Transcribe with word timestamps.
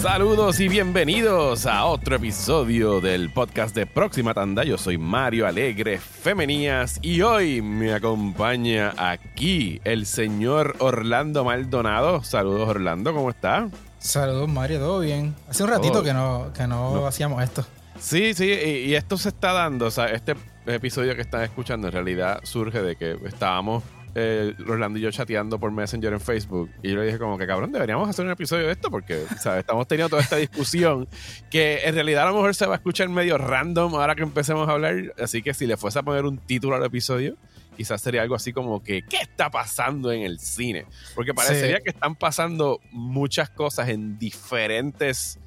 Saludos 0.00 0.58
y 0.60 0.68
bienvenidos 0.68 1.66
a 1.66 1.84
otro 1.84 2.16
episodio 2.16 3.02
del 3.02 3.30
podcast 3.30 3.74
de 3.74 3.84
Próxima 3.84 4.32
Tanda. 4.32 4.64
Yo 4.64 4.78
soy 4.78 4.96
Mario 4.96 5.46
Alegre 5.46 5.98
Femenías 5.98 6.98
y 7.02 7.20
hoy 7.20 7.60
me 7.60 7.92
acompaña 7.92 8.94
aquí 8.96 9.78
el 9.84 10.06
señor 10.06 10.74
Orlando 10.78 11.44
Maldonado. 11.44 12.24
Saludos 12.24 12.66
Orlando, 12.66 13.12
¿cómo 13.12 13.28
está? 13.28 13.68
Saludos 13.98 14.48
Mario, 14.48 14.78
todo 14.78 15.00
bien. 15.00 15.34
Hace 15.50 15.64
un 15.64 15.68
ratito 15.68 16.02
que, 16.02 16.14
no, 16.14 16.50
que 16.54 16.66
no, 16.66 17.06
hacíamos 17.06 17.42
esto. 17.44 17.66
Sí, 17.98 18.32
sí, 18.32 18.46
y, 18.46 18.94
esto 18.94 19.18
se 19.18 19.28
está 19.28 19.52
dando, 19.52 19.84
o 19.84 19.90
sea, 19.90 20.06
este 20.06 20.34
episodio 20.64 21.14
que 21.14 21.20
están 21.20 21.42
escuchando 21.42 21.88
en 21.88 21.92
realidad 21.92 22.40
surge 22.44 22.80
de 22.80 22.96
que 22.96 23.18
estábamos 23.26 23.84
eh, 24.14 24.54
Orlando 24.66 24.98
y 24.98 25.02
yo 25.02 25.10
chateando 25.10 25.58
por 25.58 25.70
Messenger 25.70 26.12
en 26.12 26.20
Facebook. 26.20 26.70
Y 26.82 26.90
yo 26.90 26.96
le 26.96 27.06
dije 27.06 27.18
como 27.18 27.38
que 27.38 27.46
cabrón, 27.46 27.72
deberíamos 27.72 28.08
hacer 28.08 28.24
un 28.24 28.30
episodio 28.32 28.66
de 28.66 28.72
esto 28.72 28.90
porque 28.90 29.24
estamos 29.58 29.86
teniendo 29.86 30.10
toda 30.10 30.22
esta 30.22 30.36
discusión 30.36 31.08
que 31.50 31.80
en 31.84 31.94
realidad 31.94 32.24
a 32.24 32.30
lo 32.30 32.36
mejor 32.36 32.54
se 32.54 32.66
va 32.66 32.74
a 32.74 32.76
escuchar 32.76 33.08
medio 33.08 33.38
random 33.38 33.94
ahora 33.94 34.14
que 34.14 34.22
empecemos 34.22 34.68
a 34.68 34.72
hablar. 34.72 35.14
Así 35.18 35.42
que 35.42 35.54
si 35.54 35.66
le 35.66 35.76
fuese 35.76 35.98
a 35.98 36.02
poner 36.02 36.24
un 36.24 36.38
título 36.38 36.76
al 36.76 36.84
episodio, 36.84 37.36
quizás 37.76 38.00
sería 38.00 38.22
algo 38.22 38.34
así 38.34 38.52
como 38.52 38.82
que 38.82 39.02
¿qué 39.02 39.18
está 39.18 39.50
pasando 39.50 40.12
en 40.12 40.22
el 40.22 40.38
cine? 40.38 40.86
Porque 41.14 41.32
parecería 41.32 41.80
que 41.80 41.90
están 41.90 42.16
pasando 42.16 42.80
muchas 42.90 43.50
cosas 43.50 43.88
en 43.88 44.18
diferentes 44.18 45.38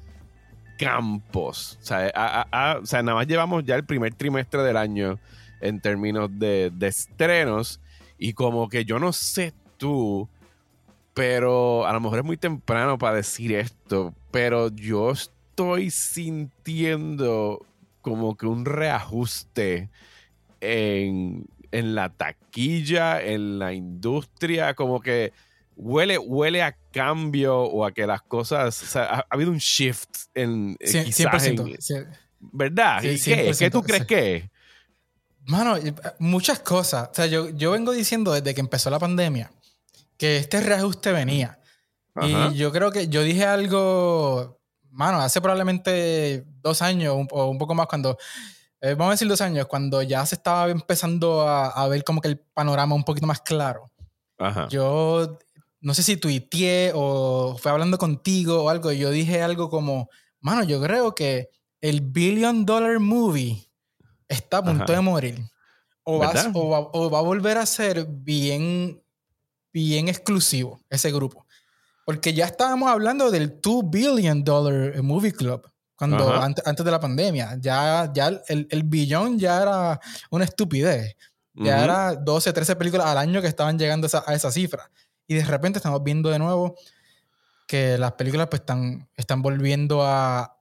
campos. 0.78 1.78
O 1.82 1.84
sea, 1.84 2.80
o 2.82 2.86
sea, 2.86 3.02
nada 3.02 3.16
más 3.16 3.26
llevamos 3.26 3.64
ya 3.64 3.74
el 3.76 3.84
primer 3.84 4.14
trimestre 4.14 4.62
del 4.62 4.76
año 4.76 5.18
en 5.60 5.80
términos 5.80 6.30
de, 6.32 6.70
de 6.74 6.88
estrenos 6.88 7.80
y 8.24 8.32
como 8.32 8.70
que 8.70 8.86
yo 8.86 8.98
no 8.98 9.12
sé 9.12 9.52
tú, 9.76 10.30
pero 11.12 11.86
a 11.86 11.92
lo 11.92 12.00
mejor 12.00 12.20
es 12.20 12.24
muy 12.24 12.38
temprano 12.38 12.96
para 12.96 13.16
decir 13.16 13.54
esto, 13.54 14.14
pero 14.30 14.70
yo 14.74 15.10
estoy 15.10 15.90
sintiendo 15.90 17.66
como 18.00 18.34
que 18.38 18.46
un 18.46 18.64
reajuste 18.64 19.90
en, 20.62 21.46
la 21.70 22.08
taquilla, 22.08 23.20
en 23.22 23.58
la 23.58 23.74
industria, 23.74 24.72
como 24.72 25.02
que 25.02 25.34
huele, 25.76 26.16
huele 26.16 26.62
a 26.62 26.74
cambio 26.92 27.58
o 27.58 27.84
a 27.84 27.92
que 27.92 28.06
las 28.06 28.22
cosas, 28.22 28.82
o 28.82 28.86
sea, 28.86 29.04
ha, 29.04 29.26
habido 29.28 29.50
un 29.50 29.58
shift 29.58 30.08
en, 30.32 30.78
quizás 30.80 31.50
¿verdad? 32.40 33.02
¿Y 33.02 33.20
qué? 33.20 33.52
¿Qué 33.58 33.70
tú 33.70 33.82
crees 33.82 34.06
que 34.06 34.36
es? 34.36 34.53
Mano, 35.46 35.76
eh, 35.76 35.94
muchas 36.18 36.60
cosas. 36.60 37.08
O 37.10 37.14
sea, 37.14 37.26
yo, 37.26 37.50
yo 37.50 37.70
vengo 37.70 37.92
diciendo 37.92 38.32
desde 38.32 38.54
que 38.54 38.60
empezó 38.60 38.90
la 38.90 38.98
pandemia 38.98 39.50
que 40.16 40.36
este 40.38 40.60
reajuste 40.60 41.12
venía. 41.12 41.58
Y 42.22 42.54
yo 42.54 42.70
creo 42.70 42.92
que 42.92 43.08
yo 43.08 43.22
dije 43.22 43.44
algo, 43.44 44.60
mano, 44.90 45.20
hace 45.20 45.40
probablemente 45.40 46.44
dos 46.60 46.80
años 46.80 47.26
o 47.32 47.46
un 47.46 47.58
poco 47.58 47.74
más 47.74 47.88
cuando, 47.88 48.16
eh, 48.80 48.94
vamos 48.94 49.08
a 49.08 49.10
decir 49.14 49.26
dos 49.26 49.40
años, 49.40 49.66
cuando 49.66 50.00
ya 50.02 50.24
se 50.24 50.36
estaba 50.36 50.70
empezando 50.70 51.48
a, 51.48 51.88
ver 51.88 52.04
como 52.04 52.20
que 52.20 52.28
el 52.28 52.38
panorama 52.38 52.94
un 52.94 53.04
poquito 53.04 53.26
más 53.26 53.40
claro. 53.40 53.90
Yo 54.68 55.38
no 55.80 55.94
sé 55.94 56.02
si 56.02 56.16
tuiteé 56.16 56.92
o 56.94 57.56
fue 57.58 57.72
hablando 57.72 57.98
contigo 57.98 58.62
o 58.62 58.68
algo, 58.70 58.92
y 58.92 58.98
yo 58.98 59.10
dije 59.10 59.42
algo 59.42 59.68
como, 59.68 60.08
mano, 60.40 60.62
yo 60.62 60.80
creo 60.80 61.14
que 61.14 61.50
el 61.80 62.00
Billion 62.00 62.64
Dollar 62.64 63.00
Movie 63.00 63.68
está 64.34 64.58
a 64.58 64.64
punto 64.64 64.92
de 64.92 65.00
morir. 65.00 65.40
O, 66.02 66.18
va, 66.18 67.18
a 67.18 67.22
volver 67.22 67.56
a 67.56 67.64
ser 67.64 68.06
bien, 68.06 69.02
bien 69.72 70.08
exclusivo 70.08 70.80
ese 70.90 71.10
grupo. 71.10 71.46
Porque 72.04 72.34
ya 72.34 72.44
estábamos 72.44 72.90
hablando 72.90 73.30
del 73.30 73.60
2 73.62 73.90
billion 73.90 74.44
dollar 74.44 75.02
movie 75.02 75.32
club 75.32 75.66
cuando 75.96 76.30
antes, 76.42 76.84
de 76.84 76.90
la 76.90 77.00
pandemia. 77.00 77.56
Ya, 77.58 78.10
ya 78.12 78.28
el, 78.48 78.66
el 78.70 78.82
billón 78.82 79.38
ya 79.38 79.62
era 79.62 80.00
una 80.30 80.44
estupidez. 80.44 81.16
Ya 81.54 81.84
era 81.84 82.14
12, 82.16 82.52
13 82.52 82.76
películas 82.76 83.06
al 83.06 83.18
año 83.18 83.40
que 83.40 83.46
estaban 83.46 83.78
llegando 83.78 84.08
a 84.26 84.34
esa, 84.34 84.50
cifra. 84.50 84.90
Y 85.26 85.34
de 85.34 85.44
repente 85.44 85.78
estamos 85.78 86.02
viendo 86.02 86.28
de 86.28 86.38
nuevo 86.38 86.74
que 87.66 87.96
las 87.96 88.12
películas 88.12 88.48
pues 88.48 88.60
están, 88.60 89.08
están 89.16 89.40
volviendo 89.40 90.02
a, 90.02 90.58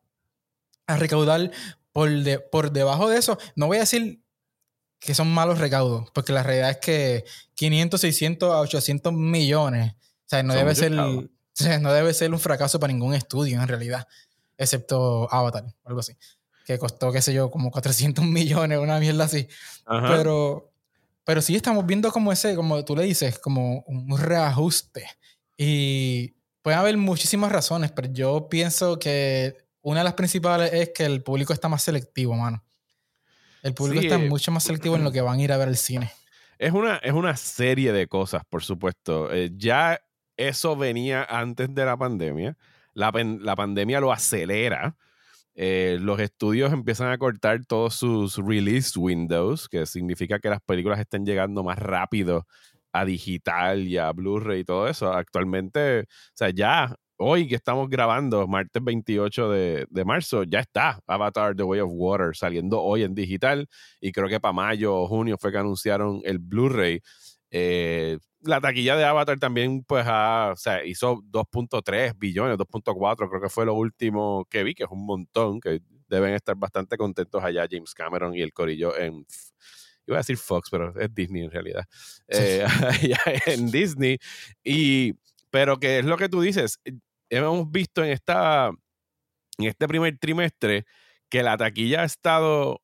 a 0.86 0.98
recaudar 0.98 1.52
por, 1.94 2.10
por 2.50 2.72
debajo 2.72 3.08
de 3.08 3.18
eso, 3.18 3.38
no 3.56 3.68
voy 3.68 3.78
a 3.78 3.82
decir 3.82 4.22
que 5.00 5.14
son 5.14 5.32
malos 5.32 5.60
recaudos, 5.60 6.10
porque 6.12 6.34
la 6.34 6.44
realidad 6.44 6.72
es 6.72 6.78
que 6.78 7.26
500, 7.56 8.02
600 8.02 8.52
a 8.52 8.60
800 8.60 9.14
millones, 9.14 9.94
o 9.94 10.26
sea, 10.26 10.44
no, 10.44 10.54
debe 10.54 10.76
ser, 10.76 10.92
no 10.92 11.94
debe 11.94 12.14
ser 12.14 12.34
un 12.34 12.40
fracaso 12.40 12.80
para 12.80 12.92
ningún 12.92 13.14
estudio 13.14 13.62
en 13.62 13.68
realidad, 13.68 14.08
excepto 14.58 15.32
Avatar, 15.32 15.66
o 15.84 15.88
algo 15.88 16.00
así, 16.00 16.14
que 16.66 16.80
costó, 16.80 17.12
qué 17.12 17.22
sé 17.22 17.34
yo, 17.34 17.52
como 17.52 17.70
400 17.70 18.26
millones, 18.26 18.80
una 18.80 19.00
mierda 19.00 19.26
así. 19.26 19.48
Pero, 19.86 20.72
pero 21.26 21.42
sí 21.42 21.56
estamos 21.56 21.86
viendo 21.86 22.12
como 22.12 22.32
ese, 22.32 22.56
como 22.56 22.84
tú 22.84 22.96
le 22.96 23.04
dices, 23.04 23.40
como 23.40 23.84
un 23.88 24.18
reajuste. 24.18 25.06
Y 25.58 26.34
puede 26.62 26.78
haber 26.78 26.98
muchísimas 26.98 27.52
razones, 27.52 27.92
pero 27.92 28.12
yo 28.12 28.48
pienso 28.50 28.98
que 28.98 29.63
una 29.84 30.00
de 30.00 30.04
las 30.06 30.14
principales 30.14 30.74
es 30.74 30.90
que 30.90 31.06
el 31.06 31.22
público 31.22 31.54
está 31.54 31.70
más 31.70 31.84
selectivo, 31.84 32.36
mano. 32.36 32.64
El 33.62 33.74
público 33.74 34.02
está 34.02 34.16
eh, 34.16 34.30
mucho 34.30 34.52
más 34.52 34.64
selectivo 34.64 34.96
en 34.96 35.04
lo 35.04 35.12
que 35.12 35.22
van 35.22 35.40
a 35.40 35.44
ir 35.44 35.52
a 35.52 35.58
ver 35.58 35.68
al 35.68 35.78
cine. 35.78 36.12
Es 36.58 36.72
una, 36.72 36.98
es 36.98 37.14
una 37.14 37.36
serie 37.38 37.92
de 37.92 38.08
cosas, 38.08 38.44
por 38.50 38.64
supuesto. 38.64 39.32
Eh, 39.34 39.52
ya 39.56 40.00
eso 40.38 40.76
venía 40.76 41.24
antes 41.24 41.74
de 41.74 41.86
la 41.86 41.98
pandemia. 41.98 42.58
La, 42.94 43.12
pandemia 43.12 44.00
lo 44.00 44.12
acelera. 44.12 44.96
Eh, 45.56 45.98
los 46.00 46.20
estudios 46.20 46.72
empiezan 46.74 47.12
a 47.12 47.18
cortar 47.18 47.66
todos 47.66 47.96
sus 47.96 48.38
release 48.38 48.98
windows, 48.98 49.68
que 49.68 49.86
significa 49.86 50.40
que 50.40 50.50
las 50.50 50.62
películas 50.62 51.00
están 51.00 51.26
llegando 51.26 51.64
más 51.64 51.78
rápido 51.78 52.48
a 52.92 53.06
digital 53.06 53.88
y 53.88 53.98
a 53.98 54.12
Blu-ray 54.12 54.62
y 54.62 54.66
todo 54.66 54.88
eso. 54.88 55.12
Actualmente, 55.12 56.02
o 56.02 56.06
sea, 56.36 56.50
ya 56.52 56.96
hoy 57.18 57.48
que 57.48 57.56
estamos 57.56 57.90
grabando, 57.90 58.48
martes 58.48 58.84
28 58.84 59.50
de, 59.50 60.06
marzo, 60.06 60.44
ya 60.44 60.60
está 60.60 61.00
Avatar 61.08 61.56
The 61.56 61.64
Way 61.64 61.82
of 61.82 61.92
Water 61.94 62.36
saliendo 62.36 62.82
hoy 62.82 63.04
en 63.04 63.16
digital 63.16 63.68
y 64.00 64.12
creo 64.12 64.28
que 64.28 64.40
para 64.40 64.54
mayo 64.54 64.96
o 64.96 65.08
junio 65.08 65.38
fue 65.40 65.52
que 65.52 65.58
anunciaron 65.58 66.22
el 66.24 66.40
Blu-ray. 66.40 67.02
Eh, 67.52 68.18
la 68.42 68.60
taquilla 68.60 68.98
de 68.98 69.06
Avatar 69.06 69.40
también 69.40 69.84
pues 69.84 70.06
o 70.06 70.56
sea, 70.56 70.84
hizo 70.86 71.22
2.3 71.32 72.18
billones, 72.18 72.58
2.4 72.58 73.30
creo 73.30 73.42
que 73.42 73.50
fue 73.50 73.66
lo 73.66 73.76
último 73.76 74.46
que 74.50 74.64
vi, 74.64 74.74
que 74.74 74.84
es 74.84 74.90
un 74.92 75.06
montón, 75.06 75.60
que 75.60 75.82
deben 76.10 76.34
estar 76.34 76.56
bastante 76.56 76.98
contentos 76.98 77.44
allá 77.44 77.68
James 77.70 77.94
Cameron 77.94 78.36
y 78.36 78.42
el 78.42 78.54
corillo 78.54 78.98
en 78.98 79.26
iba 80.06 80.18
a 80.18 80.20
decir 80.20 80.38
Fox, 80.38 80.70
pero 80.70 80.94
es 81.00 81.14
Disney 81.14 81.44
en 81.44 81.52
realidad, 81.52 81.86
eh, 82.28 82.66
en 83.46 83.72
Disney. 83.72 84.18
Y, 84.64 85.14
pero 85.54 85.80
que 85.80 86.00
es 86.00 86.06
lo 86.06 86.18
que 86.18 86.30
tú 86.30 86.42
dices, 86.42 86.80
hemos 87.30 87.70
visto 87.70 88.04
en, 88.04 88.10
esta, 88.10 88.72
en 89.60 89.66
este 89.68 89.88
primer 89.88 90.18
trimestre 90.18 90.84
que 91.30 91.44
la 91.44 91.58
taquilla 91.58 92.02
ha 92.02 92.06
estado 92.06 92.82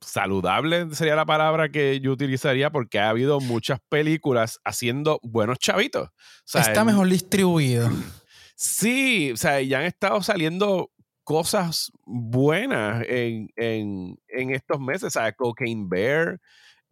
saludable, 0.00 0.94
sería 0.94 1.16
la 1.16 1.26
palabra 1.26 1.70
que 1.70 1.98
yo 1.98 2.12
utilizaría, 2.12 2.70
porque 2.70 3.00
ha 3.00 3.08
habido 3.08 3.40
muchas 3.40 3.80
películas 3.88 4.60
haciendo 4.64 5.18
buenos 5.24 5.58
chavitos. 5.58 6.10
Está 6.54 6.84
mejor 6.84 7.08
distribuido. 7.08 7.90
Sí, 8.54 9.32
o 9.32 9.36
sea, 9.36 9.60
ya 9.60 9.80
han 9.80 9.86
estado 9.86 10.22
saliendo 10.22 10.92
cosas 11.24 11.90
buenas 12.04 13.04
en, 13.08 13.48
en, 13.56 14.16
en 14.28 14.50
estos 14.50 14.78
meses. 14.78 15.04
O 15.04 15.10
sea, 15.10 15.32
Cocaine 15.32 15.88
Bear, 15.88 16.38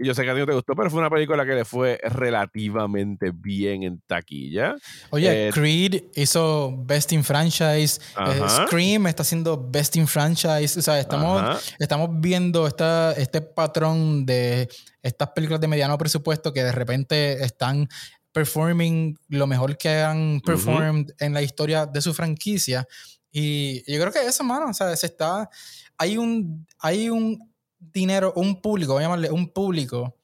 y 0.00 0.06
yo 0.06 0.14
sé 0.14 0.24
que 0.24 0.30
a 0.30 0.34
ti 0.34 0.40
no 0.40 0.46
te 0.46 0.54
gustó, 0.54 0.74
pero 0.74 0.88
fue 0.88 0.98
una 0.98 1.10
película 1.10 1.44
que 1.44 1.52
le 1.52 1.64
fue 1.66 2.00
relativamente 2.02 3.32
bien 3.34 3.82
en 3.82 4.00
taquilla. 4.06 4.74
Oye, 5.10 5.48
eh, 5.48 5.50
Creed 5.52 6.04
hizo 6.14 6.74
Best 6.84 7.12
in 7.12 7.22
Franchise. 7.22 8.00
Eh, 8.18 8.40
Scream 8.48 9.08
está 9.08 9.22
haciendo 9.22 9.68
Best 9.70 9.96
in 9.96 10.06
Franchise. 10.06 10.78
O 10.78 10.82
sea, 10.82 10.98
estamos, 10.98 11.74
estamos 11.78 12.08
viendo 12.14 12.66
esta, 12.66 13.12
este 13.12 13.42
patrón 13.42 14.24
de 14.24 14.70
estas 15.02 15.28
películas 15.32 15.60
de 15.60 15.68
mediano 15.68 15.98
presupuesto 15.98 16.50
que 16.50 16.64
de 16.64 16.72
repente 16.72 17.44
están 17.44 17.86
performing 18.32 19.18
lo 19.28 19.46
mejor 19.46 19.76
que 19.76 20.00
han 20.00 20.40
performed 20.40 21.12
en 21.18 21.34
la 21.34 21.42
historia 21.42 21.84
de 21.84 22.00
su 22.00 22.14
franquicia. 22.14 22.86
Y 23.30 23.80
yo 23.92 24.00
creo 24.00 24.12
que 24.12 24.26
eso, 24.26 24.42
mano, 24.44 24.70
o 24.70 24.74
sea, 24.74 24.96
se 24.96 25.06
está. 25.06 25.50
Hay 25.98 26.16
un, 26.16 26.66
hay 26.78 27.10
un 27.10 27.49
dinero, 27.80 28.32
un 28.36 28.60
público, 28.60 28.92
voy 28.92 29.02
a 29.02 29.06
llamarle 29.06 29.30
un 29.30 29.48
público 29.48 30.16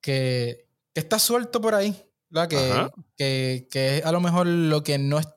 que, 0.00 0.66
está 0.94 1.18
suelto 1.18 1.60
por 1.60 1.74
ahí, 1.74 1.94
Que, 2.48 2.88
que, 3.16 3.68
que, 3.70 3.98
es 3.98 4.06
a 4.06 4.12
lo 4.12 4.20
mejor 4.20 4.46
lo 4.46 4.82
que 4.82 4.98
no 4.98 5.18
es, 5.18 5.28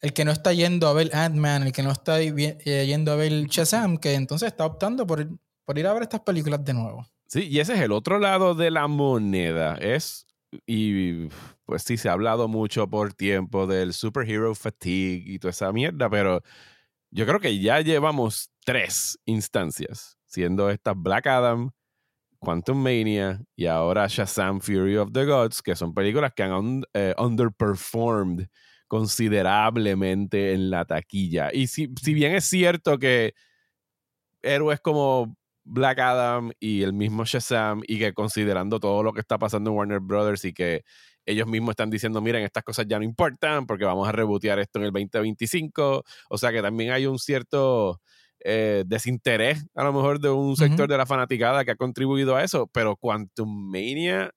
el 0.00 0.12
que 0.12 0.24
no 0.24 0.32
está 0.32 0.52
yendo 0.52 0.88
a 0.88 0.92
ver 0.92 1.10
Ant-Man, 1.14 1.64
el 1.64 1.72
que 1.72 1.82
no 1.82 1.90
está 1.90 2.20
eh, 2.20 2.86
yendo 2.86 3.12
a 3.12 3.16
ver 3.16 3.46
Shazam, 3.46 3.98
que 3.98 4.14
entonces 4.14 4.48
está 4.48 4.64
optando 4.64 5.06
por, 5.06 5.26
por 5.64 5.78
ir 5.78 5.86
a 5.86 5.92
ver 5.92 6.02
estas 6.02 6.20
películas 6.20 6.64
de 6.64 6.74
nuevo. 6.74 7.06
Sí, 7.26 7.48
y 7.48 7.60
ese 7.60 7.74
es 7.74 7.80
el 7.80 7.92
otro 7.92 8.18
lado 8.18 8.54
de 8.54 8.70
la 8.70 8.86
moneda. 8.86 9.74
Es, 9.76 10.26
y 10.66 11.28
pues 11.64 11.82
sí, 11.82 11.96
se 11.96 12.08
ha 12.08 12.12
hablado 12.12 12.48
mucho 12.48 12.88
por 12.88 13.12
tiempo 13.12 13.66
del 13.66 13.92
superhero 13.92 14.54
fatigue 14.54 15.32
y 15.34 15.38
toda 15.38 15.50
esa 15.50 15.72
mierda, 15.72 16.08
pero 16.08 16.42
yo 17.10 17.26
creo 17.26 17.40
que 17.40 17.58
ya 17.58 17.80
llevamos 17.80 18.50
tres 18.64 19.18
instancias, 19.24 20.17
siendo 20.28 20.70
esta 20.70 20.92
Black 20.94 21.26
Adam, 21.26 21.70
Quantum 22.38 22.78
Mania 22.80 23.40
y 23.56 23.66
ahora 23.66 24.06
Shazam 24.08 24.60
Fury 24.60 24.96
of 24.96 25.10
the 25.12 25.24
Gods, 25.24 25.62
que 25.62 25.74
son 25.74 25.92
películas 25.92 26.32
que 26.34 26.44
han 26.44 26.82
eh, 26.94 27.14
underperformed 27.18 28.46
considerablemente 28.86 30.52
en 30.52 30.70
la 30.70 30.84
taquilla. 30.84 31.50
Y 31.52 31.66
si, 31.66 31.92
si 32.00 32.14
bien 32.14 32.34
es 32.34 32.44
cierto 32.44 32.98
que 32.98 33.34
héroes 34.42 34.80
como 34.80 35.36
Black 35.64 35.98
Adam 35.98 36.52
y 36.60 36.82
el 36.82 36.92
mismo 36.92 37.24
Shazam 37.24 37.82
y 37.86 37.98
que 37.98 38.14
considerando 38.14 38.80
todo 38.80 39.02
lo 39.02 39.12
que 39.12 39.20
está 39.20 39.38
pasando 39.38 39.70
en 39.70 39.76
Warner 39.76 40.00
Brothers 40.00 40.44
y 40.44 40.52
que 40.52 40.84
ellos 41.26 41.46
mismos 41.46 41.72
están 41.72 41.90
diciendo, 41.90 42.22
miren, 42.22 42.42
estas 42.42 42.64
cosas 42.64 42.86
ya 42.88 42.98
no 42.98 43.04
importan 43.04 43.66
porque 43.66 43.84
vamos 43.84 44.08
a 44.08 44.12
rebotear 44.12 44.58
esto 44.58 44.78
en 44.78 44.86
el 44.86 44.92
2025. 44.92 46.04
O 46.30 46.38
sea 46.38 46.52
que 46.52 46.62
también 46.62 46.92
hay 46.92 47.06
un 47.06 47.18
cierto 47.18 48.00
eh, 48.44 48.84
desinterés 48.86 49.66
a 49.74 49.84
lo 49.84 49.92
mejor 49.92 50.20
de 50.20 50.30
un 50.30 50.56
sector 50.56 50.88
de 50.88 50.96
la 50.96 51.06
fanaticada 51.06 51.64
que 51.64 51.72
ha 51.72 51.76
contribuido 51.76 52.36
a 52.36 52.44
eso, 52.44 52.68
pero 52.72 52.96
Quantum 52.96 53.70
Mania 53.70 54.30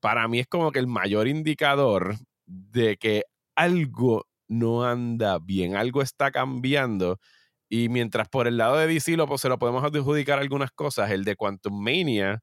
para 0.00 0.26
mí 0.28 0.40
es 0.40 0.48
como 0.48 0.72
que 0.72 0.80
el 0.80 0.86
mayor 0.88 1.28
indicador 1.28 2.16
de 2.46 2.96
que 2.96 3.24
algo 3.56 4.26
no 4.48 4.84
anda 4.84 5.38
bien, 5.38 5.76
algo 5.76 6.02
está 6.02 6.30
cambiando. 6.30 7.18
Y 7.68 7.88
mientras 7.88 8.28
por 8.28 8.46
el 8.48 8.58
lado 8.58 8.76
de 8.76 8.86
DC 8.86 9.16
lo, 9.16 9.26
pues, 9.26 9.40
se 9.40 9.48
lo 9.48 9.58
podemos 9.58 9.82
adjudicar 9.84 10.38
algunas 10.38 10.72
cosas, 10.72 11.10
el 11.10 11.24
de 11.24 11.36
Quantum 11.36 11.82
Mania, 11.82 12.42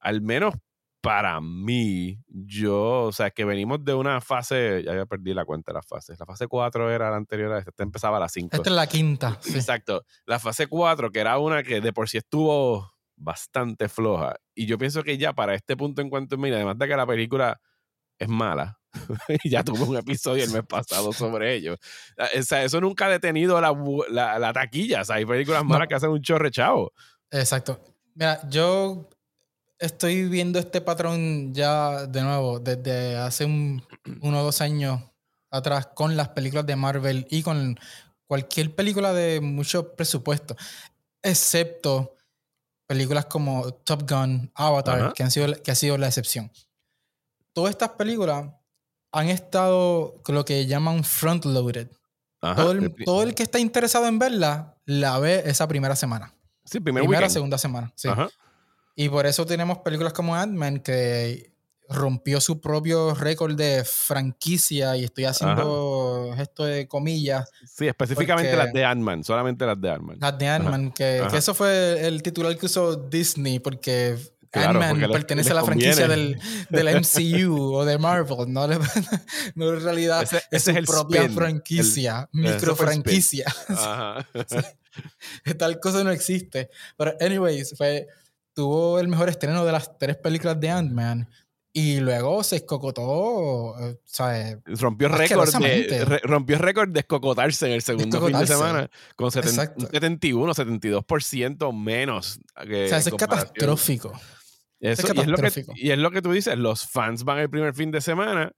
al 0.00 0.20
menos 0.20 0.54
para 1.06 1.40
mí, 1.40 2.18
yo, 2.26 3.04
o 3.04 3.12
sea, 3.12 3.30
que 3.30 3.44
venimos 3.44 3.84
de 3.84 3.94
una 3.94 4.20
fase, 4.20 4.82
ya, 4.84 4.92
ya 4.92 5.06
perdí 5.06 5.34
la 5.34 5.44
cuenta 5.44 5.70
de 5.70 5.76
las 5.76 5.86
fases. 5.86 6.18
La 6.18 6.26
fase 6.26 6.48
4 6.48 6.90
era 6.90 7.10
la 7.10 7.16
anterior 7.16 7.52
a 7.52 7.58
esta, 7.60 7.70
esta 7.70 7.84
empezaba 7.84 8.16
a 8.16 8.20
la 8.20 8.28
5. 8.28 8.56
Esta 8.56 8.68
es 8.68 8.74
la 8.74 8.88
quinta. 8.88 9.38
Exacto. 9.54 10.04
La 10.24 10.40
fase 10.40 10.66
4, 10.66 11.12
que 11.12 11.20
era 11.20 11.38
una 11.38 11.62
que 11.62 11.80
de 11.80 11.92
por 11.92 12.08
sí 12.08 12.18
estuvo 12.18 12.92
bastante 13.14 13.88
floja. 13.88 14.34
Y 14.52 14.66
yo 14.66 14.78
pienso 14.78 15.04
que 15.04 15.16
ya 15.16 15.32
para 15.32 15.54
este 15.54 15.76
punto 15.76 16.02
en 16.02 16.10
cuanto 16.10 16.36
mira, 16.38 16.56
además 16.56 16.76
de 16.76 16.88
que 16.88 16.96
la 16.96 17.06
película 17.06 17.60
es 18.18 18.28
mala, 18.28 18.80
ya 19.44 19.62
tuvo 19.62 19.84
un 19.84 19.96
episodio 19.98 20.42
el 20.42 20.50
mes 20.50 20.64
pasado 20.68 21.12
sobre 21.12 21.54
ello. 21.54 21.76
O 22.36 22.42
sea, 22.42 22.64
eso 22.64 22.80
nunca 22.80 23.06
ha 23.06 23.10
detenido 23.10 23.60
la, 23.60 24.40
la, 24.40 24.52
taquilla. 24.52 25.02
O 25.02 25.04
sea, 25.04 25.16
hay 25.16 25.24
películas 25.24 25.64
malas 25.64 25.86
que 25.86 25.94
hacen 25.94 26.10
un 26.10 26.20
chorre 26.20 26.50
chavo. 26.50 26.92
Exacto. 27.30 27.80
Mira, 28.16 28.40
yo 28.48 29.08
estoy 29.78 30.28
viendo 30.28 30.58
este 30.58 30.80
patrón 30.80 31.54
ya 31.54 32.06
de 32.06 32.22
nuevo 32.22 32.60
desde 32.60 33.16
hace 33.16 33.44
un, 33.44 33.82
uno 34.20 34.40
o 34.40 34.44
dos 34.44 34.60
años 34.60 35.00
atrás 35.50 35.88
con 35.94 36.16
las 36.16 36.30
películas 36.30 36.66
de 36.66 36.76
Marvel 36.76 37.26
y 37.30 37.42
con 37.42 37.78
cualquier 38.26 38.74
película 38.74 39.12
de 39.12 39.40
mucho 39.40 39.94
presupuesto, 39.94 40.56
excepto 41.22 42.14
películas 42.86 43.26
como 43.26 43.72
Top 43.72 44.08
Gun, 44.08 44.50
Avatar, 44.54 45.12
que, 45.12 45.22
han 45.22 45.30
sido, 45.30 45.60
que 45.62 45.70
ha 45.70 45.74
sido 45.74 45.98
la 45.98 46.06
excepción. 46.06 46.50
Todas 47.52 47.70
estas 47.70 47.90
películas 47.90 48.52
han 49.12 49.28
estado 49.28 50.20
con 50.22 50.34
lo 50.34 50.44
que 50.44 50.66
llaman 50.66 51.04
front-loaded. 51.04 51.88
Todo 52.40 52.72
el, 52.72 52.94
todo 53.04 53.22
el, 53.22 53.34
que 53.34 53.42
está 53.42 53.58
interesado 53.58 54.06
en 54.06 54.18
verla 54.18 54.78
la 54.84 55.18
ve 55.18 55.42
esa 55.46 55.66
primera 55.66 55.96
semana. 55.96 56.32
Sí, 56.64 56.78
primer 56.78 57.02
primera, 57.02 57.28
segunda 57.28 57.58
semana. 57.58 57.92
Sí. 57.96 58.08
Y 58.96 59.10
por 59.10 59.26
eso 59.26 59.44
tenemos 59.44 59.78
películas 59.78 60.14
como 60.14 60.34
Ant-Man 60.34 60.80
que 60.80 61.52
rompió 61.88 62.40
su 62.40 62.60
propio 62.60 63.14
récord 63.14 63.54
de 63.54 63.84
franquicia 63.84 64.96
y 64.96 65.04
estoy 65.04 65.24
haciendo 65.24 66.34
esto 66.38 66.64
de 66.64 66.88
comillas. 66.88 67.48
Sí, 67.64 67.86
específicamente 67.86 68.56
las 68.56 68.72
de 68.72 68.84
Ant-Man, 68.84 69.22
solamente 69.22 69.66
las 69.66 69.80
de 69.80 69.90
Ant-Man. 69.90 70.16
Las 70.20 70.38
de 70.38 70.48
Ant-Man, 70.48 70.92
que, 70.92 71.22
eso 71.32 71.54
fue 71.54 72.06
el 72.06 72.22
titular 72.22 72.56
que 72.56 72.66
usó 72.66 72.96
Disney 72.96 73.58
porque 73.58 74.16
Ant-Man 74.52 75.10
pertenece 75.12 75.50
a 75.52 75.54
la 75.54 75.64
franquicia 75.64 76.08
del, 76.08 76.40
del, 76.70 77.00
MCU 77.00 77.74
o 77.74 77.84
de 77.84 77.98
Marvel, 77.98 78.52
no, 78.52 78.66
no 79.54 79.74
en 79.74 79.82
realidad 79.82 80.26
es 80.50 80.64
su 80.64 80.74
propia 80.84 81.28
franquicia, 81.28 82.28
micro 82.32 82.74
franquicia. 82.74 83.44
Tal 85.58 85.78
cosa 85.78 86.02
no 86.02 86.10
existe. 86.10 86.70
Pero 86.96 87.14
anyways, 87.20 87.76
fue 87.76 88.06
tuvo 88.56 88.98
el 88.98 89.06
mejor 89.06 89.28
estreno 89.28 89.64
de 89.66 89.72
las 89.72 89.98
tres 89.98 90.16
películas 90.16 90.58
de 90.58 90.70
Ant-Man. 90.70 91.28
Y 91.74 92.00
luego 92.00 92.42
se 92.42 92.56
escocotó, 92.56 93.78
eh, 93.78 94.00
¿sabes? 94.06 94.56
Rompió 94.64 95.10
récord 95.10 95.54
de, 95.58 96.20
rompió 96.22 96.56
récord 96.56 96.88
de 96.88 97.00
escocotarse 97.00 97.66
en 97.66 97.72
el 97.72 97.82
segundo 97.82 98.26
fin 98.26 98.38
de 98.38 98.46
semana 98.46 98.90
con 99.14 99.30
71, 99.30 100.54
72% 100.54 101.78
menos. 101.78 102.40
Que 102.66 102.86
o 102.86 102.88
sea, 102.88 102.96
es 102.96 103.10
catastrófico. 103.10 104.18
es 104.80 105.02
catastrófico. 105.04 105.74
Y, 105.76 105.90
es 105.90 105.98
lo 105.98 106.10
que, 106.10 106.22
tú 106.22 106.32
dices, 106.32 106.56
los 106.56 106.88
fans 106.88 107.24
van 107.24 107.40
el 107.40 107.50
primer 107.50 107.74
fin 107.74 107.90
de 107.90 108.00
semana 108.00 108.52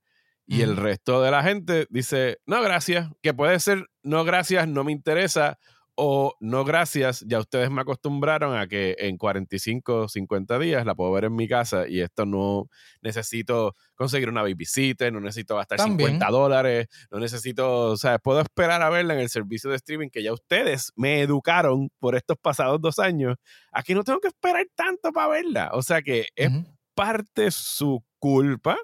y 0.47 0.63
el 0.63 0.77
resto 0.77 1.21
de 1.21 1.33
la 1.33 1.43
gente 1.43 1.89
dice, 1.91 2.39
no, 2.47 2.63
gracias, 2.63 3.11
que 3.21 3.35
puede 3.35 3.59
ser, 3.59 3.91
no, 4.05 4.23
gracias, 4.25 4.69
no 4.69 4.85
me 4.85 4.93
interesa, 4.93 5.59
o 6.01 6.37
no 6.39 6.65
gracias, 6.65 7.25
ya 7.27 7.41
ustedes 7.41 7.73
me 7.73 7.81
acostumbraron 7.81 8.57
a 8.57 8.69
que 8.69 8.95
en 9.01 9.17
45, 9.17 10.09
50 10.09 10.59
días 10.61 10.87
la 10.87 10.95
puedo 10.95 11.11
ver 11.11 11.25
en 11.25 11.35
mi 11.35 11.49
casa 11.49 11.89
y 11.89 12.03
esto 12.03 12.25
no 12.25 12.69
necesito 13.03 13.75
conseguir 13.97 14.29
una 14.29 14.43
babysitter, 14.43 15.13
no 15.13 15.19
necesito 15.19 15.57
gastar 15.57 15.81
50 15.81 16.25
dólares, 16.31 16.87
no 17.11 17.19
necesito, 17.19 17.91
o 17.91 17.97
sea, 17.97 18.21
puedo 18.21 18.41
esperar 18.41 18.81
a 18.81 18.91
verla 18.91 19.15
en 19.15 19.21
el 19.21 19.29
servicio 19.29 19.71
de 19.71 19.77
streaming 19.77 20.09
que 20.09 20.23
ya 20.23 20.33
ustedes 20.33 20.93
me 20.95 21.21
educaron 21.21 21.91
por 21.99 22.15
estos 22.15 22.39
pasados 22.39 22.81
dos 22.81 23.01
años. 23.01 23.35
Aquí 23.73 23.93
no 23.93 24.05
tengo 24.05 24.21
que 24.21 24.29
esperar 24.29 24.69
tanto 24.77 25.11
para 25.13 25.27
verla. 25.27 25.71
O 25.73 25.83
sea 25.83 26.01
que 26.03 26.27
es 26.37 26.53
parte 26.95 27.51
su 27.51 28.05
culpa 28.21 28.79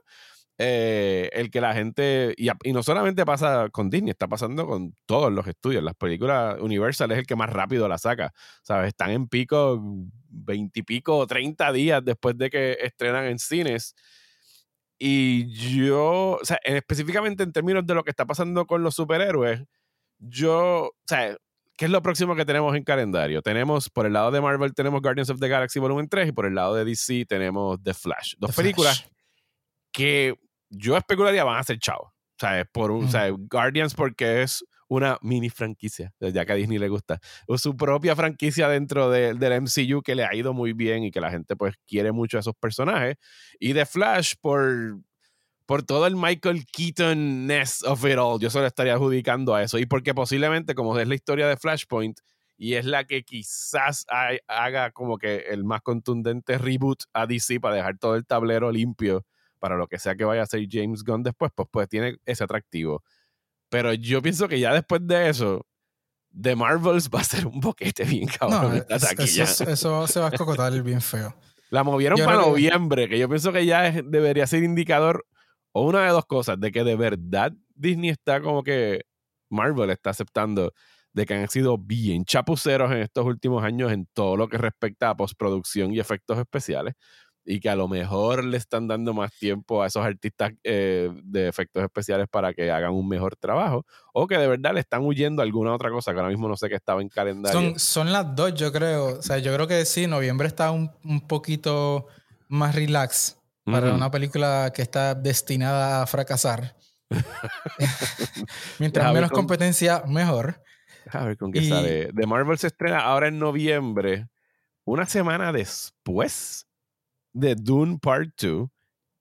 eh, 0.57 1.31
el 1.33 1.51
que 1.51 1.61
la 1.61 1.75
gente, 1.75 2.35
y, 2.37 2.49
no 2.73 2.83
solamente 2.83 3.25
pasa 3.25 3.69
con 3.71 3.91
Disney, 3.91 4.11
está 4.11 4.29
pasando 4.29 4.67
con 4.67 4.95
todos 5.05 5.33
los 5.33 5.47
estudios. 5.47 5.83
Las 5.83 5.95
películas 5.95 6.61
Universal 6.61 7.11
es 7.13 7.19
el 7.19 7.27
que 7.27 7.35
más 7.35 7.51
rápido 7.51 7.89
la 7.89 7.99
saca. 7.99 8.33
¿Sabes? 8.63 8.89
Están 8.89 9.11
en 9.11 9.29
pico 9.29 9.83
veintipico 10.29 11.17
o 11.17 11.27
treinta 11.27 11.73
días 11.73 12.05
después 12.05 12.39
de 12.39 12.51
que 12.51 12.79
estrenan 12.81 13.25
en 13.27 13.39
cines. 13.39 13.97
Y 14.97 15.47
yo, 15.49 16.39
o 16.41 16.45
sea, 16.45 16.59
específicamente 16.63 17.43
en 17.43 17.53
términos 17.53 17.85
de 17.85 17.95
lo 17.95 18.05
que 18.05 18.11
está 18.11 18.25
pasando 18.25 18.65
con 18.67 18.83
los 18.85 18.95
superhéroes, 18.95 19.63
yo, 20.19 20.85
o 20.87 20.95
sea, 21.07 21.37
¿qué 21.77 21.87
es 21.87 21.91
lo 21.91 22.01
próximo 22.01 22.37
que 22.37 22.45
tenemos 22.45 22.77
en 22.77 22.85
calendario? 22.85 23.43
Tenemos, 23.43 23.91
por 23.91 24.07
el 24.07 24.13
lado 24.13 24.31
de 24.31 24.41
Marvel, 24.41 24.73
tenemos 24.73 25.03
Guardians 25.03 25.31
of 25.31 25.41
the 25.41 25.49
Galaxy 25.49 25.81
Volumen 25.81 26.09
3 26.09 26.29
y 26.29 26.33
por 26.33 26.47
el 26.47 26.55
lado 26.55 26.77
de 26.77 26.85
DC 26.85 27.27
tenemos 27.27 27.83
The 27.83 27.93
Flash. 27.93 28.35
Dos 28.39 28.55
películas 28.55 29.05
que 29.93 30.35
yo 30.77 30.97
especularía 30.97 31.45
van 31.45 31.59
a 31.59 31.65
ser 31.65 31.79
chao. 31.79 32.03
O 32.03 32.39
sea, 32.39 32.65
por 32.73 32.91
un, 32.91 33.05
o 33.05 33.09
sea, 33.09 33.31
Guardians 33.31 33.95
porque 33.95 34.43
es 34.43 34.65
una 34.89 35.19
mini 35.23 35.51
franquicia, 35.51 36.13
ya 36.21 36.45
que 36.45 36.53
a 36.53 36.57
Disney 36.57 36.79
le 36.79 36.89
gusta. 36.89 37.21
O 37.47 37.59
su 37.59 37.77
propia 37.77 38.17
franquicia 38.17 38.69
dentro 38.69 39.11
del 39.11 39.39
MCU 39.63 40.03
que 40.03 40.15
le 40.15 40.25
ha 40.25 40.35
ido 40.35 40.53
muy 40.53 40.73
bien 40.73 41.05
y 41.05 41.11
que 41.11 41.21
la 41.21 41.31
gente 41.31 41.57
pues 41.57 41.75
quiere 41.87 42.13
mucho 42.13 42.37
a 42.37 42.41
esos 42.41 42.55
personajes. 42.57 43.17
Y 43.59 43.73
The 43.73 43.87
Flash 43.87 44.35
por, 44.41 45.01
por 45.67 45.83
todo 45.83 46.07
el 46.07 46.17
Michael 46.17 46.65
Keaton-ness 46.67 47.85
of 47.85 48.05
it 48.05 48.19
all. 48.19 48.41
Yo 48.41 48.51
solo 48.51 48.67
estaría 48.67 48.95
adjudicando 48.95 49.55
a 49.55 49.63
eso. 49.63 49.79
Y 49.79 49.87
porque 49.87 50.15
posiblemente, 50.15 50.75
como 50.75 50.99
es 50.99 51.09
la 51.09 51.15
historia 51.15 51.49
de 51.49 51.57
Flashpoint, 51.57 52.19
y 52.57 52.75
es 52.75 52.85
la 52.85 53.05
que 53.05 53.25
quizás 53.25 54.07
haga 54.47 54.93
como 54.93 55.19
que 55.19 55.39
el 55.51 55.65
más 55.65 55.83
contundente 55.83 56.57
reboot 56.59 57.03
a 57.13 57.27
DC 57.27 57.59
para 57.59 57.75
dejar 57.75 57.99
todo 57.99 58.15
el 58.15 58.27
tablero 58.27 58.71
limpio 58.71 59.25
para 59.65 59.79
lo 59.79 59.87
que 59.87 59.99
sea 59.99 60.15
que 60.15 60.27
vaya 60.27 60.43
a 60.43 60.47
ser 60.47 60.67
James 60.71 61.03
Gunn 61.03 61.23
después, 61.23 61.51
pues, 61.55 61.67
pues 61.73 61.89
tiene 61.89 62.19
ese 62.27 62.45
atractivo. 62.45 63.03
Pero 63.71 63.95
yo 63.95 64.21
pienso 64.21 64.47
que 64.47 64.61
ya 64.61 64.75
después 64.75 65.01
de 65.07 65.31
eso, 65.31 65.67
The 66.39 66.55
Marvels 66.55 67.09
va 67.09 67.21
a 67.21 67.25
ser 67.25 67.47
un 67.47 67.61
boquete 67.61 68.05
bien 68.05 68.29
cabrón. 68.29 68.85
eso, 68.91 70.07
se 70.07 70.21
va 70.21 70.27
a 70.27 70.29
escocotar 70.29 70.71
bien 70.83 71.01
feo. 71.01 71.35
La 71.71 71.83
movieron 71.83 72.19
para 72.19 72.43
noviembre, 72.43 73.09
que... 73.09 73.19
yo 73.19 73.27
pienso 73.27 73.55
que 73.55 73.65
ya 73.65 73.91
debería 73.91 74.47
ser 74.47 74.65
indicador 74.65 75.25
o 75.73 75.87
una 75.87 76.05
de 76.05 76.11
dos 76.11 76.27
cosas, 76.27 76.61
de 76.61 76.71
que 76.71 76.85
de 76.85 76.97
verdad 76.97 77.55
Disney 77.75 78.11
está 78.11 78.43
como 78.43 78.63
que 78.65 79.07
Marvel 79.49 79.89
está 79.89 80.11
aceptando 80.11 80.75
de 81.15 81.25
que 81.25 81.33
han 81.33 81.49
sido 81.49 81.79
bien 81.79 82.27
chapuceros 82.27 82.93
en 82.93 82.99
estos 82.99 83.25
últimos 83.25 83.65
años 83.65 83.93
en 83.93 84.07
todo 84.13 84.37
lo 84.37 84.47
que 84.47 84.59
respecta 84.59 85.09
a 85.09 85.17
postproducción 85.17 85.95
y 85.95 86.01
efectos 86.01 86.37
especiales 86.39 86.97
y 87.45 87.61
que 87.61 87.69
a 87.69 87.77
lo 87.77 87.89
mejor 87.89 88.45
le 88.45 88.57
están 88.57 88.89
dando 88.89 89.13
más 89.13 89.33
tiempo 89.33 89.83
a 89.83 89.87
esos 89.87 90.05
artistas 90.05 90.53
eh, 90.63 91.11
de 91.25 91.49
efectos 91.49 91.83
especiales 91.83 92.27
para 92.29 92.55
que 92.55 92.71
hagan 92.71 92.93
un 92.93 93.07
mejor 93.07 93.37
trabajo, 93.37 93.85
o 94.13 94.27
que 94.27 94.39
de 94.39 94.49
verdad 94.49 94.73
le 94.73 94.81
están 94.81 95.03
huyendo 95.03 95.43
a 95.43 95.45
alguna 95.45 95.75
otra 95.75 95.91
cosa 95.91 96.13
que 96.13 96.19
ahora 96.19 96.31
mismo 96.31 96.49
no 96.49 96.57
sé 96.57 96.69
qué 96.69 96.77
estaba 96.77 97.03
en 97.03 97.09
calendario. 97.09 97.61
Son, 97.61 97.79
son 97.79 98.13
las 98.13 98.35
dos, 98.35 98.55
yo 98.55 98.73
creo. 98.73 99.19
O 99.19 99.23
sea, 99.23 99.39
yo 99.39 99.55
creo 99.55 99.67
que 99.67 99.85
sí, 99.85 100.07
noviembre 100.07 100.49
está 100.49 100.71
un, 100.71 100.91
un 101.05 101.27
poquito 101.27 102.07
más 102.49 102.75
relax 102.75 103.39
para 103.65 103.95
una 103.95 104.11
película 104.11 104.73
que 104.75 104.83
está 104.83 105.15
destinada 105.15 106.03
a 106.03 106.07
fracasar. 106.07 106.77
Mientras 108.79 109.13
menos 109.13 109.31
competencia, 109.31 110.03
mejor. 110.07 110.63
A 111.11 111.25
ver 111.25 111.37
con 111.37 111.53
qué 111.53 111.67
sale. 111.69 112.13
The 112.13 112.27
Marvel 112.27 112.59
se 112.59 112.69
estrena 112.69 113.01
ahora 113.01 113.29
en 113.29 113.39
noviembre, 113.39 114.29
una 114.85 115.07
semana 115.07 115.53
después 115.53 116.67
de 117.35 117.55
Dune 117.55 117.99
Part 118.01 118.31
2, 118.41 118.69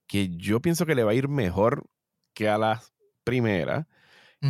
que 0.08 0.30
yo 0.38 0.62
pienso 0.62 0.86
que 0.86 0.96
le 0.96 1.04
va 1.04 1.12
a 1.12 1.16
ir 1.16 1.28
mejor 1.28 1.84
que 2.34 2.48
a 2.48 2.58
la 2.58 2.82
primera. 3.24 3.88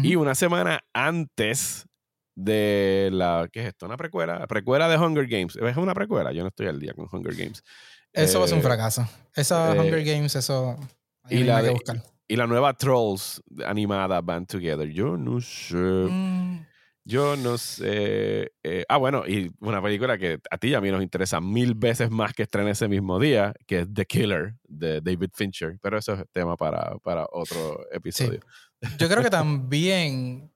Y 0.02 0.16
una 0.16 0.34
semana 0.34 0.84
antes 0.92 1.88
de 2.36 3.10
la. 3.14 3.48
¿Qué 3.52 3.62
es 3.62 3.68
esto? 3.68 3.86
¿Una 3.86 3.96
precuela? 3.96 4.48
Precuela 4.48 4.90
de 4.90 4.98
Hunger 4.98 5.28
Games. 5.28 5.56
¿Es 5.56 5.78
una 5.78 5.94
precuela? 5.94 6.32
Yo 6.32 6.42
no 6.42 6.48
estoy 6.48 6.66
al 6.66 6.80
día 6.80 6.94
con 6.96 7.08
Hunger 7.12 7.36
Games. 7.36 7.64
Eso 8.12 8.40
va 8.40 8.46
a 8.46 8.48
ser 8.48 8.56
un 8.56 8.62
eh, 8.62 8.64
fracaso. 8.64 9.08
Esa 9.36 9.74
Hunger 9.74 10.00
eh, 10.00 10.16
Games, 10.16 10.36
eso. 10.36 10.78
Y 11.30 11.44
la, 11.44 11.62
y 12.28 12.36
la 12.36 12.48
nueva 12.48 12.74
Trolls 12.74 13.44
animada 13.68 14.20
Band 14.22 14.48
Together. 14.48 14.90
Yo 14.90 15.16
no 15.16 15.40
sé. 15.42 15.76
Mm. 15.76 16.66
Yo 17.06 17.36
no 17.36 17.58
sé. 17.58 18.54
Eh, 18.64 18.86
ah, 18.88 18.98
bueno, 18.98 19.28
y 19.28 19.52
una 19.60 19.82
película 19.82 20.18
que 20.18 20.40
a 20.50 20.58
ti 20.58 20.70
y 20.70 20.74
a 20.74 20.82
mí 20.82 20.90
nos 20.90 21.04
interesa 21.04 21.42
mil 21.42 21.76
veces 21.76 22.10
más 22.10 22.34
que 22.34 22.44
estrena 22.44 22.72
ese 22.72 22.88
mismo 22.88 23.20
día, 23.20 23.54
que 23.68 23.82
es 23.82 23.88
The 23.94 24.06
Killer 24.06 24.56
de 24.64 25.02
David 25.02 25.32
Fincher. 25.34 25.78
Pero 25.82 25.98
eso 25.98 26.14
es 26.14 26.24
tema 26.32 26.56
para, 26.56 26.98
para 27.00 27.26
otro 27.32 27.86
episodio. 27.92 28.40
Yo 28.98 29.10
creo 29.10 29.22
que 29.22 29.30
también 29.30 30.52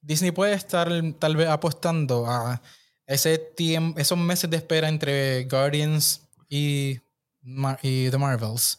Disney 0.00 0.30
puede 0.30 0.54
estar 0.54 0.90
tal 1.18 1.36
vez 1.36 1.48
apostando 1.48 2.26
a 2.26 2.60
ese 3.06 3.38
tiempo, 3.38 3.98
esos 3.98 4.18
meses 4.18 4.50
de 4.50 4.56
espera 4.56 4.88
entre 4.88 5.44
Guardians 5.44 6.28
y, 6.48 7.00
y 7.82 8.10
The 8.10 8.18
Marvels. 8.18 8.78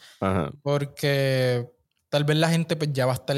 Porque 0.62 1.70
tal 2.10 2.24
vez 2.24 2.38
la 2.38 2.50
gente 2.50 2.76
pues, 2.76 2.94
ya 2.94 3.06
va 3.06 3.14
a 3.14 3.16
estar 3.16 3.38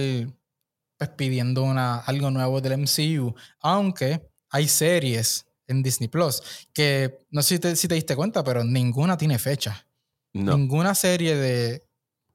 pues, 0.99 1.11
pidiendo 1.11 1.63
una, 1.63 1.99
algo 1.99 2.29
nuevo 2.29 2.59
del 2.59 2.77
MCU. 2.77 3.33
Aunque 3.61 4.29
hay 4.49 4.67
series 4.67 5.45
en 5.65 5.81
Disney 5.81 6.09
Plus 6.09 6.67
que 6.73 7.25
no 7.31 7.41
sé 7.41 7.55
si 7.55 7.59
te, 7.59 7.75
si 7.77 7.87
te 7.87 7.95
diste 7.95 8.17
cuenta, 8.17 8.43
pero 8.43 8.65
ninguna 8.65 9.17
tiene 9.17 9.39
fecha. 9.39 9.87
Ninguna 10.33 10.93
serie 10.93 11.35
de, 11.35 11.83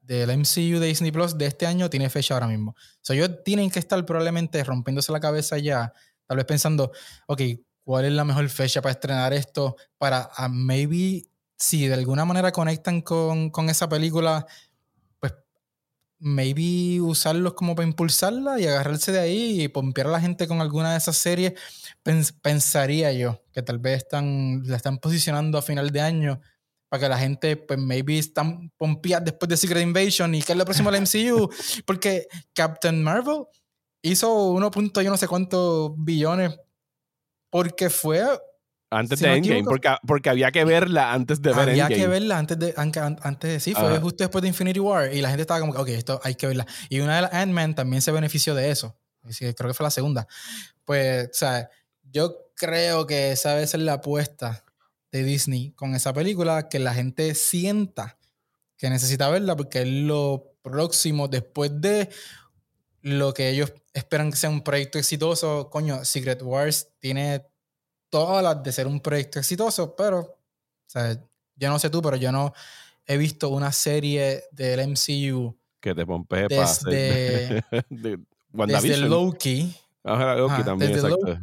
del 0.01 0.31
MCU 0.39 0.81
de 0.81 0.87
Disney 0.87 1.13
Plus 1.13 1.37
de 1.37 1.47
este 1.47 1.67
año 1.67 1.91
tiene 1.91 2.09
fecha 2.09 2.35
ahora 2.35 2.47
mismo. 2.47 2.73
O 2.73 2.99
sea, 3.03 3.15
ellos 3.15 3.45
tienen 3.45 3.71
que 3.71 3.79
estar 3.79 4.03
probablemente 4.07 4.65
rompiéndose 4.65 5.13
la 5.13 5.21
cabeza 5.21 5.59
ya, 5.59 5.93
tal 6.27 6.39
vez 6.39 6.47
pensando, 6.47 6.91
ok, 7.27 7.43
¿cuál 7.85 8.07
es 8.07 8.13
la 8.13 8.25
mejor 8.25 8.49
fecha 8.49 8.81
para 8.81 8.93
estrenar 8.93 9.33
esto? 9.35 9.77
Para 9.99 10.31
uh, 10.39 10.49
maybe, 10.49 11.27
si 11.57 11.87
de 11.87 11.95
alguna 11.95 12.25
manera 12.25 12.51
conectan 12.51 13.03
con, 13.03 13.51
con, 13.51 13.69
esa 13.69 13.89
película, 13.89 14.47
maybe 16.19 17.01
usarlos 17.01 17.55
como 17.55 17.75
para 17.75 17.89
impulsarla 17.89 18.61
y 18.61 18.67
agarrarse 18.67 19.13
de 19.13 19.21
ahí 19.21 19.63
y 19.63 19.69
pompear 19.69 20.07
a 20.09 20.11
la 20.11 20.21
gente 20.21 20.47
con 20.47 20.61
alguna 20.61 20.93
de 20.93 20.99
esas 20.99 21.17
series. 21.17 21.55
pensaría 22.43 23.13
yo 23.13 23.43
que 23.53 23.63
tal 23.63 23.79
vez 23.79 23.99
están, 23.99 24.63
la 24.65 24.77
están 24.77 24.99
posicionando 24.99 25.59
a 25.59 25.63
final 25.63 25.91
de 25.91 26.01
año 26.01 26.41
para 26.89 27.01
que 27.01 27.09
la 27.09 27.19
gente, 27.19 27.57
pues, 27.57 27.79
maybe 27.79 28.19
están 28.19 28.71
pompeadas 28.77 29.25
después 29.25 29.49
de 29.49 29.57
Secret 29.57 29.83
Invasion 29.83 30.35
y 30.35 30.43
que 30.43 30.53
es 30.53 30.59
lo 30.59 30.65
próximo 30.65 30.91
al 30.91 31.01
MCU. 31.01 31.51
Porque 31.87 32.27
Captain 32.53 33.03
Marvel 33.03 33.45
hizo 34.03 34.51
1. 34.51 34.71
yo 35.03 35.11
no 35.11 35.17
sé 35.17 35.27
cuántos 35.27 35.93
billones 35.97 36.57
porque 37.55 37.89
fue 37.89 38.21
antes 38.95 39.21
de 39.21 39.35
Endgame, 39.35 39.65
porque, 39.65 39.89
porque, 40.07 40.31
había 40.31 40.51
que 40.53 40.65
verla 40.65 41.13
antes 41.13 41.41
de 41.43 41.51
ver 41.51 41.69
Endgame. 41.69 41.83
Había 41.83 41.97
que 41.97 42.07
verla 42.07 42.39
antes 42.39 42.59
de, 42.59 42.75
antes 42.77 43.51
de 43.51 43.61
sí, 43.61 43.75
fue 43.75 43.99
justo 43.99 44.25
después 44.25 44.43
de 44.43 44.49
Infinity 44.49 44.81
War 44.81 45.13
y 45.13 45.21
la 45.21 45.29
gente 45.29 45.43
estaba 45.43 45.61
como, 45.61 45.73
ok, 45.75 45.89
esto 45.89 46.21
hay 46.23 46.35
que 46.35 46.47
verla. 46.47 46.67
Y 46.89 47.01
una 47.01 47.17
de 47.17 47.23
las 47.23 47.33
Ant-Man 47.33 47.75
también 47.75 48.03
se 48.03 48.13
benefició 48.13 48.55
de 48.55 48.71
eso. 48.71 48.97
creo 49.39 49.55
que 49.55 49.75
fue 49.75 49.85
la 49.85 49.91
segunda. 49.91 50.27
Pues, 50.85 51.27
o 51.27 51.35
sea, 51.35 51.69
yo 52.13 52.37
creo 52.55 53.07
que 53.07 53.33
esa 53.33 53.55
vez 53.55 53.75
es 53.75 53.81
la 53.81 53.95
apuesta 53.95 54.65
de 55.13 55.23
Disney 55.23 55.73
con 55.73 55.95
esa 55.95 56.13
película, 56.13 56.69
que 56.69 56.79
la 56.79 56.95
gente 56.95 57.35
sienta 57.35 58.19
que 58.77 58.91
necesita 58.91 59.29
verla 59.31 59.57
porque 59.57 59.83
es 59.83 59.89
lo 59.89 60.57
próximo 60.63 61.29
después 61.29 61.71
de 61.81 62.09
lo 63.01 63.35
que 63.35 63.51
ellos 63.51 63.73
esperan 63.93 64.31
que 64.31 64.37
sea 64.37 64.51
un 64.51 64.63
proyecto 64.63 64.99
exitoso. 64.99 65.71
Coño, 65.71 66.05
Secret 66.05 66.43
Wars 66.43 66.89
tiene 66.99 67.47
todas 68.15 68.45
las 68.45 68.63
de 68.63 68.71
ser 68.71 68.87
un 68.87 69.01
proyecto 69.01 69.41
exitoso, 69.41 69.97
pero, 69.97 70.21
o 70.21 70.37
sea, 70.87 71.21
yo 71.57 71.69
no 71.69 71.81
sé 71.81 71.91
tú, 71.91 72.01
pero 72.01 72.15
yo 72.15 72.31
no 72.31 72.55
he 73.07 73.17
visto 73.17 73.49
una 73.49 73.73
serie 73.73 74.45
del 74.53 74.89
MCU 74.89 75.59
que 75.81 75.97
te 75.97 76.07
pompee 76.07 76.47
desde, 76.49 77.65
de, 77.91 78.21
desde 78.53 78.99
Loki. 78.99 79.75
Loki 80.05 80.63
también, 80.63 80.93
exacto. 80.93 81.41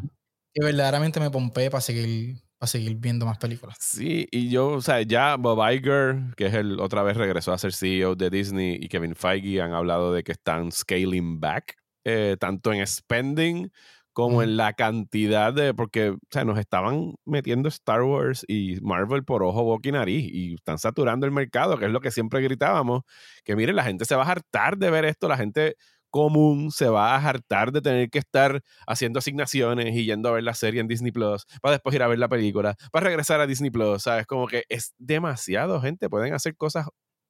que 0.53 0.63
verdaderamente 0.63 1.19
me 1.19 1.29
pompee 1.29 1.69
para 1.69 1.81
seguir 1.81 2.41
a 2.61 2.67
seguir 2.67 2.95
viendo 2.95 3.25
más 3.25 3.37
películas. 3.37 3.75
Sí, 3.81 4.29
y 4.31 4.49
yo, 4.49 4.69
o 4.69 4.81
sea, 4.81 5.01
ya 5.01 5.35
Bob 5.35 5.59
Iger, 5.73 6.33
que 6.37 6.45
es 6.45 6.53
el 6.53 6.79
otra 6.79 7.03
vez 7.03 7.17
regresó 7.17 7.51
a 7.51 7.57
ser 7.57 7.73
CEO 7.73 8.15
de 8.15 8.29
Disney, 8.29 8.77
y 8.79 8.87
Kevin 8.87 9.15
Feige 9.15 9.61
han 9.61 9.73
hablado 9.73 10.13
de 10.13 10.23
que 10.23 10.31
están 10.31 10.71
scaling 10.71 11.41
back, 11.41 11.75
eh, 12.05 12.37
tanto 12.39 12.71
en 12.71 12.87
spending 12.87 13.69
como 14.13 14.43
en 14.43 14.57
la 14.57 14.73
cantidad 14.73 15.53
de, 15.53 15.73
porque, 15.73 16.09
o 16.09 16.17
sea, 16.29 16.43
nos 16.43 16.59
estaban 16.59 17.15
metiendo 17.25 17.69
Star 17.69 18.03
Wars 18.03 18.43
y 18.47 18.79
Marvel 18.81 19.23
por 19.23 19.43
ojo, 19.43 19.63
boca 19.63 19.89
y 19.89 19.91
nariz, 19.91 20.29
y 20.31 20.55
están 20.55 20.79
saturando 20.79 21.25
el 21.25 21.31
mercado, 21.31 21.77
que 21.77 21.85
es 21.85 21.91
lo 21.91 22.01
que 22.01 22.11
siempre 22.11 22.41
gritábamos, 22.41 23.03
que 23.43 23.55
miren, 23.55 23.75
la 23.75 23.83
gente 23.83 24.05
se 24.05 24.15
va 24.15 24.23
a 24.23 24.31
hartar 24.31 24.77
de 24.77 24.89
ver 24.91 25.05
esto, 25.05 25.27
la 25.27 25.37
gente 25.37 25.75
común 26.11 26.71
se 26.71 26.89
va 26.89 27.15
a 27.15 27.29
hartar 27.29 27.71
de 27.71 27.81
tener 27.81 28.09
que 28.09 28.19
estar 28.19 28.61
haciendo 28.85 29.19
asignaciones 29.19 29.95
y 29.95 30.05
yendo 30.05 30.29
a 30.29 30.33
ver 30.33 30.43
la 30.43 30.53
serie 30.53 30.81
en 30.81 30.87
Disney 30.87 31.11
Plus, 31.11 31.45
para 31.61 31.73
después 31.73 31.95
ir 31.95 32.03
a 32.03 32.07
ver 32.07 32.19
la 32.19 32.27
película, 32.27 32.75
para 32.91 33.05
regresar 33.05 33.39
a 33.39 33.47
Disney 33.47 33.71
Plus, 33.71 34.03
¿sabes? 34.03 34.27
Como 34.27 34.45
que 34.45 34.65
es 34.69 34.93
demasiado, 34.97 35.81
gente. 35.81 36.09
Pueden 36.09 36.33
hacer 36.33 36.55
cosas 36.55 36.87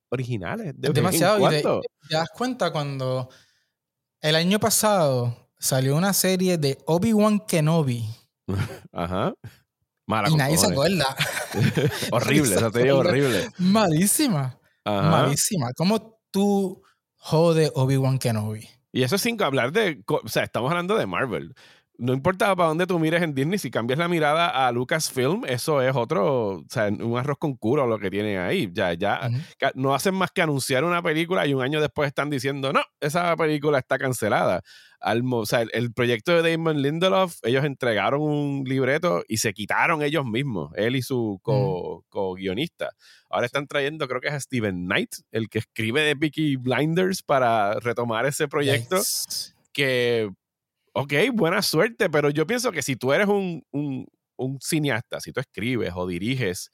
originales. 0.10 0.74
De 0.76 0.90
demasiado. 0.90 1.40
Y 1.52 1.62
te, 1.62 1.64
das 2.10 2.30
cuenta 2.36 2.72
cuando 2.72 3.30
el 4.20 4.36
año 4.36 4.60
pasado 4.60 5.41
salió 5.62 5.96
una 5.96 6.12
serie 6.12 6.58
de 6.58 6.78
Obi-Wan 6.86 7.40
Kenobi. 7.48 8.04
Ajá. 8.92 9.34
Mala 10.06 10.30
y 10.30 10.36
nadie 10.36 10.58
se 10.58 10.68
acuerda. 10.72 11.16
horrible, 12.12 12.56
esa 12.56 12.70
serie 12.70 12.92
horrible. 12.92 13.50
Malísima. 13.60 14.60
Malísima. 14.84 15.72
¿Cómo 15.78 16.20
tú 16.32 16.82
jode 17.22 17.72
Obi-Wan 17.76 18.18
Kenobi. 18.18 18.68
Y 18.92 19.04
eso 19.04 19.18
sin 19.18 19.42
hablar 19.42 19.72
de, 19.72 20.04
o 20.08 20.28
sea, 20.28 20.44
estamos 20.44 20.70
hablando 20.72 20.98
de 20.98 21.06
Marvel. 21.06 21.56
No 22.02 22.14
importa 22.14 22.56
para 22.56 22.70
dónde 22.70 22.88
tú 22.88 22.98
mires 23.00 23.22
en 23.22 23.34
Disney, 23.34 23.60
si 23.60 23.70
cambias 23.70 24.00
la 24.00 24.08
mirada 24.08 24.68
a 24.68 24.72
Lucasfilm, 24.72 25.46
eso 25.46 25.82
es 25.82 25.96
otro, 25.96 26.56
o 26.56 26.64
sea, 26.70 26.88
un 26.88 27.18
arroz 27.18 27.38
con 27.38 27.56
curo 27.56 27.86
lo 27.88 28.00
que 28.00 28.10
tienen 28.10 28.40
ahí. 28.40 28.70
Ya, 28.74 28.94
ya, 28.94 29.30
no 29.76 29.94
hacen 29.94 30.16
más 30.16 30.32
que 30.32 30.42
anunciar 30.42 30.84
una 30.84 31.02
película 31.02 31.46
y 31.46 31.54
un 31.54 31.62
año 31.62 31.80
después 31.80 32.08
están 32.08 32.30
diciendo, 32.30 32.74
no, 32.74 32.82
esa 33.00 33.36
película 33.36 33.80
está 33.80 33.98
cancelada 33.98 34.62
o 35.04 35.46
sea, 35.46 35.66
el, 35.74 35.94
proyecto 35.94 36.42
de 36.42 36.52
Damon 36.52 36.82
Lindelof, 36.82 37.38
ellos 37.44 37.66
entregaron 37.66 38.22
un 38.22 38.64
libreto 38.66 39.24
y 39.28 39.38
se 39.38 39.54
quitaron 39.54 40.04
ellos 40.04 40.26
mismos, 40.26 40.72
él 40.76 40.96
y 40.96 41.02
su 41.02 41.40
co-guionista. 41.44 42.92
Ahora 43.30 43.46
están 43.46 43.68
trayendo, 43.68 44.08
creo 44.08 44.22
que 44.22 44.28
es 44.28 44.34
a 44.34 44.40
Steven 44.40 44.86
Knight, 44.86 45.16
el 45.32 45.50
que 45.50 45.60
escribe 45.60 46.02
de 46.02 46.16
Peaky 46.16 46.58
Blinders 46.58 47.24
para 47.24 47.80
retomar 47.80 48.26
ese 48.26 48.48
proyecto. 48.48 49.02
Que, 49.74 50.30
ok, 50.94 51.14
buena 51.34 51.62
suerte, 51.62 52.10
pero 52.10 52.30
yo 52.30 52.46
pienso 52.48 52.72
que 52.72 52.82
si 52.82 52.96
tú 52.96 53.14
eres 53.14 53.28
un, 53.28 53.64
un 54.42 54.60
cineasta, 54.60 55.20
si 55.20 55.32
tú 55.32 55.40
escribes 55.40 55.94
o 55.96 56.08
diriges 56.08 56.72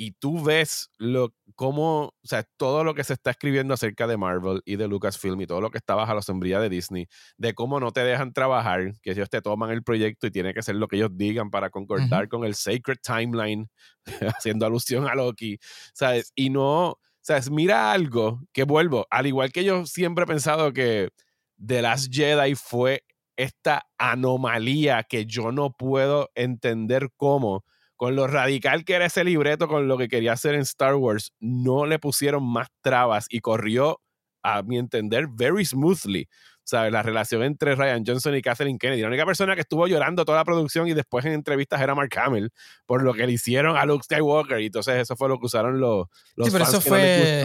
y 0.00 0.12
tú 0.12 0.44
ves 0.44 0.90
lo, 0.96 1.34
cómo, 1.56 2.04
o 2.04 2.14
sea, 2.22 2.44
todo 2.56 2.84
lo 2.84 2.94
que 2.94 3.02
se 3.02 3.14
está 3.14 3.32
escribiendo 3.32 3.74
acerca 3.74 4.06
de 4.06 4.16
Marvel 4.16 4.62
y 4.64 4.76
de 4.76 4.86
Lucasfilm 4.86 5.40
y 5.40 5.46
todo 5.46 5.60
lo 5.60 5.70
que 5.72 5.78
está 5.78 5.96
bajo 5.96 6.14
la 6.14 6.22
sombría 6.22 6.60
de 6.60 6.68
Disney, 6.68 7.08
de 7.36 7.52
cómo 7.52 7.80
no 7.80 7.90
te 7.90 8.04
dejan 8.04 8.32
trabajar, 8.32 8.92
que 9.02 9.10
ellos 9.10 9.28
te 9.28 9.42
toman 9.42 9.70
el 9.70 9.82
proyecto 9.82 10.28
y 10.28 10.30
tiene 10.30 10.54
que 10.54 10.62
ser 10.62 10.76
lo 10.76 10.86
que 10.86 10.96
ellos 10.96 11.10
digan 11.14 11.50
para 11.50 11.70
concordar 11.70 12.28
con 12.28 12.44
el 12.44 12.54
Sacred 12.54 12.98
Timeline, 13.02 13.68
haciendo 14.38 14.66
alusión 14.66 15.08
a 15.08 15.16
Loki, 15.16 15.58
¿sabes? 15.94 16.30
Y 16.36 16.50
no, 16.50 17.00
¿sabes? 17.20 17.50
Mira 17.50 17.90
algo 17.90 18.40
que 18.52 18.62
vuelvo, 18.62 19.06
al 19.10 19.26
igual 19.26 19.50
que 19.50 19.64
yo 19.64 19.84
siempre 19.84 20.24
he 20.24 20.26
pensado 20.28 20.72
que 20.72 21.08
The 21.56 21.82
Last 21.82 22.14
Jedi 22.14 22.54
fue 22.54 23.02
esta 23.38 23.86
anomalía 23.96 25.04
que 25.04 25.24
yo 25.24 25.52
no 25.52 25.72
puedo 25.72 26.30
entender 26.34 27.08
cómo 27.16 27.64
con 27.96 28.14
lo 28.14 28.26
radical 28.26 28.84
que 28.84 28.94
era 28.94 29.06
ese 29.06 29.24
libreto, 29.24 29.66
con 29.68 29.88
lo 29.88 29.96
que 29.96 30.08
quería 30.08 30.32
hacer 30.32 30.54
en 30.54 30.60
Star 30.60 30.94
Wars, 30.96 31.32
no 31.40 31.86
le 31.86 31.98
pusieron 31.98 32.44
más 32.44 32.68
trabas 32.80 33.26
y 33.30 33.40
corrió, 33.40 34.00
a 34.42 34.62
mi 34.62 34.78
entender, 34.78 35.26
very 35.32 35.64
smoothly. 35.64 36.28
¿sabes? 36.62 36.92
La 36.92 37.02
relación 37.02 37.42
entre 37.44 37.74
Ryan 37.74 38.04
Johnson 38.06 38.34
y 38.36 38.42
Kathleen 38.42 38.78
Kennedy. 38.78 39.00
La 39.00 39.08
única 39.08 39.24
persona 39.24 39.54
que 39.54 39.62
estuvo 39.62 39.86
llorando 39.86 40.26
toda 40.26 40.36
la 40.36 40.44
producción 40.44 40.86
y 40.86 40.92
después 40.92 41.24
en 41.24 41.32
entrevistas 41.32 41.80
era 41.80 41.94
Mark 41.94 42.10
Hamill 42.18 42.50
por 42.84 43.02
lo 43.02 43.14
que 43.14 43.26
le 43.26 43.32
hicieron 43.32 43.74
a 43.78 43.86
Luke 43.86 44.04
Skywalker. 44.04 44.60
Y 44.60 44.66
entonces 44.66 44.96
eso 44.96 45.16
fue 45.16 45.30
lo 45.30 45.38
que 45.38 45.46
usaron 45.46 45.80
los, 45.80 46.08
los 46.36 46.46
sí, 46.48 46.52
pero 46.52 46.66
fans 46.66 46.68
eso 46.68 46.76
no 46.76 46.96
fue- 46.96 47.42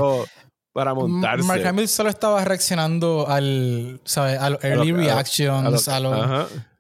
para 0.74 0.94
montarse. 0.94 1.46
Mark 1.46 1.66
Hamill 1.66 1.88
solo 1.88 2.10
estaba 2.10 2.44
reaccionando 2.44 3.28
al, 3.30 4.02
¿sabes? 4.06 4.40
A 4.40 4.50
los 4.50 4.64
early 4.64 4.90
a 4.90 4.94
lo- 4.94 4.98
reactions, 4.98 5.88
a 5.88 6.00
lo, 6.00 6.14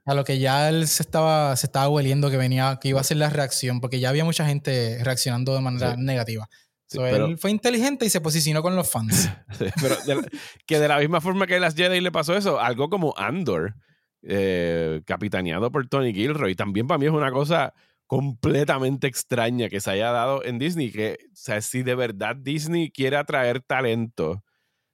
a 0.05 0.23
que 0.25 0.39
ya 0.39 0.67
él 0.69 0.87
se 0.87 1.03
estaba, 1.03 1.55
se 1.55 1.67
estaba 1.67 1.87
hueliendo 1.89 2.29
que 2.29 2.37
venía, 2.37 2.77
que 2.81 2.89
iba 2.89 2.99
a 2.99 3.03
ser 3.03 3.17
la 3.17 3.29
reacción, 3.29 3.79
porque 3.79 3.99
ya 3.99 4.09
había 4.09 4.25
mucha 4.25 4.45
gente 4.45 4.99
reaccionando 5.03 5.53
de 5.53 5.61
manera 5.61 5.95
Sí. 5.95 6.01
negativa. 6.01 6.49
Sí, 6.87 6.97
So, 6.97 7.03
pero- 7.03 7.25
Él 7.27 7.37
fue 7.37 7.51
inteligente 7.51 8.05
y 8.05 8.09
se 8.09 8.19
posicionó 8.19 8.61
con 8.61 8.75
los 8.75 8.89
fans. 8.89 9.29
Sí, 9.57 9.65
pero 9.81 9.95
de 10.05 10.15
la- 10.15 10.27
que 10.65 10.79
de 10.79 10.87
la 10.87 10.97
misma 10.99 11.21
forma 11.21 11.47
que 11.47 11.59
las 11.59 11.75
Jedi 11.75 12.01
le 12.01 12.11
pasó 12.11 12.35
eso, 12.35 12.59
algo 12.59 12.89
como 12.89 13.13
Andor, 13.17 13.75
eh, 14.23 15.01
capitaneado 15.05 15.71
por 15.71 15.87
Tony 15.87 16.13
Gilroy, 16.13 16.55
también 16.55 16.87
para 16.87 16.97
mí 16.97 17.05
es 17.05 17.11
una 17.11 17.31
cosa 17.31 17.73
completamente 18.13 19.07
extraña 19.07 19.69
que 19.69 19.81
se 19.81 19.89
haya 19.89 20.11
dado 20.11 20.43
en 20.45 20.59
Disney, 20.59 20.91
que, 20.91 21.17
o 21.31 21.35
sea, 21.35 21.61
si 21.61 21.81
de 21.81 21.95
verdad 21.95 22.35
Disney 22.35 22.91
quiere 22.91 23.17
atraer 23.17 23.61
talento, 23.61 24.43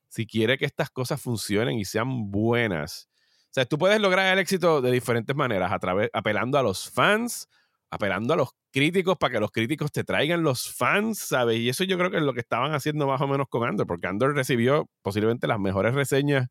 si 0.07 0.25
quiere 0.25 0.57
que 0.57 0.63
estas 0.63 0.89
cosas 0.89 1.21
funcionen 1.21 1.77
y 1.77 1.83
sean 1.83 2.31
buenas, 2.31 3.09
o 3.43 3.51
sea, 3.51 3.65
tú 3.65 3.77
puedes 3.77 3.99
lograr 3.99 4.31
el 4.31 4.39
éxito 4.39 4.81
de 4.81 4.91
diferentes 4.91 5.35
maneras, 5.35 5.73
a 5.73 5.79
través, 5.79 6.09
apelando 6.13 6.57
a 6.57 6.63
los 6.63 6.89
fans, 6.89 7.49
apelando 7.89 8.35
a 8.35 8.37
los 8.37 8.51
críticos 8.71 9.17
para 9.17 9.33
que 9.33 9.39
los 9.41 9.51
críticos 9.51 9.91
te 9.91 10.05
traigan 10.05 10.41
los 10.41 10.73
fans, 10.73 11.19
¿sabes? 11.19 11.57
Y 11.57 11.67
eso 11.67 11.83
yo 11.83 11.97
creo 11.97 12.11
que 12.11 12.17
es 12.17 12.23
lo 12.23 12.33
que 12.33 12.39
estaban 12.39 12.73
haciendo 12.73 13.05
más 13.05 13.19
o 13.19 13.27
menos 13.27 13.47
con 13.49 13.67
Andor, 13.67 13.85
porque 13.85 14.07
Andor 14.07 14.33
recibió 14.33 14.89
posiblemente 15.01 15.45
las 15.45 15.59
mejores 15.59 15.93
reseñas 15.93 16.47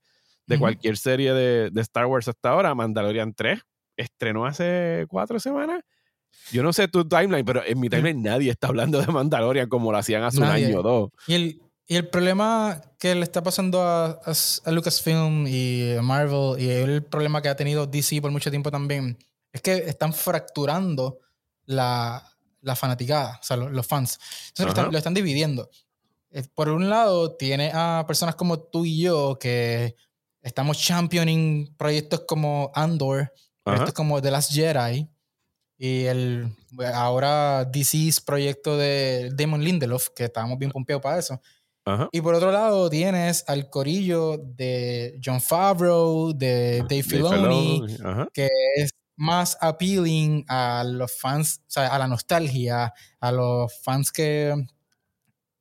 de 0.46 0.58
cualquier 0.58 0.98
serie 0.98 1.32
de, 1.32 1.70
de 1.70 1.80
Star 1.80 2.04
Wars 2.04 2.28
hasta 2.28 2.50
ahora. 2.50 2.75
Mandalorian 2.75 3.32
3 3.32 3.58
estrenó 3.96 4.44
hace 4.44 5.06
cuatro 5.08 5.40
semanas. 5.40 5.80
Yo 6.50 6.62
no 6.62 6.73
sé 6.73 6.88
tu 6.88 7.06
timeline, 7.06 7.44
pero 7.44 7.62
en 7.64 7.78
mi 7.78 7.88
timeline 7.88 8.23
nadie 8.23 8.50
está 8.50 8.68
hablando 8.68 9.00
de 9.00 9.06
Mandalorian 9.08 9.68
como 9.68 9.92
lo 9.92 9.99
hacían 9.99 10.23
hace 10.23 10.40
Nadie. 10.40 10.64
un 10.66 10.70
año 10.73 10.80
o 10.80 10.82
dos. 10.82 11.11
Y 11.26 11.35
el, 11.35 11.62
y 11.87 11.97
el 11.97 12.08
problema 12.08 12.80
que 12.99 13.14
le 13.14 13.23
está 13.23 13.42
pasando 13.42 13.82
a, 13.82 14.06
a, 14.25 14.32
a 14.64 14.70
Lucasfilm 14.70 15.47
y 15.47 15.94
a 15.97 16.02
Marvel, 16.02 16.61
y 16.61 16.68
el 16.70 17.02
problema 17.04 17.40
que 17.42 17.49
ha 17.49 17.56
tenido 17.56 17.87
DC 17.87 18.20
por 18.23 18.30
mucho 18.30 18.50
tiempo 18.50 18.70
también, 18.70 19.18
es 19.52 19.61
que 19.62 19.73
están 19.75 20.12
fracturando 20.12 21.18
la, 21.66 22.23
la 22.62 22.75
fanaticada, 22.76 23.38
o 23.40 23.44
sea, 23.44 23.56
lo- 23.56 23.68
los, 23.70 23.87
fans. 23.87 24.18
Entonces 24.49 24.64
lo 24.66 24.68
están, 24.70 24.92
lo 24.92 24.99
están 24.99 25.14
dividiendo. 25.14 25.68
Eh, 26.30 26.44
Por 26.54 26.68
un 26.70 26.88
lado, 26.90 27.37
tiene 27.37 27.70
a 27.75 28.04
personas 28.06 28.35
como 28.35 28.58
tú 28.58 28.85
y 28.85 29.00
yo 29.00 29.38
que 29.38 29.94
estamos 30.42 30.78
championing 30.78 31.75
proyectos 31.76 32.23
como 32.26 32.70
Andor, 32.75 33.32
proyectos 33.62 33.94
como 33.94 34.20
The 34.20 34.30
Last 34.30 34.52
Jedi, 34.52 35.08
y 35.78 36.04
el 36.06 36.52
ahora 36.92 37.64
DC's 37.64 38.20
proyecto 38.20 38.76
de 38.76 39.30
Damon 39.32 39.62
Lindelof, 39.62 40.08
que 40.14 40.25
estábamos 40.25 40.58
bien 40.58 40.73
pompeados 40.73 41.02
para 41.02 41.18
eso. 41.18 41.40
Ajá. 41.85 42.08
Y 42.12 42.20
por 42.20 42.35
otro 42.35 42.52
lado 42.52 42.90
tienes 42.90 43.44
al 43.47 43.70
corillo 43.70 44.37
de 44.37 45.18
John 45.25 45.40
Favreau, 45.40 46.37
de 46.37 46.78
Dave 46.78 46.88
Dave 46.88 47.02
Filoni, 47.02 47.82
Filoni, 47.87 47.97
Ajá. 48.04 48.28
que 48.35 48.49
es 48.76 48.90
más 49.16 49.56
appealing 49.61 50.44
a 50.49 50.85
los 50.85 51.18
fans, 51.18 51.61
o 51.66 51.70
sea, 51.70 51.88
a 51.88 51.99
la 51.99 52.06
nostalgia, 52.06 52.92
a 53.20 53.32
los 53.32 53.73
fans 53.82 54.12
que, 54.12 54.54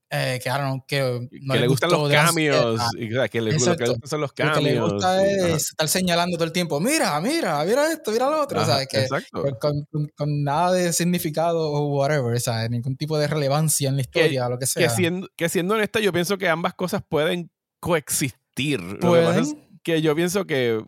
eh, 0.10 0.40
que, 0.42 0.48
I 0.48 0.52
don't 0.54 0.64
know, 0.64 0.86
que 0.88 1.28
no 1.42 1.54
que 1.54 1.60
le 1.60 1.68
gustan 1.68 1.92
los 1.92 2.10
cambios. 2.10 2.56
O 2.66 2.78
sea, 2.78 2.88
que 3.28 3.42
le, 3.42 3.52
lo 3.52 3.76
que 3.76 3.84
le 3.84 3.90
gustan 3.90 4.08
son 4.08 4.22
los 4.22 4.30
Lo 4.30 4.34
que 4.34 4.44
cambios. 4.44 4.64
le 4.64 4.80
gusta 4.80 5.26
es 5.26 5.44
ajá. 5.44 5.56
estar 5.58 5.88
señalando 5.90 6.38
todo 6.38 6.46
el 6.46 6.54
tiempo, 6.54 6.80
mira, 6.80 7.20
mira, 7.20 7.64
mira 7.66 7.92
esto, 7.92 8.12
mira 8.12 8.30
lo 8.30 8.42
otro, 8.42 8.60
Ajá, 8.62 8.72
¿sabes? 8.74 8.88
Que, 8.88 9.00
Exacto. 9.02 9.44
con, 9.60 9.86
con- 9.92 10.08
con- 10.16 10.44
nada 10.44 10.72
de 10.72 10.94
significado 10.94 11.60
o 11.72 11.88
whatever, 11.98 12.40
¿sabes? 12.40 12.70
Ningún 12.70 12.96
tipo 12.96 13.18
de 13.18 13.28
relevancia 13.28 13.90
en 13.90 13.96
la 13.96 14.02
historia, 14.02 14.48
lo 14.48 14.58
que 14.58 14.66
sea. 14.66 14.88
que, 14.88 14.94
siendo, 14.96 15.28
que 15.36 15.50
siendo 15.50 15.74
honesta, 15.76 16.00
yo 16.00 16.14
pienso 16.14 16.38
que 16.38 16.48
ambas 16.48 16.74
cosas 16.74 17.02
pueden 17.08 17.52
coexistir. 17.82 18.80
Lo 18.82 18.98
que 19.14 19.20
pasa 19.22 19.40
es 19.40 19.48
¿Pueden? 19.54 19.70
que 19.84 20.02
yo 20.02 20.16
pienso 20.16 20.46
que 20.46 20.82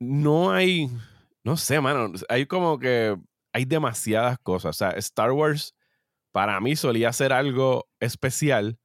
no 0.00 0.50
hay, 0.52 0.90
no 1.44 1.56
sé, 1.56 1.80
mano, 1.80 2.12
hay 2.28 2.46
como 2.46 2.78
que 2.80 3.16
hay 3.52 3.64
demasiadas 3.64 4.36
cosas. 4.42 4.70
O 4.70 4.72
sea, 4.78 4.90
Star 4.98 5.30
Wars 5.30 5.75
para 6.36 6.60
mí 6.60 6.76
solía 6.76 7.14
ser 7.14 7.32
algo 7.32 7.88
especial 7.98 8.78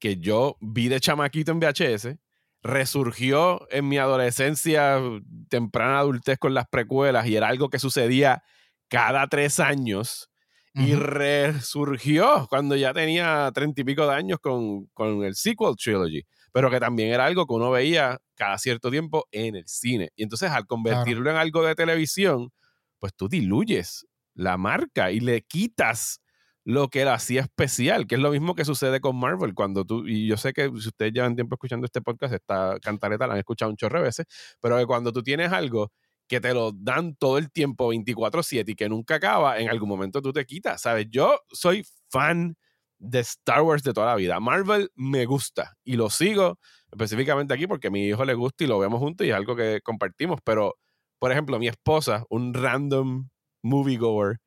que 0.00 0.16
yo 0.16 0.56
vi 0.60 0.88
de 0.88 0.98
chamaquito 0.98 1.52
en 1.52 1.60
VHS, 1.60 2.16
resurgió 2.60 3.68
en 3.70 3.86
mi 3.86 3.98
adolescencia, 3.98 5.00
temprana 5.48 6.00
adultez 6.00 6.40
con 6.40 6.54
las 6.54 6.66
precuelas 6.66 7.28
y 7.28 7.36
era 7.36 7.46
algo 7.46 7.70
que 7.70 7.78
sucedía 7.78 8.42
cada 8.88 9.28
tres 9.28 9.60
años 9.60 10.28
y 10.74 10.96
resurgió 10.96 12.48
cuando 12.50 12.74
ya 12.74 12.92
tenía 12.92 13.48
treinta 13.54 13.80
y 13.80 13.84
pico 13.84 14.04
de 14.08 14.14
años 14.14 14.40
con, 14.40 14.86
con 14.86 15.22
el 15.22 15.36
sequel 15.36 15.76
trilogy, 15.76 16.26
pero 16.50 16.68
que 16.68 16.80
también 16.80 17.12
era 17.12 17.26
algo 17.26 17.46
que 17.46 17.54
uno 17.54 17.70
veía 17.70 18.18
cada 18.34 18.58
cierto 18.58 18.90
tiempo 18.90 19.28
en 19.30 19.54
el 19.54 19.68
cine. 19.68 20.10
Y 20.16 20.24
entonces 20.24 20.50
al 20.50 20.66
convertirlo 20.66 21.30
en 21.30 21.36
algo 21.36 21.62
de 21.62 21.76
televisión, 21.76 22.50
pues 22.98 23.14
tú 23.14 23.28
diluyes 23.28 24.04
la 24.34 24.56
marca 24.56 25.12
y 25.12 25.20
le 25.20 25.42
quitas 25.42 26.22
lo 26.68 26.88
que 26.88 27.06
la 27.06 27.14
hacía 27.14 27.40
especial, 27.40 28.06
que 28.06 28.16
es 28.16 28.20
lo 28.20 28.30
mismo 28.30 28.54
que 28.54 28.66
sucede 28.66 29.00
con 29.00 29.16
Marvel 29.16 29.54
cuando 29.54 29.86
tú, 29.86 30.06
y 30.06 30.26
yo 30.26 30.36
sé 30.36 30.52
que 30.52 30.64
si 30.78 30.88
ustedes 30.88 31.14
llevan 31.14 31.34
tiempo 31.34 31.54
escuchando 31.54 31.86
este 31.86 32.02
podcast, 32.02 32.34
esta 32.34 32.76
cantareta 32.82 33.26
la 33.26 33.32
han 33.32 33.38
escuchado 33.38 33.70
un 33.70 33.76
chorro 33.78 34.02
veces, 34.02 34.26
pero 34.60 34.76
que 34.76 34.84
cuando 34.84 35.10
tú 35.10 35.22
tienes 35.22 35.50
algo 35.50 35.90
que 36.28 36.42
te 36.42 36.52
lo 36.52 36.72
dan 36.74 37.14
todo 37.16 37.38
el 37.38 37.50
tiempo 37.50 37.88
24/7 37.88 38.72
y 38.72 38.74
que 38.74 38.86
nunca 38.90 39.14
acaba, 39.14 39.58
en 39.58 39.70
algún 39.70 39.88
momento 39.88 40.20
tú 40.20 40.30
te 40.30 40.44
quitas, 40.44 40.82
¿sabes? 40.82 41.06
Yo 41.10 41.40
soy 41.50 41.86
fan 42.10 42.54
de 42.98 43.20
Star 43.20 43.62
Wars 43.62 43.82
de 43.82 43.94
toda 43.94 44.08
la 44.08 44.16
vida. 44.16 44.38
Marvel 44.38 44.90
me 44.94 45.24
gusta 45.24 45.74
y 45.84 45.96
lo 45.96 46.10
sigo 46.10 46.58
específicamente 46.92 47.54
aquí 47.54 47.66
porque 47.66 47.88
a 47.88 47.90
mi 47.90 48.04
hijo 48.08 48.26
le 48.26 48.34
gusta 48.34 48.64
y 48.64 48.66
lo 48.66 48.78
vemos 48.78 48.98
juntos 49.00 49.26
y 49.26 49.30
es 49.30 49.36
algo 49.36 49.56
que 49.56 49.80
compartimos, 49.82 50.40
pero 50.44 50.74
por 51.18 51.32
ejemplo, 51.32 51.58
mi 51.58 51.68
esposa, 51.68 52.24
un 52.28 52.52
random 52.52 53.30
moviegoer 53.62 54.38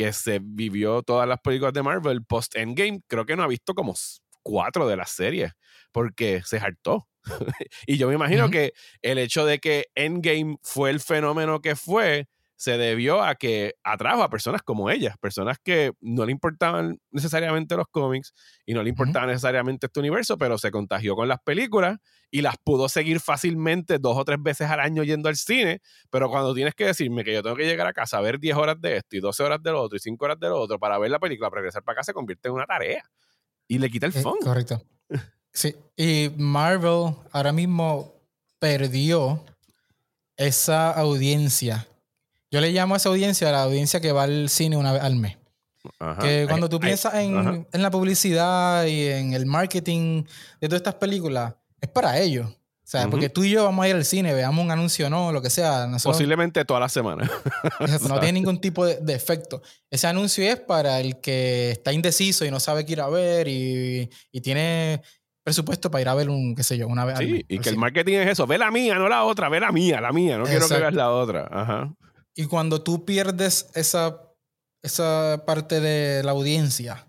que 0.00 0.14
se 0.14 0.40
vivió 0.42 1.02
todas 1.02 1.28
las 1.28 1.40
películas 1.40 1.74
de 1.74 1.82
Marvel 1.82 2.24
post 2.24 2.56
Endgame, 2.56 3.02
creo 3.06 3.26
que 3.26 3.36
no 3.36 3.42
ha 3.42 3.46
visto 3.46 3.74
como 3.74 3.94
cuatro 4.42 4.88
de 4.88 4.96
las 4.96 5.10
series 5.10 5.52
porque 5.92 6.40
se 6.42 6.56
hartó. 6.56 7.06
y 7.86 7.98
yo 7.98 8.08
me 8.08 8.14
imagino 8.14 8.48
que 8.48 8.72
el 9.02 9.18
hecho 9.18 9.44
de 9.44 9.58
que 9.58 9.88
Endgame 9.94 10.56
fue 10.62 10.88
el 10.88 11.00
fenómeno 11.00 11.60
que 11.60 11.76
fue, 11.76 12.28
se 12.60 12.76
debió 12.76 13.22
a 13.22 13.36
que 13.36 13.76
atrajo 13.82 14.22
a 14.22 14.28
personas 14.28 14.60
como 14.62 14.90
ellas, 14.90 15.16
personas 15.18 15.56
que 15.64 15.92
no 16.02 16.26
le 16.26 16.32
importaban 16.32 16.98
necesariamente 17.10 17.74
los 17.74 17.86
cómics 17.90 18.34
y 18.66 18.74
no 18.74 18.82
le 18.82 18.90
importaba 18.90 19.26
necesariamente 19.26 19.86
este 19.86 19.98
universo, 19.98 20.36
pero 20.36 20.58
se 20.58 20.70
contagió 20.70 21.16
con 21.16 21.26
las 21.26 21.38
películas 21.42 21.96
y 22.30 22.42
las 22.42 22.56
pudo 22.62 22.90
seguir 22.90 23.18
fácilmente 23.20 23.98
dos 23.98 24.14
o 24.18 24.26
tres 24.26 24.36
veces 24.42 24.68
al 24.68 24.80
año 24.80 25.02
yendo 25.04 25.30
al 25.30 25.36
cine, 25.36 25.80
pero 26.10 26.28
cuando 26.28 26.52
tienes 26.52 26.74
que 26.74 26.84
decirme 26.84 27.24
que 27.24 27.32
yo 27.32 27.42
tengo 27.42 27.56
que 27.56 27.64
llegar 27.64 27.86
a 27.86 27.94
casa 27.94 28.18
a 28.18 28.20
ver 28.20 28.38
10 28.38 28.54
horas 28.58 28.76
de 28.78 28.98
esto 28.98 29.16
y 29.16 29.20
12 29.20 29.42
horas 29.42 29.62
del 29.62 29.76
otro 29.76 29.96
y 29.96 30.00
5 30.00 30.22
horas 30.26 30.38
del 30.38 30.52
otro 30.52 30.78
para 30.78 30.98
ver 30.98 31.10
la 31.10 31.18
película, 31.18 31.48
para 31.48 31.60
regresar 31.60 31.82
para 31.82 31.96
casa, 31.96 32.10
se 32.10 32.12
convierte 32.12 32.48
en 32.48 32.54
una 32.56 32.66
tarea 32.66 33.02
y 33.66 33.78
le 33.78 33.88
quita 33.88 34.04
el 34.04 34.14
Eh, 34.14 34.20
fondo. 34.20 34.44
correcto. 34.44 34.82
Sí. 35.52 35.74
Y 35.96 36.30
Marvel 36.36 37.14
ahora 37.32 37.52
mismo 37.52 38.12
perdió 38.58 39.42
esa 40.36 40.90
audiencia. 40.92 41.86
Yo 42.50 42.60
le 42.60 42.72
llamo 42.72 42.94
a 42.94 42.96
esa 42.96 43.08
audiencia 43.08 43.50
la 43.52 43.62
audiencia 43.62 44.00
que 44.00 44.12
va 44.12 44.24
al 44.24 44.48
cine 44.48 44.76
una 44.76 44.92
vez 44.92 45.02
al 45.02 45.16
mes. 45.16 45.38
Ajá. 45.98 46.20
Que 46.20 46.46
cuando 46.48 46.68
tú 46.68 46.76
ay, 46.82 46.88
piensas 46.88 47.14
en, 47.14 47.66
en 47.72 47.82
la 47.82 47.90
publicidad 47.90 48.84
y 48.86 49.06
en 49.06 49.32
el 49.32 49.46
marketing 49.46 50.24
de 50.60 50.68
todas 50.68 50.80
estas 50.80 50.96
películas, 50.96 51.54
es 51.80 51.88
para 51.88 52.18
ellos. 52.18 52.50
O 52.50 52.90
sea, 52.90 53.08
porque 53.08 53.28
tú 53.28 53.44
y 53.44 53.50
yo 53.50 53.62
vamos 53.62 53.84
a 53.84 53.88
ir 53.88 53.94
al 53.94 54.04
cine, 54.04 54.34
veamos 54.34 54.64
un 54.64 54.72
anuncio 54.72 55.06
o 55.06 55.10
no, 55.10 55.30
lo 55.30 55.40
que 55.40 55.48
sea. 55.48 55.86
Nosotros, 55.86 56.16
Posiblemente 56.16 56.64
toda 56.64 56.80
la 56.80 56.88
semana. 56.88 57.30
Exacto, 57.78 58.08
no 58.08 58.18
tiene 58.18 58.32
ningún 58.32 58.60
tipo 58.60 58.84
de, 58.84 58.96
de 58.96 59.14
efecto. 59.14 59.62
Ese 59.88 60.08
anuncio 60.08 60.44
es 60.44 60.58
para 60.58 60.98
el 60.98 61.20
que 61.20 61.70
está 61.70 61.92
indeciso 61.92 62.44
y 62.44 62.50
no 62.50 62.58
sabe 62.58 62.84
qué 62.84 62.94
ir 62.94 63.00
a 63.00 63.08
ver 63.08 63.46
y, 63.46 64.10
y 64.32 64.40
tiene 64.40 65.02
presupuesto 65.44 65.88
para 65.88 66.02
ir 66.02 66.08
a 66.08 66.14
ver 66.14 66.30
un, 66.30 66.56
qué 66.56 66.64
sé 66.64 66.76
yo, 66.76 66.88
una 66.88 67.04
vez 67.04 67.16
al 67.16 67.24
Sí, 67.24 67.32
mes, 67.32 67.44
y 67.48 67.58
que 67.60 67.68
el 67.68 67.76
marketing 67.76 68.14
es 68.14 68.30
eso. 68.30 68.44
Ve 68.48 68.58
la 68.58 68.72
mía, 68.72 68.96
no 68.96 69.08
la 69.08 69.22
otra. 69.22 69.48
Ve 69.48 69.60
la 69.60 69.70
mía, 69.70 70.00
la 70.00 70.10
mía. 70.10 70.36
No 70.36 70.44
quiero 70.44 70.66
que 70.66 70.76
veas 70.76 70.92
la 70.94 71.12
otra. 71.12 71.48
Ajá. 71.48 71.94
Y 72.34 72.46
cuando 72.46 72.82
tú 72.82 73.04
pierdes 73.04 73.70
esa, 73.74 74.20
esa 74.82 75.42
parte 75.46 75.80
de 75.80 76.22
la 76.22 76.30
audiencia, 76.32 77.06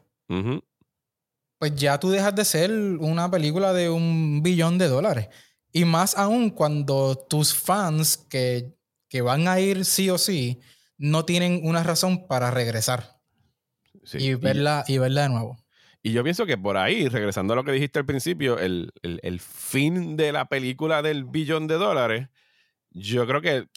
pues 1.59 1.75
ya 1.75 1.99
tú 1.99 2.09
dejas 2.09 2.35
de 2.35 2.45
ser 2.45 2.71
una 2.71 3.29
película 3.29 3.73
de 3.73 3.89
un 3.89 4.41
billón 4.41 4.77
de 4.77 4.87
dólares. 4.87 5.29
Y 5.71 5.85
más 5.85 6.17
aún 6.17 6.49
cuando 6.49 7.15
tus 7.15 7.53
fans 7.53 8.17
que, 8.17 8.73
que 9.09 9.21
van 9.21 9.47
a 9.47 9.59
ir 9.59 9.85
sí 9.85 10.09
o 10.09 10.17
sí 10.17 10.59
no 10.97 11.23
tienen 11.25 11.61
una 11.63 11.83
razón 11.83 12.27
para 12.27 12.51
regresar 12.51 13.19
Sí. 14.03 14.17
y, 14.17 14.33
verla, 14.33 14.83
y 14.87 14.97
verla 14.97 15.23
de 15.23 15.29
nuevo. 15.29 15.57
Y 16.01 16.11
yo 16.11 16.23
pienso 16.23 16.47
que 16.47 16.57
por 16.57 16.75
ahí, 16.77 17.07
regresando 17.07 17.53
a 17.53 17.55
lo 17.55 17.63
que 17.63 17.71
dijiste 17.71 17.99
al 17.99 18.05
principio, 18.05 18.57
el, 18.57 18.91
el 19.03 19.39
fin 19.39 20.17
de 20.17 20.31
la 20.31 20.45
película 20.45 21.03
del 21.03 21.25
billón 21.25 21.67
de 21.67 21.75
dólares, 21.75 22.29
yo 22.89 23.27
creo 23.27 23.41
que 23.41 23.67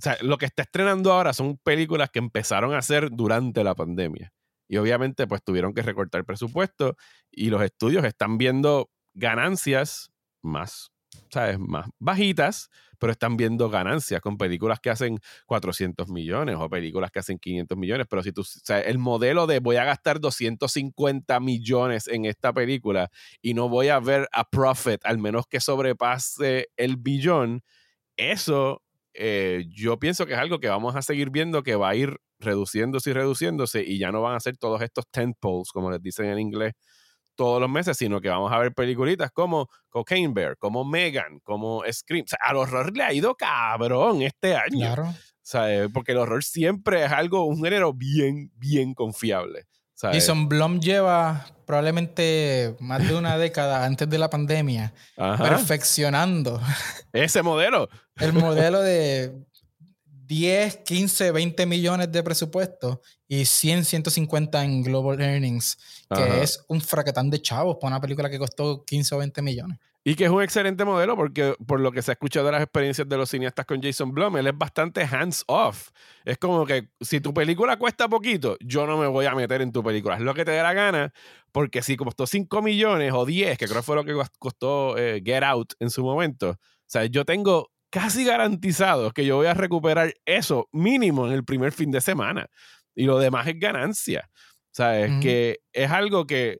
o 0.00 0.02
sea, 0.02 0.16
lo 0.22 0.38
que 0.38 0.46
está 0.46 0.62
estrenando 0.62 1.12
ahora 1.12 1.34
son 1.34 1.58
películas 1.58 2.08
que 2.08 2.20
empezaron 2.20 2.72
a 2.72 2.78
hacer 2.78 3.10
durante 3.10 3.62
la 3.62 3.74
pandemia. 3.74 4.32
Y 4.66 4.78
obviamente, 4.78 5.26
pues 5.26 5.42
tuvieron 5.44 5.74
que 5.74 5.82
recortar 5.82 6.24
presupuesto 6.24 6.96
y 7.30 7.50
los 7.50 7.60
estudios 7.60 8.02
están 8.04 8.38
viendo 8.38 8.90
ganancias 9.12 10.10
más, 10.40 10.90
¿sabes? 11.28 11.58
Más 11.58 11.86
bajitas, 11.98 12.70
pero 12.98 13.12
están 13.12 13.36
viendo 13.36 13.68
ganancias 13.68 14.22
con 14.22 14.38
películas 14.38 14.80
que 14.80 14.88
hacen 14.88 15.18
400 15.44 16.08
millones 16.08 16.56
o 16.58 16.70
películas 16.70 17.10
que 17.10 17.18
hacen 17.18 17.38
500 17.38 17.76
millones. 17.76 18.06
Pero 18.08 18.22
si 18.22 18.32
tú, 18.32 18.40
o 18.40 18.44
sea, 18.44 18.80
el 18.80 18.96
modelo 18.96 19.46
de 19.46 19.58
voy 19.58 19.76
a 19.76 19.84
gastar 19.84 20.18
250 20.18 21.40
millones 21.40 22.08
en 22.08 22.24
esta 22.24 22.54
película 22.54 23.10
y 23.42 23.52
no 23.52 23.68
voy 23.68 23.88
a 23.88 24.00
ver 24.00 24.30
a 24.32 24.48
profit, 24.48 25.04
al 25.04 25.18
menos 25.18 25.46
que 25.46 25.60
sobrepase 25.60 26.68
el 26.78 26.96
billón, 26.96 27.62
eso 28.16 28.82
eh, 29.22 29.66
yo 29.68 29.98
pienso 29.98 30.24
que 30.24 30.32
es 30.32 30.38
algo 30.38 30.60
que 30.60 30.68
vamos 30.68 30.96
a 30.96 31.02
seguir 31.02 31.28
viendo 31.28 31.62
que 31.62 31.76
va 31.76 31.90
a 31.90 31.94
ir 31.94 32.16
reduciéndose 32.38 33.10
y 33.10 33.12
reduciéndose 33.12 33.84
y 33.86 33.98
ya 33.98 34.10
no 34.10 34.22
van 34.22 34.34
a 34.34 34.40
ser 34.40 34.56
todos 34.56 34.80
estos 34.80 35.04
tentpoles, 35.10 35.70
como 35.72 35.90
les 35.90 36.00
dicen 36.00 36.24
en 36.24 36.38
inglés, 36.38 36.72
todos 37.34 37.60
los 37.60 37.68
meses, 37.68 37.98
sino 37.98 38.22
que 38.22 38.30
vamos 38.30 38.50
a 38.50 38.58
ver 38.58 38.72
peliculitas 38.72 39.30
como 39.30 39.68
Cocaine 39.90 40.32
Bear, 40.32 40.56
como 40.56 40.86
Megan, 40.86 41.40
como 41.42 41.82
Scream. 41.90 42.24
O 42.24 42.28
sea, 42.28 42.38
al 42.42 42.56
horror 42.56 42.96
le 42.96 43.02
ha 43.02 43.12
ido 43.12 43.34
cabrón 43.34 44.22
este 44.22 44.56
año. 44.56 44.94
Claro. 44.94 45.14
Porque 45.92 46.12
el 46.12 46.18
horror 46.18 46.42
siempre 46.42 47.04
es 47.04 47.12
algo, 47.12 47.44
un 47.44 47.62
género 47.62 47.92
bien, 47.92 48.50
bien 48.54 48.94
confiable. 48.94 49.66
Jason 50.02 50.48
Blum 50.48 50.80
lleva 50.80 51.46
probablemente 51.66 52.76
más 52.80 53.06
de 53.06 53.14
una 53.14 53.38
década 53.38 53.84
antes 53.84 54.08
de 54.08 54.18
la 54.18 54.30
pandemia 54.30 54.92
perfeccionando 55.16 56.60
ese 57.12 57.42
modelo. 57.42 57.88
El 58.16 58.32
modelo 58.32 58.80
de 58.82 59.32
10, 60.26 60.78
15, 60.78 61.32
20 61.32 61.66
millones 61.66 62.12
de 62.12 62.22
presupuesto 62.22 63.02
y 63.26 63.44
100, 63.44 63.84
150 63.84 64.64
en 64.64 64.82
global 64.82 65.20
earnings, 65.20 65.76
que 66.14 66.42
es 66.42 66.64
un 66.68 66.80
fraquetán 66.80 67.30
de 67.30 67.42
chavos 67.42 67.76
para 67.80 67.94
una 67.94 68.00
película 68.00 68.30
que 68.30 68.38
costó 68.38 68.84
15 68.84 69.14
o 69.14 69.18
20 69.18 69.42
millones. 69.42 69.78
Y 70.10 70.16
que 70.16 70.24
es 70.24 70.30
un 70.30 70.42
excelente 70.42 70.84
modelo 70.84 71.14
porque 71.14 71.54
por 71.68 71.78
lo 71.78 71.92
que 71.92 72.02
se 72.02 72.10
ha 72.10 72.14
escuchado 72.14 72.46
de 72.46 72.50
las 72.50 72.62
experiencias 72.62 73.08
de 73.08 73.16
los 73.16 73.30
cineastas 73.30 73.64
con 73.64 73.80
Jason 73.80 74.10
Blum, 74.10 74.38
él 74.38 74.48
es 74.48 74.58
bastante 74.58 75.02
hands 75.02 75.44
off. 75.46 75.90
Es 76.24 76.36
como 76.36 76.66
que 76.66 76.88
si 77.00 77.20
tu 77.20 77.32
película 77.32 77.78
cuesta 77.78 78.08
poquito, 78.08 78.56
yo 78.58 78.88
no 78.88 78.98
me 78.98 79.06
voy 79.06 79.26
a 79.26 79.36
meter 79.36 79.62
en 79.62 79.70
tu 79.70 79.84
película. 79.84 80.16
Es 80.16 80.22
lo 80.22 80.34
que 80.34 80.44
te 80.44 80.50
dé 80.50 80.64
la 80.64 80.72
gana, 80.72 81.12
porque 81.52 81.80
si 81.80 81.96
costó 81.96 82.26
5 82.26 82.60
millones 82.60 83.12
o 83.14 83.24
10, 83.24 83.56
que 83.56 83.66
creo 83.66 83.76
que 83.76 83.82
fue 83.84 83.94
lo 83.94 84.04
que 84.04 84.20
costó 84.40 84.98
eh, 84.98 85.22
Get 85.24 85.44
Out 85.44 85.74
en 85.78 85.90
su 85.90 86.02
momento, 86.02 86.50
o 86.50 86.56
sea, 86.86 87.04
yo 87.04 87.24
tengo 87.24 87.70
casi 87.88 88.24
garantizado 88.24 89.12
que 89.12 89.24
yo 89.24 89.36
voy 89.36 89.46
a 89.46 89.54
recuperar 89.54 90.12
eso 90.24 90.68
mínimo 90.72 91.28
en 91.28 91.34
el 91.34 91.44
primer 91.44 91.70
fin 91.70 91.92
de 91.92 92.00
semana. 92.00 92.50
Y 92.96 93.04
lo 93.04 93.20
demás 93.20 93.46
es 93.46 93.60
ganancia. 93.60 94.28
O 94.34 94.74
sea, 94.74 94.98
es 94.98 95.22
que 95.22 95.60
es 95.72 95.88
algo 95.92 96.26
que 96.26 96.58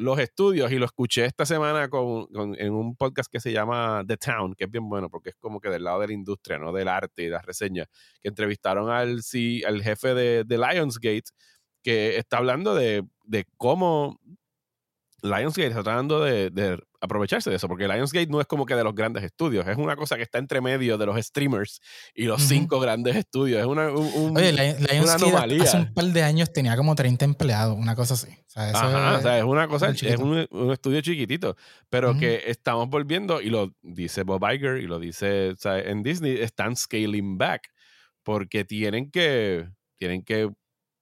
los 0.00 0.18
estudios, 0.18 0.72
y 0.72 0.78
lo 0.78 0.86
escuché 0.86 1.26
esta 1.26 1.44
semana 1.44 1.88
con, 1.88 2.26
en 2.58 2.72
un 2.72 2.96
podcast 2.96 3.30
que 3.30 3.38
se 3.38 3.52
llama 3.52 4.02
The 4.06 4.16
Town, 4.16 4.54
que 4.54 4.64
es 4.64 4.70
bien 4.70 4.88
bueno 4.88 5.10
porque 5.10 5.30
es 5.30 5.36
como 5.36 5.60
que 5.60 5.68
del 5.68 5.84
lado 5.84 6.00
de 6.00 6.08
la 6.08 6.12
industria, 6.14 6.58
no 6.58 6.72
del 6.72 6.88
arte 6.88 7.24
y 7.24 7.28
las 7.28 7.44
reseñas, 7.44 7.86
que 8.22 8.28
entrevistaron 8.28 8.90
al, 8.90 9.22
sí, 9.22 9.62
al 9.64 9.82
jefe 9.82 10.14
de, 10.14 10.44
de, 10.44 10.58
Lionsgate, 10.58 11.30
que 11.82 12.16
está 12.16 12.38
hablando 12.38 12.74
de, 12.74 13.04
de 13.24 13.44
cómo 13.58 14.18
Lionsgate 15.22 15.68
está 15.68 15.82
tratando 15.82 16.24
de, 16.24 16.50
de, 16.50 16.78
aprovecharse 17.00 17.50
de 17.50 17.56
eso, 17.56 17.66
porque 17.66 17.88
Lionsgate 17.88 18.26
no 18.26 18.40
es 18.40 18.46
como 18.46 18.66
que 18.66 18.74
de 18.74 18.84
los 18.84 18.94
grandes 18.94 19.24
estudios, 19.24 19.66
es 19.66 19.76
una 19.76 19.96
cosa 19.96 20.16
que 20.16 20.22
está 20.22 20.38
entre 20.38 20.60
medio 20.60 20.98
de 20.98 21.06
los 21.06 21.24
streamers 21.24 21.80
y 22.14 22.24
los 22.24 22.42
cinco 22.42 22.78
grandes 22.78 23.16
estudios. 23.16 23.60
Es 23.60 23.66
una, 23.66 23.88
Oye, 23.88 24.52
Lionsgate 24.52 25.62
hace 25.62 25.76
un 25.78 25.94
par 25.94 26.06
de 26.06 26.22
años 26.22 26.52
tenía 26.52 26.76
como 26.76 26.94
30 26.94 27.24
empleados, 27.24 27.76
una 27.76 27.94
cosa 27.94 28.14
así. 28.14 28.28
O 28.30 28.50
sea, 28.50 28.70
Ajá, 28.70 29.12
es, 29.14 29.18
o 29.18 29.22
sea, 29.22 29.38
es 29.38 29.44
una 29.44 29.68
cosa, 29.68 29.90
es 29.90 30.18
un, 30.18 30.46
un, 30.50 30.72
estudio 30.72 31.00
chiquitito, 31.00 31.56
pero 31.88 32.18
que 32.18 32.42
estamos 32.46 32.88
volviendo, 32.88 33.40
y 33.40 33.48
lo 33.48 33.74
dice 33.82 34.22
Bob 34.22 34.44
Iger 34.50 34.78
y 34.78 34.86
lo 34.86 34.98
dice 34.98 35.54
en 35.64 36.02
Disney, 36.02 36.38
están 36.40 36.76
scaling 36.76 37.38
back, 37.38 37.70
porque 38.22 38.64
tienen 38.64 39.10
que, 39.10 39.68
tienen 39.98 40.22
que 40.22 40.50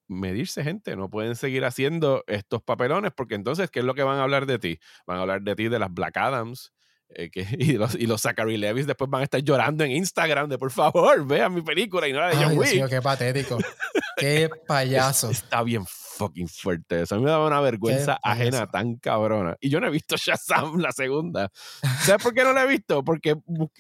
medirse, 0.09 0.65
gente. 0.65 0.97
No 0.97 1.09
pueden 1.09 1.37
seguir 1.37 1.65
haciendo 1.65 2.25
estos 2.27 2.63
papelones 2.63 3.13
porque 3.15 3.35
entonces, 3.35 3.71
¿qué 3.71 3.81
es 3.81 3.85
lo 3.85 3.95
que 3.95 4.03
van 4.03 4.19
a 4.19 4.23
hablar 4.23 4.47
de 4.47 4.59
ti? 4.59 4.79
Van 5.07 5.19
a 5.19 5.21
hablar 5.21 5.43
de 5.43 5.55
ti 5.55 5.69
de 5.69 5.79
las 5.79 5.93
Black 5.93 6.17
Adams. 6.17 6.73
Eh, 7.11 7.31
que, 7.31 7.47
y, 7.59 7.73
los, 7.75 7.95
y 7.95 8.07
los 8.07 8.21
Zachary 8.21 8.57
Levis 8.57 8.87
después 8.87 9.09
van 9.11 9.23
a 9.23 9.25
estar 9.25 9.41
llorando 9.41 9.85
en 9.85 9.93
Instagram 9.93 10.49
de 10.49 10.59
por 10.59 10.71
favor, 10.71 11.27
vean 11.27 11.55
mi 11.55 11.63
película 11.63 12.07
y 12.07 12.13
no 12.13 12.21
la 12.21 12.29
de 12.29 12.37
John 12.37 12.59
Wick. 12.59 12.89
qué 12.89 13.01
patético. 13.01 13.59
qué 14.19 14.51
payaso. 14.67 15.31
Está 15.31 15.63
bien 15.63 15.85
fucking 15.87 16.49
fuerte 16.49 17.03
eso. 17.03 17.15
A 17.15 17.19
mí 17.19 17.25
me 17.25 17.31
daba 17.31 17.47
una 17.47 17.61
vergüenza 17.61 18.19
ajena 18.23 18.67
tan 18.67 18.97
cabrona. 18.97 19.57
Y 19.61 19.71
yo 19.71 19.81
no 19.81 19.87
he 19.87 19.91
visto 19.91 20.17
Shazam 20.19 20.79
la 20.79 20.93
segunda. 20.93 21.51
¿Sabes 22.03 22.23
por 22.23 22.35
qué 22.35 22.43
no 22.43 22.53
la 22.53 22.65
he 22.65 22.67
visto? 22.67 23.05
Porque 23.05 23.37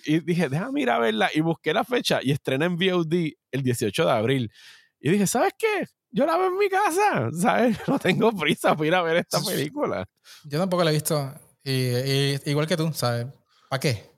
y 0.06 0.20
dije, 0.20 0.48
déjame 0.48 0.82
ir 0.82 0.90
a 0.90 0.98
verla 0.98 1.30
y 1.34 1.40
busqué 1.40 1.74
la 1.74 1.84
fecha 1.84 2.20
y 2.22 2.30
estrena 2.30 2.66
en 2.66 2.76
VOD 2.76 3.32
el 3.50 3.62
18 3.62 4.04
de 4.04 4.10
abril. 4.10 4.52
Y 5.00 5.10
dije, 5.10 5.26
¿sabes 5.26 5.52
qué? 5.58 5.86
Yo 6.10 6.26
la 6.26 6.36
veo 6.36 6.48
en 6.48 6.58
mi 6.58 6.68
casa, 6.68 7.30
¿sabes? 7.32 7.78
No 7.88 7.98
tengo 7.98 8.32
prisa 8.32 8.76
por 8.76 8.86
ir 8.86 8.94
a 8.94 9.02
ver 9.02 9.16
esta 9.18 9.42
película. 9.42 10.06
Yo 10.44 10.58
tampoco 10.58 10.84
la 10.84 10.90
he 10.90 10.94
visto. 10.94 11.34
Y, 11.64 12.50
igual 12.50 12.66
que 12.66 12.76
tú, 12.76 12.92
¿sabes? 12.92 13.26
¿Para 13.68 13.80
qué? 13.80 14.10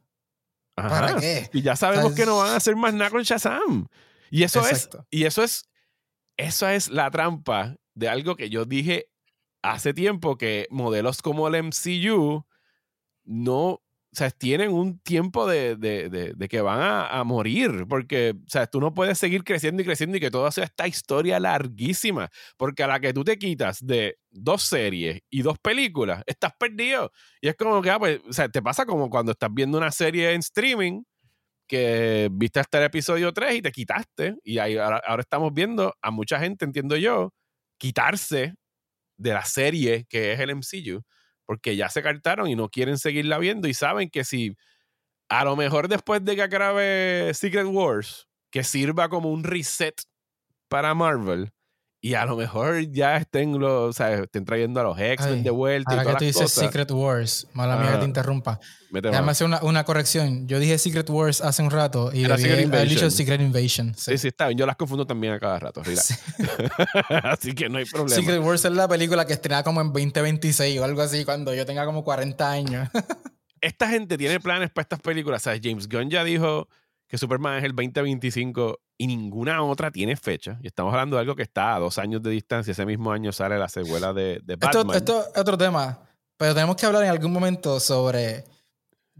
¿Para 0.74 1.16
qué? 1.16 1.50
Y 1.52 1.62
ya 1.62 1.76
sabemos 1.76 2.14
que 2.14 2.24
no 2.24 2.38
van 2.38 2.52
a 2.52 2.56
hacer 2.56 2.76
más 2.76 2.94
nada 2.94 3.10
con 3.10 3.22
Shazam. 3.22 3.86
Y 4.30 4.44
eso 4.44 4.66
es, 4.66 4.88
y 5.10 5.24
eso 5.24 5.42
es, 5.42 5.68
eso 6.36 6.68
es 6.68 6.88
la 6.88 7.10
trampa 7.10 7.76
de 7.94 8.08
algo 8.08 8.36
que 8.36 8.48
yo 8.48 8.64
dije 8.64 9.10
hace 9.62 9.92
tiempo 9.92 10.38
que 10.38 10.66
modelos 10.70 11.20
como 11.20 11.48
el 11.48 11.64
MCU 11.64 12.46
no 13.24 13.82
o 14.12 14.16
sea, 14.16 14.30
tienen 14.30 14.72
un 14.72 14.98
tiempo 14.98 15.46
de, 15.46 15.76
de, 15.76 16.08
de, 16.08 16.48
que 16.48 16.60
van 16.60 16.80
a, 16.82 17.22
morir, 17.22 17.86
porque, 17.88 18.34
o 18.44 18.50
sea, 18.50 18.66
tú 18.66 18.80
no 18.80 18.92
puedes 18.92 19.18
seguir 19.18 19.44
creciendo 19.44 19.82
y 19.82 19.84
creciendo 19.84 20.16
y 20.16 20.20
que 20.20 20.32
todo 20.32 20.50
sea 20.50 20.64
esta 20.64 20.88
historia 20.88 21.38
larguísima, 21.38 22.28
porque 22.56 22.82
a 22.82 22.88
la 22.88 22.98
que 22.98 23.12
tú 23.12 23.22
te 23.22 23.38
quitas 23.38 23.78
de 23.86 24.18
dos 24.30 24.62
series 24.64 25.20
y 25.30 25.42
dos 25.42 25.58
películas, 25.60 26.24
estás 26.26 26.52
perdido. 26.58 27.12
Y 27.40 27.48
es 27.48 27.54
como 27.54 27.80
que, 27.82 27.90
ah, 27.90 28.00
pues, 28.00 28.20
o 28.28 28.32
sea, 28.32 28.48
te 28.48 28.60
pasa 28.60 28.84
como 28.84 29.08
cuando 29.10 29.30
estás 29.32 29.50
viendo 29.52 29.78
una 29.78 29.92
serie 29.92 30.32
en 30.32 30.40
streaming, 30.40 31.02
que 31.68 32.28
viste 32.32 32.58
hasta 32.58 32.78
el 32.78 32.84
episodio 32.86 33.32
3 33.32 33.56
y 33.56 33.62
te 33.62 33.70
quitaste, 33.70 34.34
y 34.42 34.58
ahí, 34.58 34.76
ahora, 34.76 35.00
ahora 35.06 35.20
estamos 35.20 35.54
viendo 35.54 35.94
a 36.02 36.10
mucha 36.10 36.40
gente, 36.40 36.64
entiendo 36.64 36.96
yo, 36.96 37.32
quitarse 37.78 38.54
de 39.18 39.32
la 39.32 39.44
serie 39.44 40.06
que 40.08 40.32
es 40.32 40.40
el 40.40 40.50
MCU 40.50 41.04
porque 41.50 41.74
ya 41.74 41.88
se 41.88 42.00
cartaron 42.00 42.46
y 42.46 42.54
no 42.54 42.68
quieren 42.68 42.96
seguirla 42.96 43.36
viendo 43.38 43.66
y 43.66 43.74
saben 43.74 44.08
que 44.08 44.22
si 44.22 44.56
a 45.28 45.44
lo 45.44 45.56
mejor 45.56 45.88
después 45.88 46.24
de 46.24 46.36
que 46.36 46.42
acabe 46.42 47.32
Secret 47.34 47.66
Wars, 47.66 48.28
que 48.52 48.62
sirva 48.62 49.08
como 49.08 49.32
un 49.32 49.42
reset 49.42 50.00
para 50.68 50.94
Marvel, 50.94 51.50
y 52.02 52.14
a 52.14 52.24
lo 52.24 52.34
mejor 52.34 52.80
ya 52.90 53.18
estén, 53.18 53.58
los, 53.58 53.90
o 53.90 53.92
sea, 53.92 54.14
estén 54.14 54.46
trayendo 54.46 54.80
a 54.80 54.84
los 54.84 54.98
X-Men 54.98 55.42
de 55.42 55.50
vuelta. 55.50 55.92
Ahora 55.92 56.02
y 56.02 56.06
que 56.06 56.14
tú 56.14 56.24
dices 56.24 56.50
Secret 56.50 56.90
Wars, 56.90 57.46
mala 57.52 57.76
mía 57.76 57.92
que 57.92 57.98
te 57.98 58.04
interrumpa. 58.06 58.58
Déjame 58.90 59.30
hacer 59.30 59.46
una, 59.46 59.62
una, 59.62 59.84
corrección. 59.84 60.48
Yo 60.48 60.58
dije 60.58 60.78
Secret 60.78 61.08
Wars 61.10 61.42
hace 61.42 61.62
un 61.62 61.70
rato 61.70 62.10
y 62.12 62.24
he 62.24 62.86
dicho 62.86 63.10
Secret 63.10 63.42
Invasion. 63.42 63.94
Sí. 63.94 64.16
sí, 64.16 64.28
está 64.28 64.46
bien. 64.46 64.58
Yo 64.58 64.66
las 64.66 64.76
confundo 64.76 65.06
también 65.06 65.34
a 65.34 65.38
cada 65.38 65.58
rato. 65.58 65.82
así 67.24 67.54
que 67.54 67.68
no 67.68 67.78
hay 67.78 67.84
problema. 67.84 68.16
Secret 68.16 68.40
Wars 68.40 68.64
es 68.64 68.72
la 68.72 68.88
película 68.88 69.26
que 69.26 69.34
estrena 69.34 69.62
como 69.62 69.82
en 69.82 69.88
2026 69.88 70.80
o 70.80 70.84
algo 70.84 71.02
así, 71.02 71.26
cuando 71.26 71.54
yo 71.54 71.66
tenga 71.66 71.84
como 71.84 72.02
40 72.02 72.50
años. 72.50 72.88
Esta 73.60 73.88
gente 73.90 74.16
tiene 74.16 74.40
planes 74.40 74.70
para 74.70 74.84
estas 74.84 75.00
películas. 75.00 75.42
¿Sabes? 75.42 75.60
James 75.62 75.86
Gunn 75.86 76.08
ya 76.08 76.24
dijo 76.24 76.66
que 77.10 77.18
Superman 77.18 77.58
es 77.58 77.64
el 77.64 77.74
2025 77.74 78.78
y 78.96 79.08
ninguna 79.08 79.64
otra 79.64 79.90
tiene 79.90 80.14
fecha. 80.14 80.60
Y 80.62 80.68
estamos 80.68 80.92
hablando 80.92 81.16
de 81.16 81.22
algo 81.22 81.34
que 81.34 81.42
está 81.42 81.74
a 81.74 81.80
dos 81.80 81.98
años 81.98 82.22
de 82.22 82.30
distancia. 82.30 82.70
Ese 82.70 82.86
mismo 82.86 83.10
año 83.10 83.32
sale 83.32 83.58
la 83.58 83.68
secuela 83.68 84.12
de, 84.12 84.40
de 84.44 84.54
Batman. 84.54 84.96
Esto, 84.96 85.26
es 85.34 85.40
otro 85.40 85.58
tema, 85.58 85.98
pero 86.36 86.54
tenemos 86.54 86.76
que 86.76 86.86
hablar 86.86 87.02
en 87.02 87.10
algún 87.10 87.32
momento 87.32 87.80
sobre 87.80 88.44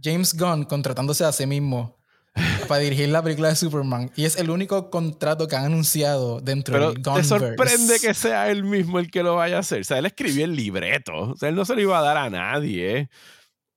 James 0.01 0.37
Gunn 0.39 0.67
contratándose 0.67 1.25
a 1.25 1.33
sí 1.33 1.47
mismo 1.47 1.99
para 2.69 2.81
dirigir 2.81 3.09
la 3.09 3.25
película 3.25 3.49
de 3.49 3.57
Superman. 3.57 4.13
Y 4.15 4.25
es 4.25 4.37
el 4.37 4.51
único 4.51 4.89
contrato 4.89 5.49
que 5.49 5.57
han 5.57 5.65
anunciado 5.65 6.41
dentro 6.41 6.75
Pero 6.75 6.93
del 6.93 7.03
Gunverse. 7.03 7.35
¿Te 7.35 7.41
sorprende 7.41 7.99
que 7.99 8.15
sea 8.15 8.51
él 8.53 8.63
mismo 8.63 9.01
el 9.01 9.11
que 9.11 9.25
lo 9.25 9.35
vaya 9.35 9.57
a 9.57 9.61
hacer? 9.61 9.81
O 9.81 9.85
sea, 9.85 9.99
él 9.99 10.07
escribió 10.07 10.45
el 10.45 10.55
libreto. 10.55 11.33
O 11.33 11.37
sea, 11.37 11.49
él 11.49 11.57
no 11.57 11.65
se 11.65 11.75
lo 11.75 11.81
iba 11.81 11.99
a 11.99 12.03
dar 12.03 12.19
a 12.19 12.31
nadie. 12.31 13.11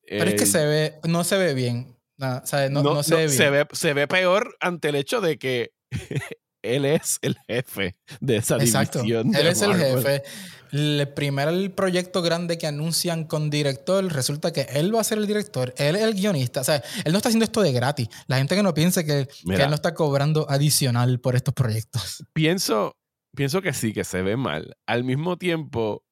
Pero 0.08 0.30
es 0.30 0.36
que 0.36 0.45
se 0.45 0.63
ve, 0.63 0.99
no 1.04 1.23
se 1.23 1.36
ve 1.39 1.56
bien. 1.56 1.97
No, 2.17 2.45
se, 2.45 2.69
ve 2.69 3.67
se, 3.71 3.93
ve, 3.93 4.08
peor 4.08 4.56
ante 4.60 4.89
el 4.89 4.95
hecho 4.95 5.19
de 5.19 5.38
que 5.38 5.71
él 6.62 6.86
es 6.86 7.19
el 7.21 7.38
jefe 7.47 7.97
de 8.19 8.38
esa 8.38 8.58
Exacto. 8.58 8.99
división. 8.99 9.36
Él 9.36 9.47
es 9.47 9.62
el 9.62 9.76
jefe. 9.76 10.23
El 10.71 11.08
primer 11.13 11.76
proyecto 11.76 12.23
grande 12.23 12.58
que 12.58 12.65
anuncian 12.65 13.26
con 13.26 13.52
director, 13.52 14.04
resulta 14.12 14.52
que 14.52 14.62
él 14.73 14.93
va 14.93 15.02
a 15.02 15.04
ser 15.04 15.19
el 15.19 15.28
director, 15.28 15.71
él 15.78 15.95
es 15.95 16.02
el 16.02 16.15
guionista. 16.15 16.62
O 16.62 16.63
sea, 16.63 16.84
él 17.06 17.12
no 17.12 17.17
está 17.17 17.30
haciendo 17.30 17.45
esto 17.45 17.62
de 17.62 17.71
gratis. 17.71 18.10
La 18.26 18.38
gente 18.38 18.56
que 18.56 18.63
no 18.63 18.73
piense 18.73 19.06
que, 19.06 19.28
que 19.28 19.62
él 19.62 19.69
no 19.69 19.76
está 19.76 19.93
cobrando 19.93 20.47
adicional 20.49 21.19
por 21.19 21.36
estos 21.36 21.54
proyectos. 21.54 22.26
Pienso, 22.34 22.97
pienso 23.36 23.62
que 23.62 23.73
sí, 23.73 23.93
que 23.93 24.04
se 24.04 24.23
ve 24.23 24.36
mal. 24.36 24.76
Al 24.88 25.04
mismo 25.04 25.38
tiempo, 25.38 26.04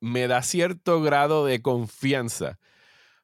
me 0.00 0.26
da 0.26 0.42
cierto 0.42 1.02
grado 1.02 1.44
de 1.44 1.60
confianza 1.60 2.58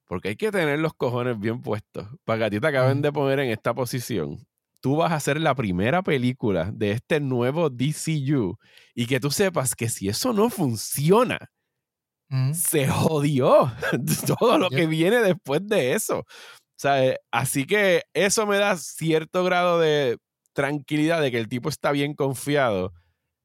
porque 0.06 0.30
hay 0.30 0.36
que 0.36 0.52
tener 0.52 0.78
los 0.78 0.94
cojones 0.94 1.38
bien 1.38 1.60
puestos. 1.62 2.08
Para 2.24 2.38
que 2.38 2.44
a 2.44 2.50
ti 2.50 2.60
te 2.60 2.66
acaben 2.66 3.02
de 3.02 3.12
poner 3.12 3.40
en 3.40 3.50
esta 3.50 3.74
posición. 3.74 4.46
Tú 4.80 4.96
vas 4.96 5.12
a 5.12 5.16
hacer 5.16 5.40
la 5.40 5.54
primera 5.54 6.02
película 6.02 6.70
de 6.72 6.92
este 6.92 7.20
nuevo 7.20 7.70
DCU 7.70 8.58
y 8.94 9.06
que 9.06 9.18
tú 9.18 9.30
sepas 9.30 9.74
que 9.74 9.88
si 9.88 10.08
eso 10.08 10.32
no 10.32 10.50
funciona, 10.50 11.38
se 12.52 12.88
jodió 12.88 13.72
todo 14.26 14.58
lo 14.58 14.68
que 14.68 14.86
viene 14.86 15.16
después 15.16 15.66
de 15.66 15.94
eso. 15.94 16.26
Eh, 16.84 17.16
así 17.30 17.64
que 17.64 18.02
eso 18.12 18.46
me 18.46 18.58
da 18.58 18.76
cierto 18.76 19.44
grado 19.44 19.78
de 19.78 20.18
tranquilidad 20.52 21.22
de 21.22 21.30
que 21.30 21.38
el 21.38 21.48
tipo 21.48 21.68
está 21.68 21.92
bien 21.92 22.14
confiado 22.14 22.92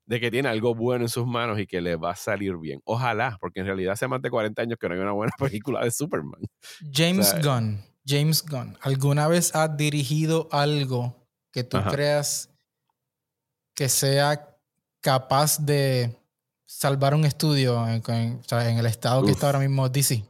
de 0.10 0.20
que 0.20 0.32
tiene 0.32 0.50
algo 0.50 0.74
bueno 0.74 1.06
en 1.06 1.10
sus 1.10 1.28
manos 1.28 1.60
y 1.60 1.68
que 1.68 1.80
le 1.82 1.96
va 1.96 2.12
a 2.12 2.16
salir 2.16 2.58
bien. 2.58 2.82
Ojalá, 2.84 3.38
porque 3.40 3.60
en 3.60 3.68
realidad 3.68 3.94
hace 3.94 4.08
más 4.08 4.20
de 4.24 4.32
40 4.32 4.60
años 4.60 4.80
que 4.82 4.90
no 4.90 4.96
hay 4.96 5.02
una 5.02 5.12
buena 5.12 5.32
película 5.38 5.84
de 5.84 5.92
Superman. 5.92 6.42
James 6.92 7.36
Gunn, 7.44 7.80
James 8.04 8.44
Gunn, 8.44 8.76
¿alguna 8.82 9.28
vez 9.28 9.56
has 9.56 9.78
dirigido 9.78 10.50
algo 10.52 11.16
que 11.52 11.64
tú 11.64 11.78
creas 11.92 12.50
que 13.76 13.88
sea 13.88 14.58
capaz 15.00 15.64
de 15.64 16.18
salvar 16.66 17.14
un 17.14 17.26
estudio 17.26 17.88
en, 17.88 18.02
el 18.52 18.86
estado 18.88 19.24
que 19.24 19.32
está 19.32 19.46
ahora 19.46 19.60
mismo 19.60 19.90
DC? 19.90 20.26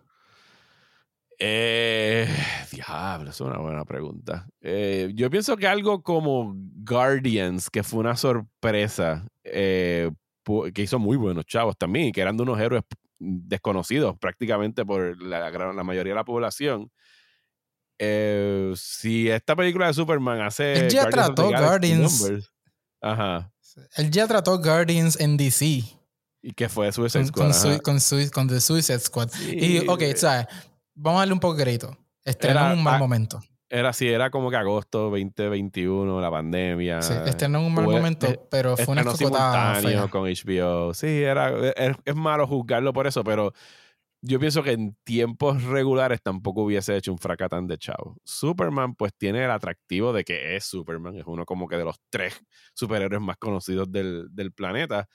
Eh, 1.41 2.27
diablo, 2.71 3.29
es 3.29 3.39
una 3.39 3.57
buena 3.59 3.85
pregunta. 3.85 4.47
Eh, 4.61 5.11
yo 5.15 5.29
pienso 5.29 5.55
que 5.55 5.67
algo 5.67 6.03
como 6.03 6.53
Guardians, 6.55 7.69
que 7.69 7.81
fue 7.81 8.01
una 8.01 8.17
sorpresa, 8.17 9.25
eh, 9.43 10.11
que 10.73 10.81
hizo 10.81 10.99
muy 10.99 11.15
buenos 11.15 11.45
chavos 11.45 11.77
también, 11.77 12.11
que 12.11 12.21
eran 12.21 12.35
de 12.35 12.43
unos 12.43 12.59
héroes 12.59 12.83
desconocidos 13.19 14.17
prácticamente 14.17 14.85
por 14.85 15.21
la, 15.21 15.49
la 15.49 15.83
mayoría 15.83 16.11
de 16.11 16.15
la 16.15 16.25
población. 16.25 16.91
Eh, 17.99 18.73
si 18.75 19.29
esta 19.29 19.55
película 19.55 19.87
de 19.87 19.93
Superman 19.93 20.41
hace. 20.41 20.73
Él 20.73 20.89
ya 20.89 21.09
trató 21.09 21.49
Guardians. 21.49 22.31
ajá. 23.01 23.51
Él 23.95 24.09
ya 24.09 24.27
trató 24.27 24.57
Guardians 24.59 25.19
en 25.19 25.37
DC. 25.37 25.83
¿Y 26.41 26.53
qué 26.53 26.69
fue 26.69 26.91
Suicide 26.91 27.25
Squad? 27.27 27.51
Con, 27.81 27.99
con, 28.31 28.47
The 28.47 28.61
Suicide 28.61 28.99
Squad. 28.99 29.29
y, 29.51 29.85
ok, 29.87 30.03
¿sabes? 30.15 30.47
Vamos 31.01 31.19
a 31.19 31.21
darle 31.21 31.33
un 31.33 31.39
poco 31.39 31.55
de 31.55 31.63
crédito. 31.63 31.97
Estrenó 32.25 32.71
en 32.71 32.79
un 32.79 32.83
mal 32.83 32.99
momento. 32.99 33.39
Era 33.69 33.89
así, 33.89 34.07
era 34.07 34.29
como 34.31 34.49
que 34.49 34.57
agosto 34.57 35.09
2021, 35.09 36.19
la 36.19 36.29
pandemia. 36.29 37.01
Sí, 37.01 37.13
estrenó 37.25 37.59
en 37.59 37.65
un 37.65 37.73
mal 37.73 37.85
momento, 37.85 38.27
eh, 38.27 38.39
pero 38.49 38.75
fue 38.75 38.91
una 38.91 39.01
escocotada 39.01 40.09
con 40.09 40.23
HBO. 40.23 40.93
Sí, 40.93 41.23
era, 41.23 41.53
es, 41.69 42.15
malo 42.15 42.47
juzgarlo 42.47 42.91
por 42.91 43.07
eso, 43.07 43.23
pero 43.23 43.53
yo 44.21 44.39
pienso 44.39 44.61
que 44.61 44.73
en 44.73 44.97
tiempos 45.05 45.63
regulares 45.63 46.21
tampoco 46.21 46.63
hubiese 46.63 46.97
hecho 46.97 47.13
un 47.13 47.19
fracatán 47.19 47.67
de 47.67 47.77
chavo. 47.77 48.17
Superman, 48.25 48.95
pues 48.95 49.13
tiene 49.17 49.45
el 49.45 49.51
atractivo 49.51 50.11
de 50.11 50.25
que 50.25 50.57
es 50.57 50.65
Superman, 50.65 51.15
es 51.15 51.23
uno 51.27 51.45
como 51.45 51.67
que 51.69 51.77
de 51.77 51.85
los 51.85 51.95
tres 52.09 52.41
superhéroes 52.73 53.21
más 53.21 53.37
conocidos 53.37 53.89
del, 53.89 54.27
del 54.31 54.51
planeta. 54.51 55.07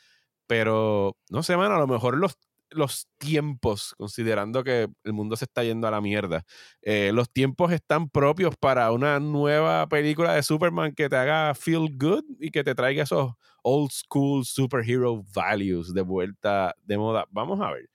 Pero, 0.46 1.16
no 1.28 1.42
sé, 1.42 1.56
mano, 1.56 1.74
a 1.74 1.78
lo 1.78 1.86
mejor 1.86 2.16
los 2.16 2.38
los 2.74 3.08
tiempos, 3.18 3.94
considerando 3.96 4.64
que 4.64 4.88
el 5.04 5.12
mundo 5.12 5.36
se 5.36 5.44
está 5.46 5.64
yendo 5.64 5.86
a 5.88 5.90
la 5.90 6.00
mierda, 6.00 6.44
eh, 6.82 7.10
los 7.12 7.30
tiempos 7.30 7.72
están 7.72 8.08
propios 8.10 8.54
para 8.56 8.92
una 8.92 9.20
nueva 9.20 9.88
película 9.88 10.34
de 10.34 10.42
Superman 10.42 10.92
que 10.94 11.08
te 11.08 11.16
haga 11.16 11.54
feel 11.54 11.88
good 11.98 12.24
y 12.40 12.50
que 12.50 12.64
te 12.64 12.74
traiga 12.74 13.02
esos 13.04 13.32
old 13.62 13.90
school 13.90 14.44
superhero 14.44 15.22
values 15.34 15.94
de 15.94 16.02
vuelta 16.02 16.74
de 16.82 16.98
moda. 16.98 17.24
Vamos 17.30 17.60
a 17.60 17.70
ver. 17.72 17.88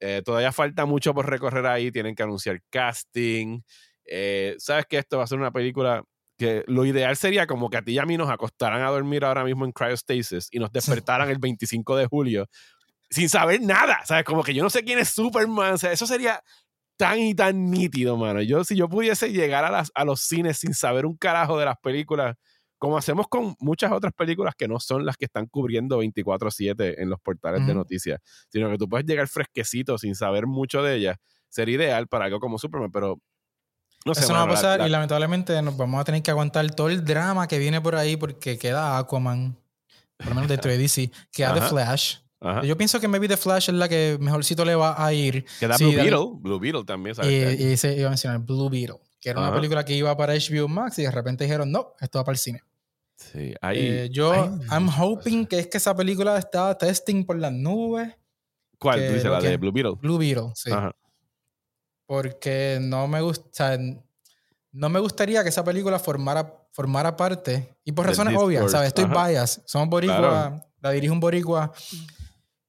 Eh, 0.00 0.22
todavía 0.24 0.52
falta 0.52 0.86
mucho 0.86 1.14
por 1.14 1.28
recorrer 1.28 1.66
ahí, 1.66 1.92
tienen 1.92 2.14
que 2.14 2.22
anunciar 2.22 2.60
casting. 2.70 3.60
Eh, 4.06 4.54
Sabes 4.58 4.86
que 4.86 4.98
esto 4.98 5.18
va 5.18 5.24
a 5.24 5.26
ser 5.26 5.38
una 5.38 5.52
película 5.52 6.02
que 6.38 6.64
lo 6.66 6.86
ideal 6.86 7.16
sería 7.16 7.46
como 7.46 7.68
que 7.68 7.76
a 7.76 7.82
ti 7.82 7.92
y 7.92 7.98
a 7.98 8.06
mí 8.06 8.16
nos 8.16 8.30
acostaran 8.30 8.82
a 8.82 8.88
dormir 8.88 9.26
ahora 9.26 9.44
mismo 9.44 9.66
en 9.66 9.72
cryostasis 9.72 10.48
y 10.50 10.58
nos 10.58 10.72
despertaran 10.72 11.28
el 11.28 11.38
25 11.38 11.96
de 11.96 12.06
julio 12.06 12.46
sin 13.10 13.28
saber 13.28 13.60
nada, 13.60 14.00
¿sabes? 14.04 14.24
Como 14.24 14.42
que 14.42 14.54
yo 14.54 14.62
no 14.62 14.70
sé 14.70 14.84
quién 14.84 14.98
es 14.98 15.08
Superman, 15.10 15.74
o 15.74 15.78
sea, 15.78 15.92
eso 15.92 16.06
sería 16.06 16.42
tan 16.96 17.18
y 17.18 17.34
tan 17.34 17.70
nítido, 17.70 18.16
mano. 18.16 18.42
Yo, 18.42 18.62
si 18.62 18.76
yo 18.76 18.88
pudiese 18.88 19.32
llegar 19.32 19.64
a, 19.64 19.70
las, 19.70 19.90
a 19.94 20.04
los 20.04 20.20
cines 20.20 20.58
sin 20.58 20.74
saber 20.74 21.06
un 21.06 21.16
carajo 21.16 21.58
de 21.58 21.64
las 21.64 21.76
películas, 21.78 22.36
como 22.78 22.96
hacemos 22.96 23.26
con 23.28 23.56
muchas 23.58 23.92
otras 23.92 24.12
películas 24.14 24.54
que 24.56 24.68
no 24.68 24.80
son 24.80 25.04
las 25.04 25.16
que 25.16 25.26
están 25.26 25.46
cubriendo 25.46 26.02
24/7 26.02 26.94
en 26.98 27.10
los 27.10 27.20
portales 27.20 27.66
de 27.66 27.74
noticias, 27.74 28.20
sino 28.48 28.70
que 28.70 28.78
tú 28.78 28.88
puedes 28.88 29.06
llegar 29.06 29.28
fresquecito 29.28 29.98
sin 29.98 30.14
saber 30.14 30.46
mucho 30.46 30.82
de 30.82 30.96
ellas, 30.96 31.16
sería 31.48 31.76
ideal 31.76 32.06
para 32.08 32.24
algo 32.26 32.40
como 32.40 32.58
Superman, 32.58 32.90
pero 32.90 33.18
no 34.06 34.14
sé, 34.14 34.22
Eso 34.22 34.32
no 34.32 34.38
va 34.38 34.44
a 34.44 34.48
pasar 34.48 34.86
y 34.86 34.88
lamentablemente 34.88 35.60
nos 35.60 35.76
vamos 35.76 36.00
a 36.00 36.04
tener 36.04 36.22
que 36.22 36.30
aguantar 36.30 36.70
todo 36.74 36.88
el 36.88 37.04
drama 37.04 37.46
que 37.48 37.58
viene 37.58 37.82
por 37.82 37.96
ahí 37.96 38.16
porque 38.16 38.58
queda 38.58 38.96
Aquaman, 38.96 39.58
por 40.16 40.28
lo 40.28 40.34
menos 40.34 40.48
de 40.48 40.78
DC, 40.78 41.10
queda 41.30 41.52
The 41.52 41.62
Flash, 41.62 42.16
yo 42.64 42.76
pienso 42.76 42.98
que 43.00 43.08
maybe 43.08 43.28
The 43.28 43.36
Flash 43.36 43.68
es 43.68 43.74
la 43.74 43.88
que 43.88 44.16
mejorcito 44.18 44.64
le 44.64 44.74
va 44.74 45.04
a 45.04 45.12
ir. 45.12 45.44
Queda 45.58 45.76
Blue 45.76 45.92
Beetle. 45.92 46.30
Blue 46.40 46.58
Beetle 46.58 46.84
también, 46.84 47.14
¿sabes? 47.14 47.60
Y, 47.60 47.76
se 47.76 47.96
iba 47.96 48.06
a 48.06 48.10
mencionar 48.10 48.40
Blue 48.40 48.70
Beetle, 48.70 48.98
que 49.20 49.30
era 49.30 49.40
una 49.40 49.52
película 49.52 49.84
que 49.84 49.94
iba 49.94 50.16
para 50.16 50.34
HBO 50.34 50.68
Max 50.68 50.98
y 50.98 51.02
de 51.02 51.10
repente 51.10 51.44
dijeron, 51.44 51.70
no, 51.70 51.94
esto 52.00 52.18
va 52.18 52.24
para 52.24 52.34
el 52.34 52.38
cine. 52.38 52.62
Sí, 53.16 53.54
ahí. 53.60 53.78
Eh, 53.78 54.08
yo, 54.10 54.32
I'm 54.70 54.88
hoping 54.88 55.44
que 55.44 55.58
es 55.58 55.66
que 55.66 55.76
esa 55.76 55.94
película 55.94 56.38
está 56.38 56.76
testing 56.78 57.24
por 57.24 57.36
las 57.38 57.52
nubes. 57.52 58.14
¿Cuál? 58.78 59.06
¿Tú 59.06 59.12
dices 59.12 59.30
la 59.30 59.40
de 59.40 59.58
Blue 59.58 59.72
Beetle? 59.72 59.96
Blue 60.00 60.16
Beetle, 60.16 60.52
sí. 60.54 60.70
Porque 62.06 62.78
no 62.80 63.06
me 63.06 63.20
gusta. 63.20 63.78
no 64.72 64.88
me 64.88 64.98
gustaría 64.98 65.42
que 65.42 65.50
esa 65.50 65.62
película 65.62 65.98
formara, 65.98 66.66
formara 66.72 67.14
parte. 67.14 67.76
Y 67.84 67.92
por 67.92 68.06
razones 68.06 68.34
obvias, 68.38 68.70
¿sabes? 68.70 68.88
Estoy 68.88 69.04
bias. 69.04 69.60
Somos 69.66 69.90
boricua. 69.90 70.64
La 70.80 70.90
dirige 70.92 71.12
un 71.12 71.20
boricua 71.20 71.74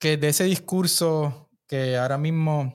que 0.01 0.17
de 0.17 0.29
ese 0.29 0.45
discurso 0.45 1.49
que 1.67 1.95
ahora 1.95 2.17
mismo 2.17 2.73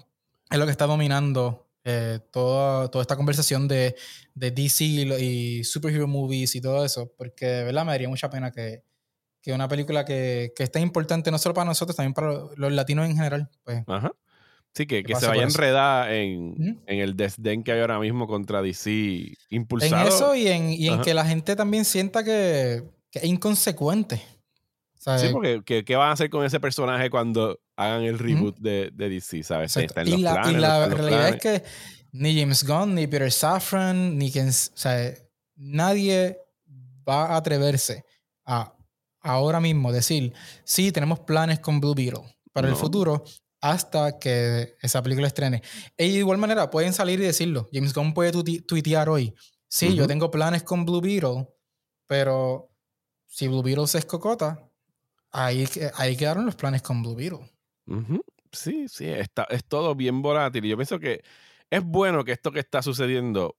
es 0.48 0.58
lo 0.58 0.64
que 0.64 0.70
está 0.70 0.86
dominando 0.86 1.68
eh, 1.84 2.20
toda, 2.30 2.88
toda 2.88 3.02
esta 3.02 3.16
conversación 3.16 3.66
de, 3.66 3.96
de 4.34 4.50
DC 4.52 4.84
y, 4.84 5.64
superhero 5.64 6.06
movies 6.06 6.54
y 6.54 6.60
todo 6.60 6.84
eso, 6.84 7.12
porque 7.18 7.46
de 7.46 7.64
verdad 7.64 7.84
me 7.84 7.90
daría 7.90 8.08
mucha 8.08 8.30
pena 8.30 8.52
que, 8.52 8.84
que 9.42 9.52
una 9.52 9.66
película 9.66 10.04
que, 10.04 10.52
que 10.54 10.62
es 10.62 10.70
tan 10.70 10.82
importante 10.82 11.32
no 11.32 11.38
solo 11.38 11.54
para 11.54 11.64
nosotros, 11.64 11.96
también 11.96 12.14
para 12.14 12.44
los 12.56 12.72
latinos 12.72 13.06
en 13.06 13.16
general, 13.16 13.50
pues, 13.64 13.82
Ajá. 13.88 14.12
Sí, 14.72 14.86
que, 14.86 15.02
que 15.02 15.14
se 15.16 15.26
vaya 15.26 15.42
enredada 15.42 16.14
en, 16.14 16.82
en, 16.86 16.98
el 16.98 17.16
desdén 17.16 17.64
que 17.64 17.72
hay 17.72 17.80
ahora 17.80 17.98
mismo 17.98 18.26
contra 18.26 18.60
DC 18.60 19.32
impulsado. 19.48 20.02
En 20.02 20.08
eso 20.08 20.34
y 20.36 20.48
en, 20.48 20.70
y 20.70 20.88
en 20.88 21.00
que 21.00 21.14
la 21.14 21.24
gente 21.24 21.56
también 21.56 21.86
sienta 21.86 22.22
que, 22.22 22.84
que 23.10 23.20
es 23.20 23.24
inconsecuente. 23.24 24.22
Sí, 25.18 25.28
porque 25.30 25.84
¿qué, 25.84 25.96
van 25.96 26.08
a 26.08 26.12
hacer 26.12 26.30
con 26.30 26.44
ese 26.44 26.58
personaje 26.58 27.10
cuando 27.10 27.60
hagan 27.76 28.02
el 28.02 28.18
reboot 28.18 28.58
de, 28.58 28.90
de, 28.92 29.08
DC? 29.08 29.44
¿Sabes? 29.44 29.76
y, 29.76 30.16
la, 30.22 30.88
realidad 30.88 31.28
es 31.28 31.36
que 31.36 31.62
ni 32.10 32.38
James 32.38 32.64
Gunn, 32.64 32.94
ni 32.94 33.06
Peter 33.06 33.30
Safran, 33.30 34.18
ni 34.18 34.32
quien. 34.32 34.48
O 34.48 34.52
sea, 34.52 35.14
nadie 35.54 36.38
va 37.08 37.26
a 37.26 37.36
atreverse 37.36 38.04
a 38.44 38.72
ahora 39.20 39.60
mismo 39.60 39.92
decir, 39.92 40.32
sí, 40.64 40.90
tenemos 40.92 41.20
planes 41.20 41.60
con 41.60 41.80
Blue 41.80 41.94
Beetle 41.94 42.22
para 42.52 42.68
el 42.68 42.76
futuro 42.76 43.24
hasta 43.60 44.18
que 44.18 44.76
esa 44.80 45.02
película 45.02 45.26
estrene. 45.26 45.62
Y 45.96 46.12
de 46.12 46.18
igual 46.18 46.38
manera 46.38 46.70
pueden 46.70 46.92
salir 46.92 47.20
y 47.20 47.24
decirlo. 47.24 47.68
James 47.72 47.92
Gunn 47.92 48.14
puede 48.14 48.32
tuitear 48.32 49.08
hoy. 49.08 49.34
Sí, 49.68 49.94
yo 49.94 50.06
tengo 50.06 50.30
planes 50.30 50.62
con 50.62 50.84
Blue 50.84 51.00
Beetle, 51.00 51.48
pero 52.06 52.70
si 53.26 53.48
Blue 53.48 53.62
Beetle 53.62 53.86
se 53.86 53.98
escocota, 53.98 54.65
ahí, 55.36 55.66
ahí 55.94 56.16
quedaron 56.16 56.46
los 56.46 56.56
planes 56.56 56.82
con 56.82 57.02
Blue 57.02 57.14
Beetle. 57.14 57.50
Sí, 58.52 58.88
sí, 58.88 59.06
está, 59.08 59.44
es 59.50 59.64
todo 59.66 59.94
bien 59.94 60.22
volátil. 60.22 60.64
Y 60.64 60.68
yo 60.70 60.76
pienso 60.76 60.98
que 60.98 61.22
es 61.70 61.82
bueno 61.82 62.24
que 62.24 62.32
esto 62.32 62.52
que 62.52 62.60
está 62.60 62.82
sucediendo 62.82 63.56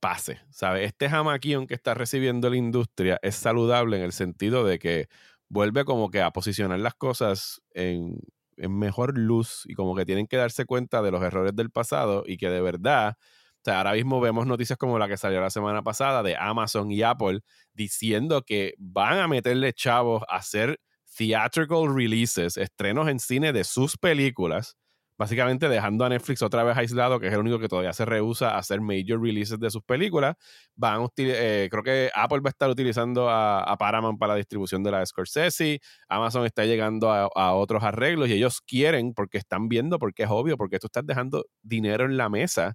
pase, 0.00 0.40
¿sabes? 0.50 0.86
Este 0.88 1.10
jamaquión 1.10 1.66
que 1.66 1.74
está 1.74 1.94
recibiendo 1.94 2.50
la 2.50 2.56
industria 2.56 3.18
es 3.22 3.36
saludable 3.36 3.98
en 3.98 4.04
el 4.04 4.12
sentido 4.12 4.64
de 4.64 4.78
que 4.78 5.08
vuelve 5.48 5.84
como 5.84 6.10
que 6.10 6.22
a 6.22 6.32
posicionar 6.32 6.80
las 6.80 6.94
cosas 6.94 7.62
en, 7.72 8.20
en 8.58 8.78
mejor 8.78 9.18
luz 9.18 9.64
y 9.66 9.74
como 9.74 9.96
que 9.96 10.06
tienen 10.06 10.26
que 10.28 10.36
darse 10.38 10.66
cuenta 10.66 11.02
de 11.02 11.12
los 11.12 11.22
errores 11.22 11.56
del 11.56 11.70
pasado 11.70 12.24
y 12.26 12.38
que 12.38 12.50
de 12.50 12.60
verdad 12.62 13.16
O 13.60 13.64
sea, 13.64 13.78
ahora 13.78 13.92
mismo 13.92 14.20
vemos 14.20 14.46
noticias 14.46 14.78
como 14.78 14.98
la 14.98 15.08
que 15.08 15.16
salió 15.16 15.40
la 15.40 15.50
semana 15.50 15.82
pasada 15.82 16.22
de 16.22 16.36
Amazon 16.36 16.90
y 16.90 17.02
Apple 17.02 17.40
diciendo 17.74 18.42
que 18.42 18.74
van 18.78 19.18
a 19.20 19.28
meterle 19.28 19.72
chavos 19.72 20.24
a 20.28 20.36
hacer 20.36 20.80
theatrical 21.16 21.94
releases, 21.94 22.56
estrenos 22.56 23.08
en 23.08 23.18
cine 23.18 23.52
de 23.52 23.64
sus 23.64 23.96
películas 23.96 24.76
básicamente 25.22 25.68
dejando 25.68 26.04
a 26.04 26.08
Netflix 26.08 26.42
otra 26.42 26.64
vez 26.64 26.76
aislado, 26.76 27.20
que 27.20 27.28
es 27.28 27.32
el 27.32 27.38
único 27.38 27.60
que 27.60 27.68
todavía 27.68 27.92
se 27.92 28.04
rehúsa 28.04 28.50
a 28.50 28.58
hacer 28.58 28.80
major 28.80 29.22
releases 29.22 29.58
de 29.60 29.70
sus 29.70 29.82
películas. 29.84 30.34
Van 30.74 31.06
eh, 31.16 31.68
creo 31.70 31.82
que 31.84 32.10
Apple 32.12 32.40
va 32.40 32.48
a 32.48 32.50
estar 32.50 32.68
utilizando 32.68 33.30
a, 33.30 33.76
Paramount 33.78 34.18
para 34.18 34.32
la 34.32 34.36
distribución 34.38 34.82
de 34.82 34.90
la 34.90 35.06
Scorsese, 35.06 35.80
Amazon 36.08 36.44
está 36.44 36.64
llegando 36.64 37.12
a, 37.12 37.54
otros 37.54 37.84
arreglos 37.84 38.28
y 38.28 38.32
ellos 38.32 38.60
quieren, 38.60 39.14
porque 39.14 39.38
están 39.38 39.68
viendo, 39.68 39.98
porque 40.00 40.24
es 40.24 40.28
obvio, 40.30 40.56
porque 40.56 40.80
tú 40.80 40.86
estás 40.86 41.06
dejando 41.06 41.44
dinero 41.62 42.04
en 42.04 42.16
la 42.16 42.28
mesa 42.28 42.74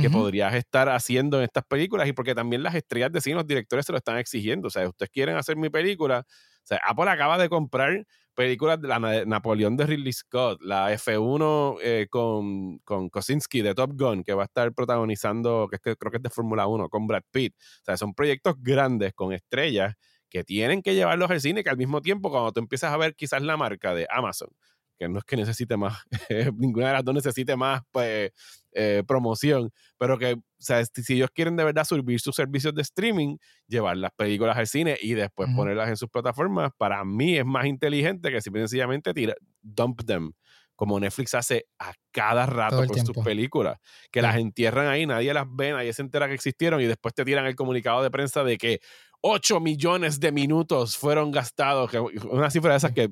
que 0.00 0.10
podrías 0.10 0.54
estar 0.54 0.88
haciendo 0.88 1.38
en 1.38 1.44
estas 1.44 1.64
películas 1.64 2.06
y 2.08 2.12
porque 2.12 2.34
también 2.34 2.62
las 2.62 2.74
estrellas 2.74 3.10
de 3.12 3.20
cine, 3.20 3.36
los 3.36 3.46
directores 3.46 3.86
se 3.86 3.92
lo 3.92 3.98
están 3.98 4.18
exigiendo. 4.18 4.68
O 4.68 4.70
sea, 4.70 4.88
ustedes 4.88 5.10
quieren 5.10 5.36
hacer 5.36 5.56
mi 5.56 5.70
película. 5.70 6.24
O 6.28 6.66
sea, 6.66 6.80
Apple 6.84 7.10
acaba 7.10 7.38
de 7.38 7.48
comprar 7.48 8.04
películas 8.34 8.80
de 8.80 8.88
la 8.88 8.98
Napoleón 9.24 9.76
de 9.76 9.86
Ridley 9.86 10.12
Scott, 10.12 10.60
la 10.62 10.92
F1 10.92 11.78
eh, 11.82 12.06
con, 12.10 12.78
con 12.80 13.08
Kosinski 13.08 13.62
de 13.62 13.74
Top 13.74 13.92
Gun, 13.94 14.22
que 14.22 14.34
va 14.34 14.42
a 14.42 14.46
estar 14.46 14.72
protagonizando, 14.74 15.68
que, 15.70 15.78
creo 15.78 16.10
que 16.10 16.18
es 16.18 16.22
de 16.22 16.30
Fórmula 16.30 16.66
1, 16.66 16.88
con 16.88 17.06
Brad 17.06 17.22
Pitt. 17.30 17.54
O 17.56 17.84
sea, 17.84 17.96
son 17.96 18.14
proyectos 18.14 18.54
grandes 18.60 19.14
con 19.14 19.32
estrellas 19.32 19.94
que 20.28 20.44
tienen 20.44 20.82
que 20.82 20.94
llevarlos 20.94 21.30
al 21.30 21.40
cine, 21.40 21.64
que 21.64 21.70
al 21.70 21.76
mismo 21.78 22.02
tiempo, 22.02 22.30
cuando 22.30 22.52
tú 22.52 22.60
empiezas 22.60 22.92
a 22.92 22.96
ver 22.96 23.14
quizás 23.14 23.42
la 23.42 23.56
marca 23.56 23.94
de 23.94 24.06
Amazon, 24.10 24.50
que 24.98 25.08
no 25.08 25.18
es 25.18 25.24
que 25.24 25.36
necesite 25.36 25.76
más, 25.76 25.98
ninguna 26.56 26.88
de 26.88 26.92
las 26.94 27.04
dos 27.04 27.14
necesite 27.14 27.56
más 27.56 27.82
pues, 27.90 28.32
eh, 28.72 29.02
promoción, 29.06 29.70
pero 29.98 30.18
que, 30.18 30.34
o 30.34 30.40
sea, 30.58 30.84
si 30.84 31.14
ellos 31.14 31.30
quieren 31.32 31.56
de 31.56 31.64
verdad 31.64 31.84
subir 31.84 32.20
sus 32.20 32.34
servicios 32.34 32.74
de 32.74 32.82
streaming, 32.82 33.36
llevar 33.66 33.96
las 33.96 34.10
películas 34.12 34.56
al 34.56 34.66
cine 34.66 34.96
y 35.00 35.14
después 35.14 35.48
ponerlas 35.54 35.88
en 35.88 35.96
sus 35.96 36.08
plataformas, 36.08 36.72
para 36.76 37.04
mí 37.04 37.36
es 37.36 37.44
más 37.44 37.66
inteligente 37.66 38.30
que 38.30 38.40
simplemente 38.40 38.68
sencillamente 38.70 39.14
dump 39.62 40.04
them, 40.04 40.32
como 40.76 41.00
Netflix 41.00 41.34
hace 41.34 41.66
a 41.78 41.94
cada 42.12 42.46
rato 42.46 42.86
con 42.86 43.04
sus 43.04 43.16
películas, 43.24 43.78
que 44.12 44.20
las 44.22 44.36
entierran 44.36 44.86
ahí, 44.86 45.06
nadie 45.06 45.32
las 45.32 45.46
ve, 45.48 45.72
nadie 45.72 45.92
se 45.92 46.02
entera 46.02 46.28
que 46.28 46.34
existieron 46.34 46.80
y 46.80 46.84
después 46.84 47.14
te 47.14 47.24
tiran 47.24 47.46
el 47.46 47.56
comunicado 47.56 48.02
de 48.02 48.10
prensa 48.10 48.44
de 48.44 48.58
que 48.58 48.80
8 49.28 49.58
millones 49.58 50.20
de 50.20 50.30
minutos 50.30 50.96
fueron 50.96 51.32
gastados, 51.32 51.90
una 52.30 52.48
cifra 52.48 52.70
de 52.70 52.76
esas 52.76 52.92
que 52.92 53.10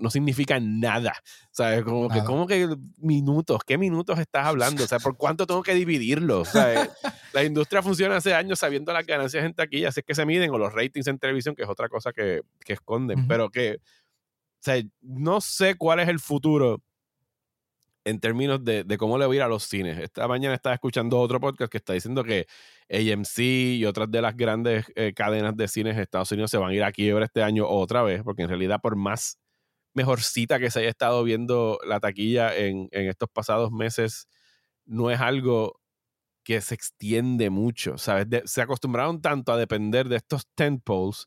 no 0.00 0.10
significa 0.10 0.60
nada. 0.60 1.12
¿Sabes? 1.50 1.82
Como 1.82 2.08
que, 2.08 2.22
¿cómo 2.22 2.46
que 2.46 2.68
minutos? 2.98 3.62
¿Qué 3.66 3.76
minutos 3.76 4.20
estás 4.20 4.46
hablando? 4.46 4.84
O 4.84 4.86
sea, 4.86 5.00
¿por 5.00 5.16
cuánto 5.16 5.44
tengo 5.44 5.64
que 5.64 5.74
dividirlo? 5.74 6.44
la 7.32 7.42
industria 7.42 7.82
funciona 7.82 8.16
hace 8.16 8.32
años 8.32 8.60
sabiendo 8.60 8.92
las 8.92 9.04
ganancias 9.04 9.44
en 9.44 9.54
taquilla, 9.54 9.88
así 9.88 10.00
es 10.00 10.06
que 10.06 10.14
se 10.14 10.24
miden, 10.24 10.50
o 10.50 10.58
los 10.58 10.72
ratings 10.72 11.08
en 11.08 11.18
televisión, 11.18 11.56
que 11.56 11.64
es 11.64 11.68
otra 11.68 11.88
cosa 11.88 12.12
que, 12.12 12.42
que 12.64 12.74
esconden, 12.74 13.26
pero 13.26 13.50
que, 13.50 13.78
o 13.80 14.60
sea, 14.60 14.80
no 15.00 15.40
sé 15.40 15.74
cuál 15.74 15.98
es 15.98 16.08
el 16.08 16.20
futuro 16.20 16.80
en 18.06 18.20
términos 18.20 18.64
de, 18.64 18.84
cómo 18.98 19.18
le 19.18 19.26
voy 19.26 19.36
a 19.36 19.38
ir 19.38 19.42
a 19.42 19.48
los 19.48 19.64
cines. 19.64 19.98
Esta 19.98 20.28
mañana 20.28 20.54
estaba 20.54 20.76
escuchando 20.76 21.18
otro 21.18 21.40
podcast 21.40 21.70
que 21.72 21.78
está 21.78 21.92
diciendo 21.92 22.22
que 22.22 22.46
AMC 22.88 23.38
y 23.40 23.84
otras 23.84 24.08
de 24.08 24.22
las 24.22 24.36
grandes 24.36 24.86
eh, 24.94 25.12
cadenas 25.12 25.56
de 25.56 25.66
cines 25.66 25.96
de 25.96 26.02
Estados 26.02 26.30
Unidos 26.30 26.52
se 26.52 26.56
van 26.56 26.70
a 26.70 26.74
ir 26.74 26.84
a 26.84 26.92
quiebra 26.92 27.24
este 27.24 27.42
año 27.42 27.68
otra 27.68 28.02
vez, 28.04 28.22
porque 28.22 28.42
en 28.42 28.48
realidad 28.48 28.80
por 28.80 28.94
más 28.94 29.40
mejorcita 29.92 30.60
que 30.60 30.70
se 30.70 30.80
haya 30.80 30.88
estado 30.88 31.24
viendo 31.24 31.80
la 31.84 31.98
taquilla 31.98 32.56
en, 32.56 32.88
estos 32.92 33.28
pasados 33.28 33.72
meses, 33.72 34.28
no 34.84 35.10
es 35.10 35.20
algo 35.20 35.80
que 36.44 36.60
se 36.60 36.76
extiende 36.76 37.50
mucho, 37.50 37.98
¿sabes? 37.98 38.28
se 38.44 38.62
acostumbraron 38.62 39.20
tanto 39.20 39.52
a 39.52 39.56
depender 39.56 40.08
de 40.08 40.16
estos 40.16 40.46
tentpoles 40.54 41.26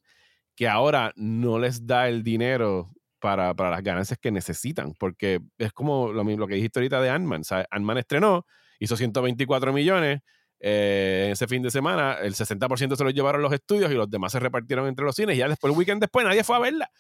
que 0.56 0.70
ahora 0.70 1.12
no 1.18 1.60
les 1.60 1.86
da 1.88 2.08
el 2.08 2.24
dinero 2.24 2.92
para, 3.20 3.54
las 3.54 3.84
ganancias 3.84 4.18
que 4.20 4.32
necesitan, 4.32 4.94
porque 4.98 5.40
es 5.58 5.72
como 5.74 6.12
lo, 6.12 6.24
mismo, 6.24 6.42
lo 6.42 6.48
que 6.48 6.56
dijiste 6.56 6.80
ahorita 6.80 7.02
de 7.02 7.10
Ant-Man. 7.10 7.44
Ant-Man 7.70 7.98
estrenó, 7.98 8.46
hizo 8.80 8.96
124 8.96 9.74
millones 9.74 10.22
eh, 10.62 11.30
ese 11.32 11.48
fin 11.48 11.64
de 11.64 11.72
semana, 11.72 12.18
el 12.22 12.36
60% 12.36 12.96
se 12.98 13.04
lo 13.04 13.10
llevaron 13.12 13.42
los 13.42 13.54
estudios 13.54 13.90
y 13.92 13.94
los 13.94 14.10
demás 14.10 14.34
se 14.34 14.40
repartieron 14.40 14.88
entre 14.88 15.06
los 15.06 15.16
cines 15.16 15.36
y 15.36 15.40
ya 15.40 15.48
después, 15.48 15.72
el 15.72 15.78
weekend 15.78 16.02
después, 16.02 16.26
nadie 16.26 16.44
fue 16.44 16.58
a 16.58 16.60
verla. 16.60 16.92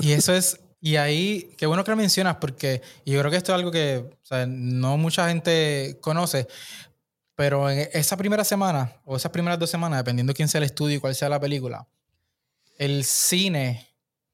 y 0.00 0.12
eso 0.12 0.32
es, 0.34 0.60
y 0.80 0.96
ahí, 0.96 1.54
qué 1.56 1.66
bueno 1.66 1.84
que 1.84 1.92
lo 1.92 1.96
mencionas, 1.96 2.36
porque 2.36 2.82
yo 3.04 3.18
creo 3.20 3.30
que 3.30 3.36
esto 3.36 3.52
es 3.52 3.56
algo 3.56 3.70
que 3.70 4.04
no 4.48 4.96
mucha 4.96 5.28
gente 5.28 5.98
conoce, 6.00 6.48
pero 7.36 7.70
en 7.70 7.88
esa 7.92 8.16
primera 8.16 8.42
semana, 8.42 8.96
o 9.04 9.16
esas 9.16 9.30
primeras 9.30 9.58
dos 9.58 9.70
semanas, 9.70 10.00
dependiendo 10.00 10.34
quién 10.34 10.48
sea 10.48 10.58
el 10.58 10.64
estudio 10.64 10.96
y 10.96 11.00
cuál 11.00 11.14
sea 11.14 11.28
la 11.28 11.38
película, 11.38 11.86
el 12.78 13.04
cine 13.04 13.86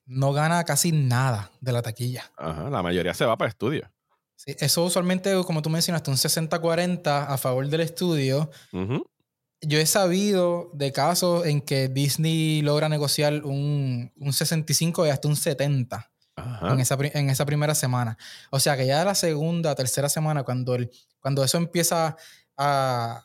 no 0.06 0.32
gana 0.32 0.64
casi 0.64 0.92
nada 0.92 1.50
de 1.60 1.72
la 1.72 1.82
taquilla. 1.82 2.30
Ajá, 2.36 2.70
la 2.70 2.82
mayoría 2.82 3.14
se 3.14 3.24
va 3.24 3.36
para 3.36 3.48
estudio. 3.48 3.90
Sí, 4.36 4.56
eso 4.58 4.84
usualmente, 4.84 5.32
como 5.44 5.62
tú 5.62 5.70
mencionaste, 5.70 6.10
un 6.10 6.16
60-40 6.16 7.26
a 7.28 7.38
favor 7.38 7.68
del 7.68 7.82
estudio. 7.82 8.50
Yo 9.60 9.78
he 9.78 9.86
sabido 9.86 10.70
de 10.74 10.90
casos 10.90 11.46
en 11.46 11.60
que 11.60 11.88
Disney 11.88 12.62
logra 12.62 12.88
negociar 12.88 13.44
un, 13.44 14.12
un 14.16 14.32
65 14.32 15.06
y 15.06 15.10
hasta 15.10 15.28
un 15.28 15.36
70 15.36 16.10
en 16.62 16.80
esa, 16.80 16.96
en 17.00 17.30
esa, 17.30 17.46
primera 17.46 17.74
semana. 17.74 18.18
O 18.50 18.58
sea 18.58 18.76
que 18.76 18.86
ya 18.86 19.04
la 19.04 19.14
segunda, 19.14 19.74
tercera 19.76 20.08
semana, 20.08 20.42
cuando, 20.42 20.74
el, 20.74 20.90
cuando 21.20 21.44
eso 21.44 21.58
empieza 21.58 22.16
a, 22.56 23.24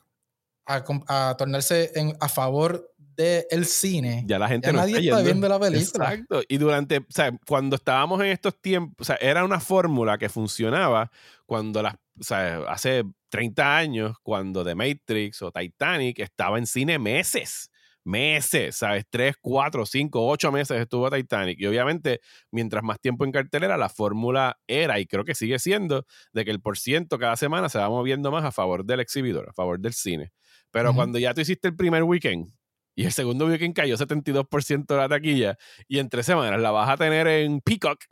a, 0.68 0.84
a 1.08 1.36
tornarse 1.38 1.92
en, 1.96 2.16
a 2.20 2.30
favor 2.30 2.94
del 3.18 3.66
cine. 3.66 4.24
Ya 4.28 4.38
la 4.38 4.48
gente 4.48 4.72
no 4.72 4.80
nadie 4.80 5.00
está, 5.00 5.22
viendo 5.22 5.50
la 5.50 5.60
película. 5.60 6.14
Exacto. 6.14 6.42
Y 6.48 6.58
durante, 6.58 7.00
o 7.00 7.06
sea, 7.10 7.38
cuando 7.46 7.76
estábamos 7.76 8.22
en 8.22 8.28
estos 8.28 8.62
tiempos, 8.62 8.96
o 9.00 9.04
sea, 9.04 9.16
era 9.16 9.44
una 9.44 9.60
fórmula 9.60 10.18
que 10.18 10.30
funcionaba 10.30 11.12
cuando 11.46 11.82
las, 11.82 11.96
o 11.96 12.24
sea, 12.24 12.60
hace 12.68 13.04
30 13.30 13.78
años, 13.78 14.18
cuando 14.22 14.64
The 14.64 14.76
Matrix 14.76 15.42
o 15.42 15.52
Titanic 15.52 16.20
estaba 16.20 16.58
en 16.58 16.68
cine 16.68 17.00
meses. 17.00 17.72
Meses, 18.04 18.78
¿sabes? 18.78 19.04
Tres, 19.10 19.36
cuatro, 19.42 19.86
cinco, 19.86 20.26
ocho 20.26 20.50
meses 20.50 20.80
estuvo 20.80 21.10
Titanic. 21.12 21.60
Y 21.60 21.66
obviamente, 21.66 22.22
mientras 22.52 22.82
más 22.82 23.02
tiempo 23.02 23.26
en 23.26 23.34
cartelera, 23.34 23.76
la 23.76 23.90
fórmula 23.90 24.58
era, 24.66 24.98
y 25.02 25.08
creo 25.08 25.26
que 25.26 25.36
sigue 25.36 25.60
siendo, 25.60 26.06
de 26.32 26.46
que 26.46 26.52
el 26.52 26.62
por 26.62 26.78
ciento 26.78 27.20
cada 27.20 27.36
semana 27.36 27.68
se 27.68 27.80
va 27.80 27.90
moviendo 27.90 28.32
más 28.32 28.46
a 28.46 28.54
favor 28.54 28.86
del 28.86 29.02
exhibidor, 29.02 29.50
a 29.50 29.54
favor 29.54 29.82
del 29.82 29.92
cine. 29.92 30.32
Pero 30.72 30.94
cuando 30.94 31.18
ya 31.20 31.34
tú 31.34 31.42
hiciste 31.42 31.68
el 31.68 31.76
primer 31.76 32.04
weekend, 32.04 32.50
y 32.98 33.06
el 33.06 33.12
segundo 33.12 33.46
weekend 33.46 33.76
cayó 33.76 33.96
72% 33.96 34.88
de 34.88 34.98
la 34.98 35.08
taquilla 35.08 35.56
y 35.88 36.00
en 36.00 36.10
tres 36.10 36.26
semanas 36.26 36.60
la 36.60 36.72
vas 36.72 36.90
a 36.90 36.98
tener 36.98 37.28
en 37.28 37.62
Peacock, 37.62 38.06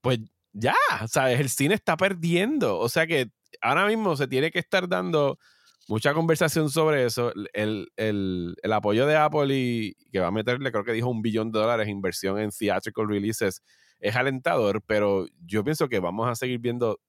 pues 0.00 0.20
ya, 0.52 0.76
¿sabes? 1.08 1.40
El 1.40 1.48
cine 1.48 1.74
está 1.74 1.96
perdiendo. 1.96 2.78
O 2.78 2.88
sea 2.88 3.08
que 3.08 3.32
ahora 3.60 3.84
mismo 3.88 4.14
se 4.14 4.28
tiene 4.28 4.52
que 4.52 4.60
estar 4.60 4.88
dando 4.88 5.40
mucha 5.88 6.14
conversación 6.14 6.70
sobre 6.70 7.04
eso. 7.04 7.32
El, 7.52 8.56
apoyo 8.72 9.06
de 9.06 9.16
Apple 9.16 9.52
y 9.52 9.94
que 10.12 10.20
va 10.20 10.28
a 10.28 10.30
meterle, 10.30 10.70
creo 10.70 10.84
que 10.84 10.92
dijo 10.92 11.08
un 11.08 11.20
billón 11.20 11.50
de 11.50 11.58
dólares 11.58 11.88
inversión 11.88 12.38
en 12.38 12.50
theatrical 12.50 13.08
releases 13.08 13.60
es 13.98 14.14
alentador, 14.14 14.82
pero 14.86 15.26
yo 15.44 15.64
pienso 15.64 15.88
que 15.88 15.98
vamos 15.98 16.28
a 16.28 16.36
seguir 16.36 16.60
viendo 16.60 17.00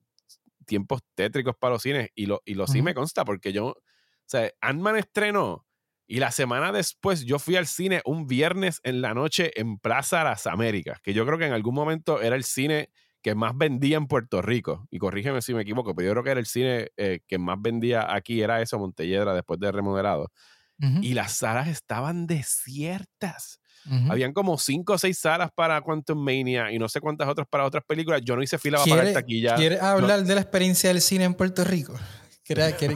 tiempos 0.66 1.02
tétricos 1.14 1.56
para 1.56 1.74
los 1.74 1.84
cines 1.84 2.10
y 2.16 2.26
lo, 2.26 2.42
y 2.44 2.56
lo 2.56 2.66
sí 2.66 2.82
me 2.82 2.96
consta 2.96 3.24
porque 3.24 3.54
yo, 3.54 3.68
o 3.68 3.76
sea, 4.26 4.52
Ant-Man 4.62 4.98
estrenó 4.98 5.69
y 6.12 6.20
la 6.20 6.32
semana 6.32 6.72
después 6.72 7.24
yo 7.24 7.38
fui 7.38 7.56
al 7.56 7.68
cine 7.68 8.02
un 8.04 8.26
viernes 8.26 8.82
en 8.84 9.00
la 9.00 9.14
noche 9.14 9.52
en 9.56 9.78
Plaza 9.78 10.24
Las 10.24 10.48
Américas, 10.48 11.00
que 11.02 11.14
yo 11.14 11.24
creo 11.24 11.38
que 11.38 11.46
en 11.46 11.54
algún 11.54 11.76
momento 11.76 12.20
era 12.20 12.36
el 12.36 12.44
cine 12.44 12.90
que 13.22 13.36
más 13.36 13.56
vendía 13.56 13.98
en 13.98 14.08
Puerto 14.08 14.42
Rico. 14.42 14.88
Y 14.90 14.98
corrígeme 14.98 15.44
si 15.44 15.54
me 15.54 15.62
equivoco, 15.62 15.94
pero 15.94 16.08
yo 16.08 16.14
creo 16.14 16.24
que 16.24 16.32
era 16.32 16.40
el 16.40 16.48
cine 16.48 16.88
eh, 16.98 17.20
que 17.28 17.38
más 17.38 17.58
vendía 17.62 18.12
aquí, 18.12 18.42
era 18.42 18.60
eso, 18.60 18.80
Montelledra, 18.80 19.36
después 19.36 19.60
de 19.60 19.72
remodelado. 19.72 20.32
Y 21.02 21.14
las 21.14 21.34
salas 21.34 21.68
estaban 21.68 22.26
desiertas. 22.26 23.60
Habían 24.10 24.34
como 24.34 24.58
cinco 24.58 24.94
o 24.94 24.98
seis 24.98 25.20
salas 25.20 25.52
para 25.54 25.80
Quantum 25.82 26.18
Mania 26.18 26.72
y 26.72 26.80
no 26.80 26.90
sé 26.90 27.02
cuántas 27.02 27.28
otras 27.28 27.48
para 27.48 27.66
otras 27.66 27.84
películas. 27.86 28.22
Yo 28.24 28.36
no 28.36 28.42
hice 28.42 28.58
fila 28.58 28.80
para 28.80 28.90
pagar 28.90 29.14
taquilla. 29.14 29.56
¿Quieres 29.56 29.82
hablar 29.82 30.24
de 30.24 30.36
la 30.36 30.42
experiencia 30.42 30.90
del 30.90 31.02
cine 31.02 31.26
en 31.26 31.36
Puerto 31.36 31.64
Rico? 31.64 31.94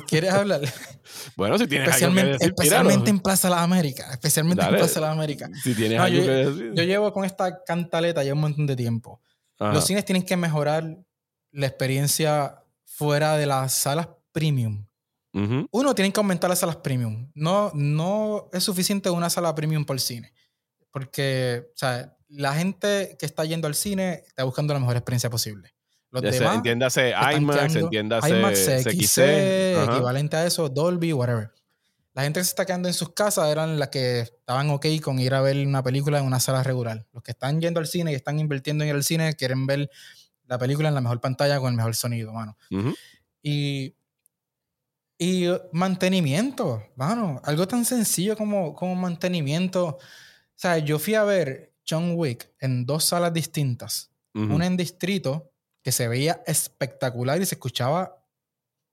¿Quieres, 0.08 0.34
hablar? 0.34 0.62
Bueno, 1.36 1.58
si 1.58 1.68
tienes 1.68 1.88
especialmente, 1.90 2.22
algo 2.22 2.40
que 2.40 2.46
decir, 2.46 2.54
Especialmente 2.54 3.10
en 3.10 3.20
Plaza 3.20 3.48
de 3.48 3.54
las 3.56 3.64
Américas. 3.64 4.12
Especialmente 4.12 4.64
en 4.64 4.70
Plaza 4.70 4.94
de 4.96 5.02
las 5.02 5.12
Américas. 5.12 5.50
Si 5.64 5.76
tienes 5.76 6.00
algo 6.00 6.18
yo, 6.18 6.26
que 6.26 6.32
decir. 6.32 6.74
Yo 6.74 6.84
llevo 6.84 7.14
con 7.14 7.24
esta 7.24 7.64
cantaleta 7.64 8.24
ya 8.24 8.34
un 8.34 8.40
montón 8.40 8.66
de 8.66 8.76
tiempo. 8.76 9.22
Los 9.60 9.86
cines 9.86 10.04
tienen 10.04 10.24
que 10.24 10.36
mejorar 10.36 10.98
la 11.52 11.68
experiencia 11.68 12.64
fuera 12.84 13.38
de 13.38 13.46
las 13.46 13.74
salas 13.74 14.10
premium. 14.32 14.86
Uno, 15.32 15.96
tienen 15.96 16.12
que 16.12 16.20
aumentar 16.20 16.50
las 16.50 16.60
salas 16.60 16.78
premium. 16.78 17.32
No, 17.34 17.72
no 17.74 18.50
es 18.54 18.64
suficiente 18.64 19.10
una 19.10 19.30
sala 19.30 19.54
premium 19.56 19.86
por 19.86 20.00
cine. 20.00 20.34
Porque, 20.92 21.66
o 21.74 21.78
sea, 21.78 22.16
la 22.28 22.54
gente 22.54 23.16
que 23.20 23.26
está 23.26 23.46
yendo 23.46 23.68
al 23.68 23.76
cine 23.76 24.24
está 24.28 24.44
buscando 24.44 24.74
la 24.74 24.80
mejor 24.80 24.96
experiencia 24.96 25.30
posible. 25.30 25.73
Los 26.14 26.22
demás, 26.22 26.56
entiéndase 26.56 27.14
IMAX, 27.36 27.76
entiéndase 27.76 28.30
IMAX, 28.30 28.66
CXC, 28.86 29.18
equivalente 29.90 30.38
a 30.38 30.46
eso, 30.46 30.70
Dolby, 30.70 31.12
whatever. 31.12 31.52
La 32.14 32.22
gente 32.22 32.40
que 32.40 32.44
se 32.46 32.52
está 32.52 32.66
quedando 32.66 32.88
en 32.88 32.94
sus 32.94 33.14
casas 33.14 33.50
eran 33.50 33.80
las 33.80 33.90
que 33.90 34.20
estaban 34.20 34.70
ok 34.70 34.86
con 35.02 35.20
ir 35.20 35.34
a 35.34 35.42
ver 35.42 35.66
una 35.66 35.82
película 35.84 36.20
en 36.20 36.26
una 36.26 36.40
sala 36.40 36.62
regular. 36.62 37.06
Los 37.12 37.24
que 37.24 37.32
están 37.32 37.60
yendo 37.60 37.80
al 37.80 37.88
cine 37.88 38.12
y 38.12 38.16
están 38.16 38.40
invirtiendo 38.40 38.84
en 38.84 38.92
el 38.92 39.04
cine 39.04 39.34
quieren 39.34 39.66
ver 39.66 39.90
la 40.46 40.60
película 40.60 40.90
en 40.90 40.96
la 40.96 41.02
mejor 41.02 41.20
pantalla 41.20 41.60
con 41.60 41.72
el 41.72 41.76
mejor 41.76 41.96
sonido, 41.96 42.32
mano. 42.32 42.56
Y 43.42 43.96
y 45.18 45.48
mantenimiento, 45.72 46.84
mano, 46.96 47.40
algo 47.46 47.66
tan 47.66 47.86
sencillo 47.86 48.36
como, 48.36 48.76
como 48.76 48.94
mantenimiento. 48.96 49.86
O 49.86 50.00
sea, 50.54 50.80
yo 50.80 51.00
fui 51.00 51.16
a 51.16 51.24
ver 51.24 51.74
John 51.88 52.14
Wick 52.16 52.52
en 52.60 52.86
dos 52.86 53.06
salas 53.06 53.34
distintas. 53.34 54.12
Una 54.34 54.66
en 54.66 54.76
Distrito, 54.76 55.53
que 55.84 55.92
se 55.92 56.08
veía 56.08 56.42
espectacular 56.48 57.42
y 57.42 57.46
se 57.46 57.56
escuchaba 57.56 58.26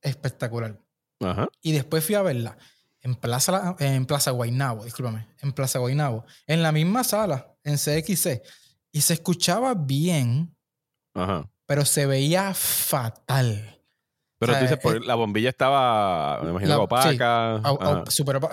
espectacular. 0.03 0.79
Y 1.63 1.73
después 1.73 2.05
fui 2.05 2.15
a 2.15 2.23
verla 2.23 2.57
en 3.03 3.15
Plaza, 3.15 3.77
en 3.79 4.07
Plaza 4.07 4.31
Guaynabo, 4.31 4.85
discúlpame, 4.85 5.29
en 5.41 5.53
Plaza 5.53 5.79
Guaynabo, 5.79 6.25
en 6.47 6.63
la 6.63 6.73
misma 6.73 7.05
sala, 7.05 7.55
en 7.65 7.77
CXC. 7.77 8.43
Y 8.93 9.01
se 9.03 9.15
escuchaba 9.15 9.75
bien, 9.75 10.55
pero 11.67 11.85
se 11.85 12.07
veía 12.07 12.53
fatal. 12.55 13.77
Pero 14.39 14.55
tú 14.55 14.61
dices, 14.63 14.79
eh, 14.83 15.01
la 15.05 15.17
bombilla 15.17 15.51
estaba, 15.51 16.41
me 16.43 16.51
imagino, 16.51 16.83
opaca. 16.83 17.61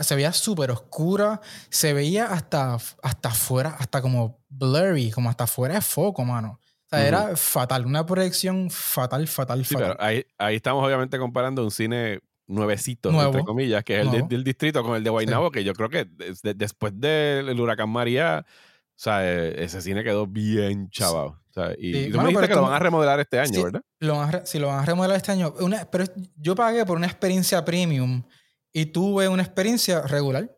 se 0.01 0.15
veía 0.15 0.33
súper 0.33 0.71
oscura. 0.71 1.39
Se 1.69 1.93
veía 1.93 2.25
hasta, 2.25 2.77
hasta 3.01 3.29
afuera, 3.29 3.77
hasta 3.79 4.01
como 4.01 4.43
blurry, 4.49 5.11
como 5.11 5.29
hasta 5.29 5.47
fuera 5.47 5.75
de 5.75 5.81
foco, 5.81 6.25
mano. 6.25 6.59
O 6.87 6.89
sea, 6.89 7.07
era 7.07 7.35
fatal. 7.35 7.85
Una 7.85 8.05
proyección 8.05 8.69
fatal, 8.69 9.27
fatal, 9.27 9.65
sí, 9.65 9.75
fatal. 9.75 9.95
Pero 9.97 10.07
ahí, 10.07 10.25
ahí 10.37 10.55
estamos 10.55 10.85
obviamente 10.85 11.19
comparando 11.19 11.63
un 11.63 11.71
cine 11.71 12.21
nuevecito, 12.47 13.09
entre 13.09 13.43
comillas, 13.43 13.83
que 13.83 13.99
es 13.99 14.07
el 14.07 14.27
del 14.27 14.43
distrito 14.43 14.81
con 14.83 14.95
el 14.95 15.03
de 15.03 15.09
Guaynabo, 15.09 15.51
que 15.51 15.65
yo 15.65 15.73
creo 15.73 15.89
que 15.89 16.07
después 16.55 16.93
del 16.95 17.59
huracán 17.59 17.89
María, 17.89 18.45
o 18.47 18.93
sea, 18.95 19.29
e, 19.29 19.63
ese 19.65 19.81
cine 19.81 20.03
quedó 20.03 20.27
bien 20.27 20.89
chavado 20.89 21.41
y, 21.77 22.11
tú 22.11 22.17
me 22.17 22.27
dijiste 22.27 22.47
que 22.47 22.55
lo 22.55 22.63
van 22.63 22.73
a 22.73 22.79
remodelar 22.79 23.19
este 23.19 23.39
año, 23.39 23.63
¿verdad? 23.63 23.81
Lo 23.99 24.17
van 24.17 24.35
a, 24.35 24.45
sí, 24.45 24.59
lo 24.59 24.67
van 24.67 24.79
a 24.79 24.85
remodelar 24.85 25.17
este 25.17 25.31
año. 25.31 25.53
pero 25.91 26.05
yo 26.35 26.55
pagué 26.55 26.85
por 26.85 26.97
una 26.97 27.07
experiencia 27.07 27.63
premium 27.65 28.23
y 28.71 28.87
tuve 28.87 29.27
una 29.27 29.43
experiencia 29.43 30.01
regular. 30.01 30.55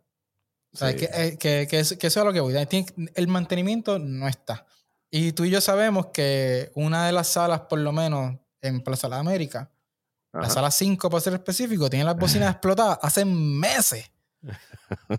O 0.72 0.78
sea, 0.78 0.96
que, 0.96 1.10
eh, 1.12 1.38
que, 1.40 1.68
que, 1.70 1.80
eso, 1.80 1.96
es 2.00 2.18
a 2.18 2.24
lo 2.24 2.34
que 2.34 2.42
voy. 2.42 2.54
El 3.16 3.28
mantenimiento 3.28 3.98
no 3.98 4.28
está. 4.28 4.66
Y 5.12 5.32
tú 5.32 5.46
y 5.46 5.50
yo 5.50 5.62
sabemos 5.62 6.08
que 6.08 6.72
una 6.76 7.06
de 7.06 7.12
las 7.12 7.28
salas, 7.28 7.62
por 7.62 7.80
lo 7.80 7.92
menos 7.92 8.38
en 8.62 8.82
Plaza 8.82 9.10
de 9.10 9.16
América, 9.16 9.72
la 10.32 10.50
sala 10.50 10.70
5 10.70 11.10
para 11.10 11.22
ser 11.22 11.34
específico, 11.34 11.90
tiene 11.90 12.06
las 12.06 12.18
bocinas 12.18 12.52
explotadas 12.52 13.00
hace 13.02 13.26
meses 13.26 14.12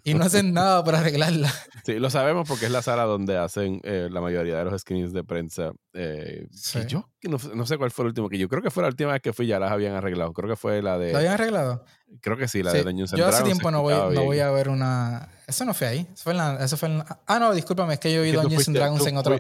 y 0.05 0.14
no 0.14 0.24
hacen 0.24 0.53
nada 0.53 0.82
para 0.84 1.01
arreglarla. 1.01 1.53
Sí, 1.82 1.99
lo 1.99 2.11
sabemos 2.11 2.47
porque 2.47 2.66
es 2.66 2.70
la 2.70 2.82
sala 2.82 3.05
donde 3.05 3.38
hacen 3.38 3.80
eh, 3.84 4.09
la 4.11 4.20
mayoría 4.20 4.59
de 4.59 4.64
los 4.64 4.82
screens 4.82 5.14
de 5.14 5.24
prensa. 5.24 5.72
Eh, 5.95 6.47
yo 6.86 7.09
no, 7.22 7.66
sé 7.66 7.78
cuál 7.78 7.91
fue 7.91 8.05
el 8.05 8.09
último, 8.09 8.28
que 8.28 8.36
yo 8.36 8.51
creo 8.51 8.62
que 8.62 8.70
fue 8.70 8.82
la 8.82 8.91
última 8.91 9.12
vez 9.12 9.22
que 9.22 9.32
fui 9.32 9.47
ya 9.47 9.59
las 9.59 9.72
habían 9.72 9.95
arreglado. 9.95 10.34
Creo 10.34 10.49
que 10.49 10.57
fue 10.57 10.82
la 10.82 10.99
de... 10.99 11.12
¿La 11.12 11.20
habían 11.20 11.32
arreglado? 11.32 11.84
Creo 12.20 12.36
que 12.36 12.49
sí, 12.49 12.62
la 12.62 12.72
de 12.74 12.84
Dungeons 12.84 13.12
Yo 13.12 13.26
hace 13.26 13.45
tiempo 13.45 13.70
no 13.70 13.80
voy, 13.80 13.95
no 14.14 14.24
voy, 14.24 14.41
a 14.41 14.51
ver 14.51 14.68
una... 14.68 15.30
Eso 15.51 15.64
no 15.64 15.74
fue 15.74 15.86
ahí. 15.86 16.07
Eso 16.12 16.22
fue 16.22 16.32
en 16.32 16.38
la, 16.38 16.64
eso 16.64 16.76
fue 16.76 16.88
en 16.88 17.05
Ah, 17.26 17.38
no, 17.38 17.53
discúlpame, 17.53 17.94
es 17.94 18.01
que 18.01 18.12
yo 18.12 18.22
vi 18.22 18.32
Dungeons 18.32 18.68
and 18.68 18.76
Dragons 18.76 19.07
en 19.07 19.16
otro... 19.16 19.38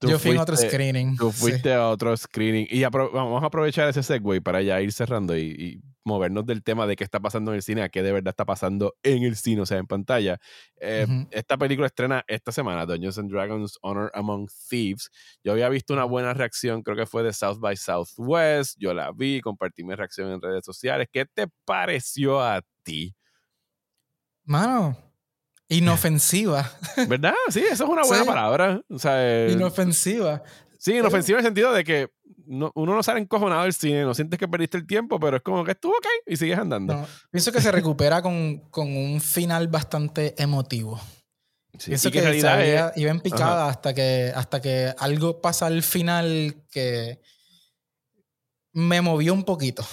yo 0.00 0.18
fui 0.18 0.30
en 0.30 0.38
otro 0.38 0.56
screening. 0.56 1.16
Tú 1.16 1.32
fuiste 1.32 1.72
a 1.72 1.88
otro 1.88 2.16
screening. 2.16 2.66
Y 2.70 2.84
vamos 2.84 3.42
a 3.42 3.46
aprovechar 3.46 3.88
ese 3.88 4.02
segue 4.02 4.40
para 4.40 4.62
ya 4.62 4.80
ir 4.80 4.92
cerrando 4.92 5.36
y 5.36 5.82
movernos 6.06 6.46
del 6.46 6.62
tema 6.62 6.86
de 6.86 6.96
qué 6.96 7.04
está 7.04 7.20
pasando 7.20 7.50
en 7.50 7.56
el 7.56 7.62
cine 7.62 7.82
a 7.82 7.88
qué 7.88 8.02
de 8.02 8.12
verdad 8.12 8.30
está 8.30 8.44
pasando 8.44 8.94
en 9.02 9.24
el 9.24 9.36
cine, 9.36 9.60
o 9.62 9.66
sea, 9.66 9.78
en 9.78 9.86
pantalla. 9.86 10.38
Eh, 10.80 11.06
esta 11.32 11.58
película 11.58 11.88
estrena 11.88 12.24
esta 12.28 12.52
semana, 12.52 12.86
Dungeons 12.86 13.18
and 13.18 13.30
Dragons 13.30 13.76
Honor 13.82 14.10
Among 14.14 14.48
Thieves. 14.70 15.10
Yo 15.42 15.52
había 15.52 15.68
visto 15.68 15.92
una 15.92 16.04
buena 16.04 16.32
reacción, 16.32 16.82
creo 16.82 16.96
que 16.96 17.06
fue 17.06 17.24
de 17.24 17.32
South 17.32 17.58
by 17.58 17.76
Southwest. 17.76 18.76
Yo 18.78 18.94
la 18.94 19.10
vi, 19.12 19.40
compartí 19.40 19.82
mi 19.82 19.94
reacción 19.94 20.30
en 20.30 20.40
redes 20.40 20.64
sociales. 20.64 21.08
¿Qué 21.12 21.26
te 21.26 21.48
pareció 21.64 22.40
a 22.40 22.62
ti? 22.84 23.14
Mano, 24.44 24.96
inofensiva. 25.68 26.70
¿Verdad? 27.08 27.34
Sí, 27.48 27.60
eso 27.60 27.84
es 27.84 27.90
una 27.90 28.02
buena 28.02 28.24
palabra. 28.24 28.80
O 28.88 28.98
sea, 28.98 29.16
eh, 29.18 29.52
inofensiva. 29.52 30.42
Sí, 30.78 30.94
inofensiva 30.96 31.38
en 31.38 31.44
el 31.44 31.48
sentido 31.48 31.72
de 31.72 31.84
que 31.84 32.10
uno 32.46 32.72
no 32.74 33.02
sale 33.02 33.20
encojonado 33.20 33.64
del 33.64 33.72
cine, 33.72 34.02
no 34.02 34.14
sientes 34.14 34.38
que 34.38 34.48
perdiste 34.48 34.76
el 34.76 34.86
tiempo, 34.86 35.18
pero 35.18 35.38
es 35.38 35.42
como 35.42 35.64
que 35.64 35.72
estuvo 35.72 35.92
ok 35.92 36.06
y 36.26 36.36
sigues 36.36 36.58
andando. 36.58 37.06
pienso 37.30 37.52
que 37.52 37.60
se 37.60 37.72
recupera 37.72 38.22
con, 38.22 38.62
un 38.72 39.20
final 39.20 39.68
bastante 39.68 40.34
emotivo. 40.40 41.00
pienso 41.84 42.10
que, 42.10 42.20
realidad 42.20 42.92
iba 42.96 43.10
en 43.10 43.20
picada 43.20 43.68
hasta 43.68 43.94
que, 43.94 44.32
hasta 44.34 44.60
que 44.60 44.94
algo 44.98 45.40
pasa 45.40 45.66
al 45.66 45.82
final 45.82 46.56
que 46.70 47.20
me 48.72 49.00
movió 49.00 49.32
un 49.32 49.44
poquito. 49.44 49.84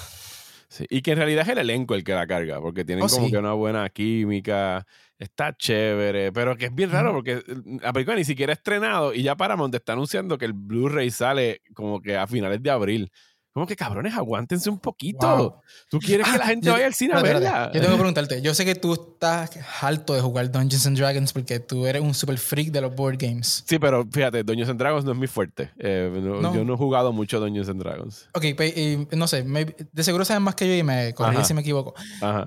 y 0.90 1.02
que 1.02 1.12
en 1.12 1.18
realidad 1.18 1.44
es 1.44 1.50
el 1.50 1.58
elenco 1.58 1.96
el 1.96 2.04
que 2.04 2.14
la 2.14 2.28
carga, 2.28 2.62
porque 2.62 2.86
tienen 2.86 3.06
oh, 3.06 3.08
como 3.08 3.32
que 3.32 3.38
una 3.38 3.54
buena 3.54 3.90
química 3.90 4.86
está 5.24 5.56
chévere, 5.56 6.32
pero 6.32 6.56
que 6.56 6.66
es 6.66 6.76
bien 6.76 6.92
raro 6.92 7.14
porque 7.14 7.38
mm, 7.38 7.78
la 7.82 7.94
película 7.94 8.18
ni 8.18 8.26
siquiera 8.26 8.52
ha 8.52 8.56
estrenado 8.56 9.14
y 9.14 9.24
ya 9.24 9.36
Paramount 9.36 9.74
está 9.74 9.94
anunciando 9.94 10.38
que 10.38 10.46
el 10.46 10.54
Blu-ray 10.54 11.12
sale 11.12 11.62
como 11.74 12.02
que 12.02 12.18
a 12.18 12.28
finales 12.28 12.62
de 12.62 12.70
abril. 12.70 13.12
Como 13.54 13.68
que 13.68 13.76
cabrones, 13.76 14.16
aguántense 14.16 14.68
un 14.68 14.80
poquito. 14.80 15.62
Tú 15.88 16.00
quieres 16.00 16.28
que 16.28 16.40
la 16.40 16.46
ah, 16.46 16.48
gente 16.48 16.72
vaya 16.72 16.88
al 16.88 16.96
cine 16.96 17.14
a 17.14 17.22
verla. 17.22 17.72
Yo 17.72 17.82
tengo 17.82 17.94
que 17.94 18.00
preguntarte. 18.00 18.42
Yo 18.42 18.56
sé 18.56 18.66
que 18.66 18.74
tú 18.74 18.94
estás 18.94 19.52
harto 19.80 20.16
de 20.16 20.22
jugar 20.22 20.52
Dungeons 20.52 20.88
and 20.88 20.98
Dragons 20.98 21.32
porque 21.32 21.60
tú 21.60 21.86
eres 21.86 22.02
un 22.02 22.16
super 22.16 22.36
freak 22.40 22.72
de 22.72 22.82
los 22.82 22.96
board 22.96 23.18
games. 23.20 23.64
Sí, 23.68 23.78
pero 23.78 24.08
fíjate, 24.12 24.44
Dungeons 24.44 24.72
and 24.72 24.80
Dragons 24.80 25.06
no 25.06 25.12
es 25.12 25.18
muy 25.20 25.28
fuerte. 25.28 25.70
Eh, 25.78 26.12
yo 26.16 26.66
no 26.66 26.74
he 26.74 26.78
jugado 26.78 27.14
mucho 27.14 27.40
Dungeons 27.40 27.70
and 27.70 27.80
Dragons. 27.80 28.28
Ok, 28.34 28.46
no 29.12 29.28
sé. 29.28 29.44
de 29.44 30.04
seguro 30.04 30.26
saben 30.26 30.42
más 30.42 30.56
que 30.56 30.68
yo 30.68 30.74
y 30.74 30.82
me 30.82 31.14
corrí 31.14 31.46
si 31.46 31.54
me 31.54 31.62
equivoco. 31.62 31.94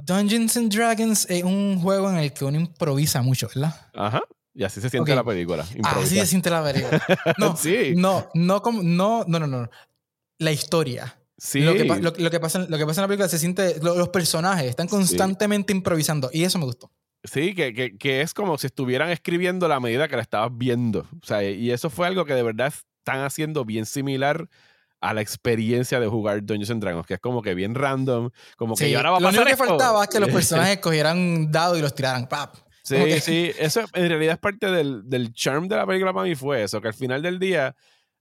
Dungeons 0.03 0.57
and 0.57 0.75
Dragons 0.75 1.31
es 1.31 1.45
un 1.45 1.79
juego 1.81 2.11
en 2.11 2.17
el 2.17 2.33
que 2.33 2.45
uno 2.45 2.59
improvisa 2.59 3.23
mucho, 3.23 3.47
¿verdad? 3.55 3.75
Ajá. 3.95 4.23
Y 4.55 4.65
así 4.65 4.81
se 4.81 4.91
siente 4.91 5.15
la 5.15 5.23
película. 5.23 5.65
Así 5.85 6.19
se 6.19 6.27
siente 6.27 6.51
la 6.51 6.65
película. 6.65 7.01
No, 7.39 7.57
sí. 7.57 7.93
no, 7.95 8.27
no, 8.35 8.63
como, 8.63 8.83
no, 8.83 9.25
no, 9.29 9.39
no, 9.39 9.47
no 9.47 9.71
la 10.39 10.53
historia. 10.53 11.19
Sí. 11.39 11.61
Lo 11.61 11.75
que, 11.75 11.85
lo, 11.85 12.31
que, 12.31 12.41
pasa, 12.41 12.61
lo 12.61 12.79
que 12.79 12.87
pasa 12.87 13.01
en 13.01 13.03
la 13.03 13.09
película 13.09 13.29
se 13.29 13.39
siente. 13.39 13.77
los 13.83 14.09
personajes 14.09 14.71
están 14.71 14.89
constantemente 14.89 15.73
improvisando 15.73 16.31
y 16.33 16.45
eso 16.45 16.59
me 16.59 16.65
gustó. 16.65 16.91
Sí, 17.25 17.55
que, 17.55 17.75
que, 17.75 17.99
que, 17.99 18.21
es 18.21 18.33
como 18.33 18.57
si 18.57 18.69
estuvieran 18.69 19.11
escribiendo 19.11 19.69
la 19.69 19.81
medida 19.81 20.09
que 20.09 20.17
la 20.17 20.23
estabas 20.23 20.51
viendo. 20.57 21.01
O 21.23 21.27
sea, 21.27 21.43
y 21.43 21.71
eso 21.71 21.91
fue 21.91 22.07
algo 22.07 22.25
que 22.25 22.35
de 22.35 22.43
verdad 22.43 22.73
están 23.07 23.25
haciendo 23.25 23.65
bien 23.65 23.85
similar 23.85 24.49
a 25.01 25.13
la 25.13 25.21
experiencia 25.21 26.01
de 26.01 26.07
jugar 26.07 26.45
Dungeons 26.45 26.71
and 26.71 26.83
Dragons, 26.83 27.07
que 27.07 27.15
es 27.15 27.21
como 27.21 27.43
que 27.43 27.55
bien 27.55 27.75
random, 27.75 28.31
como 28.57 28.75
que 28.75 28.97
ahora 28.97 29.11
va 29.11 29.17
a 29.19 29.21
pasar 29.21 29.35
Lo 29.35 29.43
único 29.43 29.57
que 29.57 29.69
faltaba 29.69 30.05
es 30.05 30.11
que 30.11 30.21
los 30.21 30.29
personajes 30.33 30.79
cogieran 30.79 31.51
dados 31.51 31.79
y 31.79 31.83
los 31.83 31.95
tiraran. 31.95 32.29
¡pap! 32.29 32.57
Sí, 32.83 33.21
sí, 33.21 33.51
eso 33.59 33.83
en 33.95 34.09
realidad 34.09 34.35
es 34.35 34.39
parte 34.39 34.71
del, 34.71 35.03
del 35.09 35.33
charm 35.33 35.67
de 35.67 35.77
la 35.77 35.87
película 35.87 36.13
para 36.13 36.27
mí 36.27 36.37
fue 36.37 36.63
eso, 36.63 36.81
que 36.81 36.89
al 36.89 36.95
final 36.95 37.21
del 37.21 37.41
día 37.41 37.75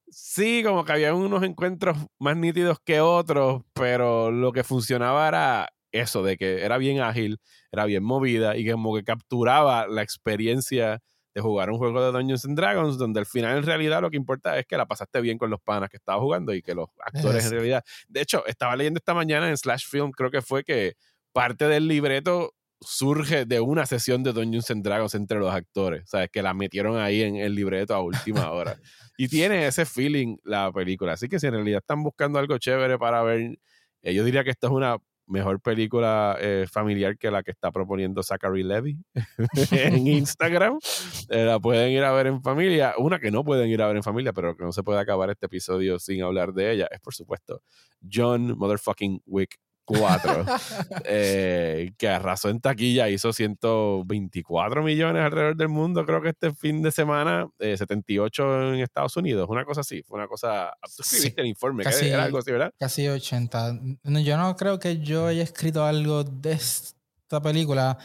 sí, 0.07 0.63
como 0.63 0.85
que 0.85 0.91
había 0.93 1.13
unos 1.13 1.43
encuentros 1.43 1.97
más 2.19 2.37
nítidos 2.37 2.79
que 2.83 3.01
otros, 3.01 3.63
pero 3.73 4.31
lo 4.31 4.51
que 4.51 4.63
funcionaba 4.63 5.27
era 5.27 5.69
eso, 5.91 6.23
de 6.23 6.37
que 6.37 6.63
era 6.63 6.77
bien 6.77 7.01
ágil, 7.01 7.39
era 7.71 7.85
bien 7.85 8.03
movida 8.03 8.57
y 8.57 8.65
que 8.65 8.71
como 8.73 8.95
que 8.95 9.03
capturaba 9.03 9.87
la 9.87 10.01
experiencia 10.01 11.01
de 11.33 11.41
jugar 11.41 11.69
un 11.69 11.77
juego 11.77 12.01
de 12.01 12.11
Dungeons 12.11 12.45
and 12.45 12.57
Dragons, 12.57 12.97
donde 12.97 13.19
al 13.19 13.25
final 13.25 13.57
en 13.57 13.63
realidad 13.63 14.01
lo 14.01 14.09
que 14.09 14.15
importa 14.15 14.57
es 14.57 14.65
que 14.65 14.77
la 14.77 14.85
pasaste 14.85 15.19
bien 15.19 15.37
con 15.37 15.49
los 15.49 15.59
panas 15.59 15.89
que 15.89 15.97
estabas 15.97 16.21
jugando 16.21 16.53
y 16.53 16.61
que 16.61 16.73
los 16.73 16.87
actores 16.99 17.45
en 17.45 17.51
realidad... 17.51 17.83
De 18.07 18.21
hecho, 18.21 18.45
estaba 18.45 18.75
leyendo 18.75 18.99
esta 18.99 19.13
mañana 19.13 19.49
en 19.49 19.57
Slash 19.57 19.85
Film, 19.87 20.11
creo 20.11 20.31
que 20.31 20.41
fue 20.41 20.63
que 20.63 20.95
parte 21.33 21.67
del 21.67 21.89
libreto 21.89 22.53
surge 22.81 23.45
de 23.45 23.59
una 23.59 23.85
sesión 23.85 24.23
de 24.23 24.33
Dungeons 24.33 24.69
and 24.71 24.83
Dragons 24.83 25.15
entre 25.15 25.39
los 25.39 25.53
actores, 25.53 26.09
¿sabes? 26.09 26.29
Que 26.31 26.41
la 26.41 26.53
metieron 26.53 26.97
ahí 26.97 27.21
en 27.21 27.35
el 27.35 27.55
libreto 27.55 27.95
a 27.95 28.01
última 28.01 28.51
hora. 28.51 28.77
y 29.17 29.27
tiene 29.27 29.67
ese 29.67 29.85
feeling 29.85 30.37
la 30.43 30.71
película. 30.71 31.13
Así 31.13 31.27
que 31.27 31.39
si 31.39 31.47
en 31.47 31.53
realidad 31.53 31.79
están 31.81 32.03
buscando 32.03 32.39
algo 32.39 32.57
chévere 32.57 32.97
para 32.97 33.23
ver, 33.23 33.57
eh, 34.01 34.13
yo 34.13 34.23
diría 34.23 34.43
que 34.43 34.51
esta 34.51 34.67
es 34.67 34.73
una 34.73 34.97
mejor 35.27 35.59
película 35.59 36.37
eh, 36.39 36.65
familiar 36.71 37.17
que 37.17 37.31
la 37.31 37.41
que 37.41 37.51
está 37.51 37.71
proponiendo 37.71 38.21
Zachary 38.21 38.63
Levy 38.63 38.97
en 39.71 40.07
Instagram. 40.07 40.79
Eh, 41.29 41.45
la 41.45 41.59
pueden 41.59 41.91
ir 41.91 42.03
a 42.03 42.11
ver 42.11 42.27
en 42.27 42.41
familia. 42.41 42.93
Una 42.97 43.19
que 43.19 43.31
no 43.31 43.43
pueden 43.43 43.69
ir 43.69 43.81
a 43.81 43.87
ver 43.87 43.95
en 43.95 44.03
familia, 44.03 44.33
pero 44.33 44.55
que 44.55 44.63
no 44.63 44.71
se 44.71 44.83
puede 44.83 44.99
acabar 44.99 45.29
este 45.29 45.47
episodio 45.47 45.99
sin 45.99 46.21
hablar 46.23 46.53
de 46.53 46.71
ella, 46.71 46.87
es 46.91 46.99
por 46.99 47.15
supuesto 47.15 47.61
John 48.11 48.57
Motherfucking 48.57 49.21
Wick 49.25 49.57
4, 49.85 50.45
eh, 51.05 51.93
que 51.97 52.07
arrasó 52.07 52.49
en 52.49 52.59
taquilla, 52.59 53.09
hizo 53.09 53.31
124 53.31 54.83
millones 54.83 55.23
alrededor 55.23 55.55
del 55.55 55.69
mundo, 55.69 56.05
creo 56.05 56.21
que 56.21 56.29
este 56.29 56.53
fin 56.53 56.81
de 56.81 56.91
semana, 56.91 57.47
78 57.59 58.43
eh, 58.43 58.75
en 58.75 58.79
Estados 58.81 59.15
Unidos, 59.17 59.47
una 59.49 59.63
cosa 59.63 59.81
así, 59.81 60.01
fue 60.03 60.17
una 60.17 60.27
cosa, 60.27 60.73
tú 60.95 61.03
escribiste 61.03 61.41
el 61.41 61.47
informe, 61.47 61.83
casi, 61.83 62.07
era 62.07 62.23
algo 62.23 62.39
así, 62.39 62.51
¿verdad? 62.51 62.73
Casi 62.77 63.07
80. 63.07 63.79
Yo 64.03 64.37
no 64.37 64.55
creo 64.55 64.79
que 64.79 64.99
yo 64.99 65.27
haya 65.27 65.43
escrito 65.43 65.85
algo 65.85 66.23
de 66.23 66.53
esta 66.53 67.41
película 67.41 67.97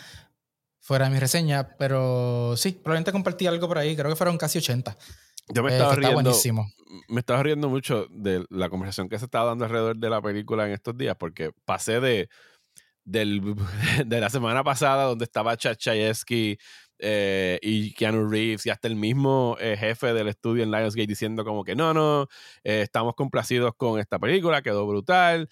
fuera 0.81 1.07
de 1.07 1.13
mi 1.13 1.19
reseña, 1.19 1.77
pero 1.79 2.55
sí, 2.57 2.73
probablemente 2.73 3.13
compartí 3.13 3.47
algo 3.47 3.69
por 3.69 3.79
ahí, 3.79 3.97
creo 3.97 4.11
que 4.11 4.17
fueron 4.17 4.37
casi 4.37 4.59
80. 4.59 4.97
Yo 5.53 5.63
me 5.63 5.71
eh, 5.71 5.73
estaba 5.75 5.95
riendo. 5.95 6.33
Me 7.09 7.21
estaba 7.21 7.43
riendo 7.43 7.69
mucho 7.69 8.07
de 8.11 8.45
la 8.51 8.69
conversación 8.69 9.09
que 9.09 9.19
se 9.19 9.25
estaba 9.25 9.47
dando 9.47 9.65
alrededor 9.65 9.97
de 9.97 10.11
la 10.11 10.21
película 10.21 10.67
en 10.67 10.73
estos 10.73 10.97
días, 10.97 11.17
porque 11.19 11.53
pasé 11.65 12.01
de, 12.01 12.29
del, 13.05 13.55
de 14.07 14.21
la 14.21 14.31
semana 14.31 14.65
pasada, 14.65 15.05
donde 15.05 15.25
estaba 15.25 15.57
Chayefsky 15.57 16.59
eh, 17.03 17.59
y 17.63 17.93
Keanu 17.95 18.29
Reeves 18.29 18.67
y 18.67 18.71
hasta 18.71 18.87
el 18.87 18.97
mismo 18.97 19.57
eh, 19.59 19.77
jefe 19.79 20.13
del 20.13 20.29
estudio 20.29 20.63
en 20.63 20.71
Lionsgate 20.71 21.07
diciendo 21.07 21.45
como 21.45 21.65
que 21.65 21.75
no, 21.75 21.95
no, 21.95 22.29
eh, 22.63 22.83
estamos 22.83 23.15
complacidos 23.15 23.73
con 23.77 23.99
esta 23.99 24.19
película, 24.19 24.63
quedó 24.63 24.87
brutal. 24.87 25.49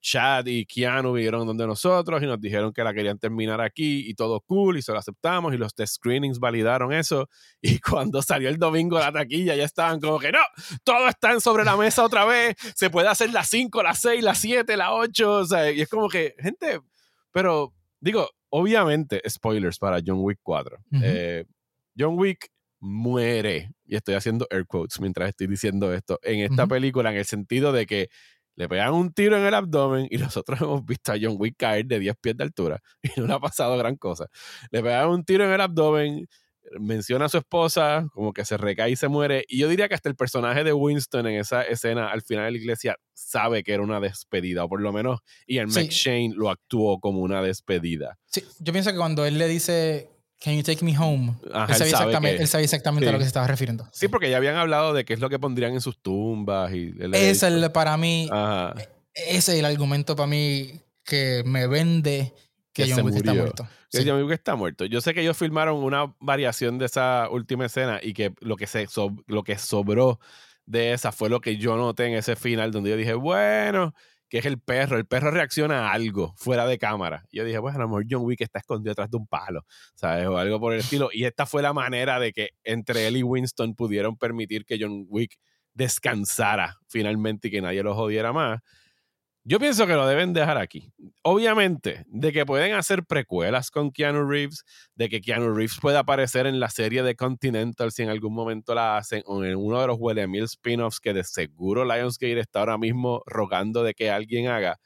Chad 0.00 0.46
y 0.46 0.64
Keanu 0.66 1.12
vinieron 1.12 1.46
donde 1.46 1.66
nosotros 1.66 2.22
y 2.22 2.26
nos 2.26 2.40
dijeron 2.40 2.72
que 2.72 2.84
la 2.84 2.94
querían 2.94 3.18
terminar 3.18 3.60
aquí 3.60 4.08
y 4.08 4.14
todo 4.14 4.40
cool 4.40 4.78
y 4.78 4.82
se 4.82 4.92
lo 4.92 4.98
aceptamos 4.98 5.52
y 5.54 5.58
los 5.58 5.74
test 5.74 5.96
screenings 5.96 6.38
validaron 6.38 6.92
eso. 6.92 7.28
Y 7.66 7.80
cuando 7.80 8.22
salió 8.22 8.48
el 8.48 8.58
domingo 8.58 8.98
la 8.98 9.10
taquilla 9.10 9.56
ya 9.56 9.64
estaban 9.64 10.00
como 10.00 10.20
que 10.20 10.30
no, 10.30 10.38
todo 10.84 11.08
está 11.08 11.38
sobre 11.40 11.64
la 11.64 11.76
mesa 11.76 12.04
otra 12.04 12.24
vez, 12.24 12.54
se 12.76 12.90
puede 12.90 13.08
hacer 13.08 13.30
las 13.30 13.48
5, 13.48 13.82
las 13.82 14.00
6, 14.00 14.22
las 14.22 14.38
7, 14.38 14.76
las 14.76 14.90
8, 14.92 15.32
o 15.32 15.44
sea, 15.44 15.72
y 15.72 15.80
es 15.80 15.88
como 15.88 16.08
que, 16.08 16.34
gente, 16.38 16.80
pero 17.32 17.74
digo, 18.00 18.30
obviamente, 18.50 19.22
spoilers 19.28 19.78
para 19.78 20.00
John 20.04 20.18
Wick 20.20 20.40
4. 20.42 20.78
Eh, 21.02 21.44
John 21.98 22.18
Wick 22.18 22.48
muere, 22.80 23.72
y 23.84 23.96
estoy 23.96 24.14
haciendo 24.14 24.46
air 24.50 24.66
quotes 24.66 25.00
mientras 25.00 25.28
estoy 25.28 25.46
diciendo 25.46 25.92
esto, 25.92 26.18
en 26.22 26.40
esta 26.40 26.66
película, 26.66 27.10
en 27.10 27.16
el 27.16 27.24
sentido 27.24 27.72
de 27.72 27.86
que 27.86 28.08
le 28.56 28.68
pegan 28.68 28.94
un 28.94 29.12
tiro 29.12 29.36
en 29.36 29.44
el 29.44 29.54
abdomen 29.54 30.08
y 30.10 30.16
nosotros 30.18 30.60
hemos 30.60 30.84
visto 30.84 31.12
a 31.12 31.16
John 31.20 31.36
Wick 31.38 31.56
caer 31.58 31.86
de 31.86 31.98
10 31.98 32.16
pies 32.20 32.36
de 32.36 32.44
altura 32.44 32.80
y 33.02 33.20
no 33.20 33.26
le 33.26 33.34
ha 33.34 33.38
pasado 33.38 33.76
gran 33.76 33.96
cosa. 33.96 34.28
Le 34.70 34.82
pegan 34.82 35.08
un 35.10 35.24
tiro 35.24 35.44
en 35.44 35.52
el 35.52 35.60
abdomen, 35.60 36.26
menciona 36.78 37.26
a 37.26 37.28
su 37.28 37.38
esposa, 37.38 38.06
como 38.12 38.32
que 38.32 38.44
se 38.44 38.56
recae 38.56 38.90
y 38.90 38.96
se 38.96 39.08
muere. 39.08 39.44
Y 39.48 39.58
yo 39.58 39.68
diría 39.68 39.88
que 39.88 39.94
hasta 39.94 40.08
el 40.08 40.16
personaje 40.16 40.64
de 40.64 40.72
Winston 40.72 41.26
en 41.26 41.40
esa 41.40 41.62
escena 41.62 42.10
al 42.10 42.22
final 42.22 42.46
de 42.46 42.50
la 42.52 42.58
iglesia 42.58 42.96
sabe 43.14 43.62
que 43.62 43.72
era 43.72 43.82
una 43.82 44.00
despedida, 44.00 44.64
o 44.64 44.68
por 44.68 44.80
lo 44.80 44.92
menos 44.92 45.20
Ian 45.46 45.70
sí. 45.70 45.80
McShane 45.80 46.32
lo 46.34 46.50
actuó 46.50 47.00
como 47.00 47.20
una 47.20 47.42
despedida. 47.42 48.18
Sí, 48.26 48.42
yo 48.60 48.72
pienso 48.72 48.90
que 48.90 48.96
cuando 48.96 49.24
él 49.24 49.38
le 49.38 49.48
dice, 49.48 50.10
Can 50.42 50.54
you 50.54 50.62
take 50.62 50.84
me 50.84 50.96
home? 50.98 51.34
él, 51.44 51.74
sabía 51.74 51.86
exactamente, 51.86 52.42
él, 52.42 52.48
sabía 52.48 52.64
exactamente, 52.64 53.08
a 53.08 53.12
lo 53.12 53.18
que 53.18 53.24
se 53.24 53.28
estaba 53.28 53.46
refiriendo. 53.46 53.88
Sí, 53.92 54.08
porque 54.08 54.28
ya 54.28 54.36
habían 54.36 54.56
hablado 54.56 54.92
de 54.92 55.04
qué 55.04 55.14
es 55.14 55.20
lo 55.20 55.30
que 55.30 55.38
pondrían 55.38 55.72
en 55.72 55.80
sus 55.80 55.98
tumbas. 56.00 56.72
Y 56.74 56.94
es 57.12 57.42
el, 57.42 57.70
para 57.72 57.96
mí, 57.96 58.28
ese 59.14 59.52
es 59.52 59.58
el 59.58 59.64
argumento 59.64 60.14
para 60.14 60.26
mí 60.26 60.82
que 61.04 61.42
me 61.46 61.66
vende 61.66 62.34
que, 62.76 62.92
John 62.92 63.06
Wick 63.06 63.16
está 63.16 63.34
muerto. 63.34 63.68
Que 63.90 64.04
John 64.04 64.22
Wick 64.22 64.32
está 64.32 64.54
muerto. 64.54 64.84
Yo 64.84 65.00
sé 65.00 65.14
que 65.14 65.22
ellos 65.22 65.36
filmaron 65.36 65.82
una 65.82 66.14
variación 66.20 66.78
de 66.78 66.84
esa 66.84 67.28
última 67.30 67.66
escena 67.66 68.00
y 68.02 68.12
que 68.12 68.34
lo 68.40 68.56
que, 68.56 68.66
se, 68.66 68.86
lo 69.26 69.42
que 69.42 69.56
sobró 69.56 70.20
de 70.66 70.92
esa 70.92 71.10
fue 71.10 71.30
lo 71.30 71.40
que 71.40 71.56
yo 71.56 71.76
noté 71.76 72.06
en 72.06 72.14
ese 72.14 72.36
final, 72.36 72.72
donde 72.72 72.90
yo 72.90 72.96
dije, 72.96 73.14
bueno, 73.14 73.94
que 74.28 74.38
es 74.38 74.44
el 74.44 74.60
perro. 74.60 74.98
El 74.98 75.06
perro 75.06 75.30
reacciona 75.30 75.88
a 75.88 75.92
algo 75.92 76.34
fuera 76.36 76.66
de 76.66 76.78
cámara. 76.78 77.24
Y 77.30 77.38
yo 77.38 77.44
dije, 77.44 77.58
bueno, 77.58 77.78
a 77.78 77.82
lo 77.82 77.88
mejor 77.88 78.04
John 78.10 78.24
Wick 78.24 78.42
está 78.42 78.58
escondido 78.58 78.90
detrás 78.90 79.10
de 79.10 79.16
un 79.16 79.26
palo, 79.26 79.64
¿sabes? 79.94 80.26
O 80.26 80.36
algo 80.36 80.60
por 80.60 80.74
el 80.74 80.80
estilo. 80.80 81.08
Y 81.12 81.24
esta 81.24 81.46
fue 81.46 81.62
la 81.62 81.72
manera 81.72 82.20
de 82.20 82.32
que 82.32 82.50
entre 82.62 83.06
él 83.06 83.16
y 83.16 83.22
Winston 83.22 83.74
pudieron 83.74 84.18
permitir 84.18 84.66
que 84.66 84.76
John 84.78 85.06
Wick 85.08 85.38
descansara 85.72 86.76
finalmente 86.88 87.48
y 87.48 87.50
que 87.52 87.62
nadie 87.62 87.82
lo 87.82 87.94
jodiera 87.94 88.32
más. 88.34 88.60
Yo 89.48 89.60
pienso 89.60 89.86
que 89.86 89.92
lo 89.92 90.08
deben 90.08 90.32
dejar 90.32 90.58
aquí. 90.58 90.92
Obviamente, 91.22 92.04
de 92.08 92.32
que 92.32 92.44
pueden 92.44 92.74
hacer 92.74 93.04
precuelas 93.04 93.70
con 93.70 93.92
Keanu 93.92 94.28
Reeves, 94.28 94.64
de 94.96 95.08
que 95.08 95.20
Keanu 95.20 95.54
Reeves 95.54 95.78
pueda 95.80 96.00
aparecer 96.00 96.48
en 96.48 96.58
la 96.58 96.68
serie 96.68 97.04
de 97.04 97.14
Continental 97.14 97.92
si 97.92 98.02
en 98.02 98.08
algún 98.08 98.34
momento 98.34 98.74
la 98.74 98.96
hacen, 98.96 99.22
o 99.24 99.44
en 99.44 99.54
uno 99.54 99.80
de 99.80 99.86
los 99.86 100.00
Mil 100.00 100.42
spin-offs 100.42 100.98
que 100.98 101.12
de 101.12 101.22
seguro 101.22 101.84
Lionsgate 101.84 102.40
está 102.40 102.58
ahora 102.58 102.76
mismo 102.76 103.22
rogando 103.24 103.84
de 103.84 103.94
que 103.94 104.10
alguien 104.10 104.48
haga, 104.48 104.80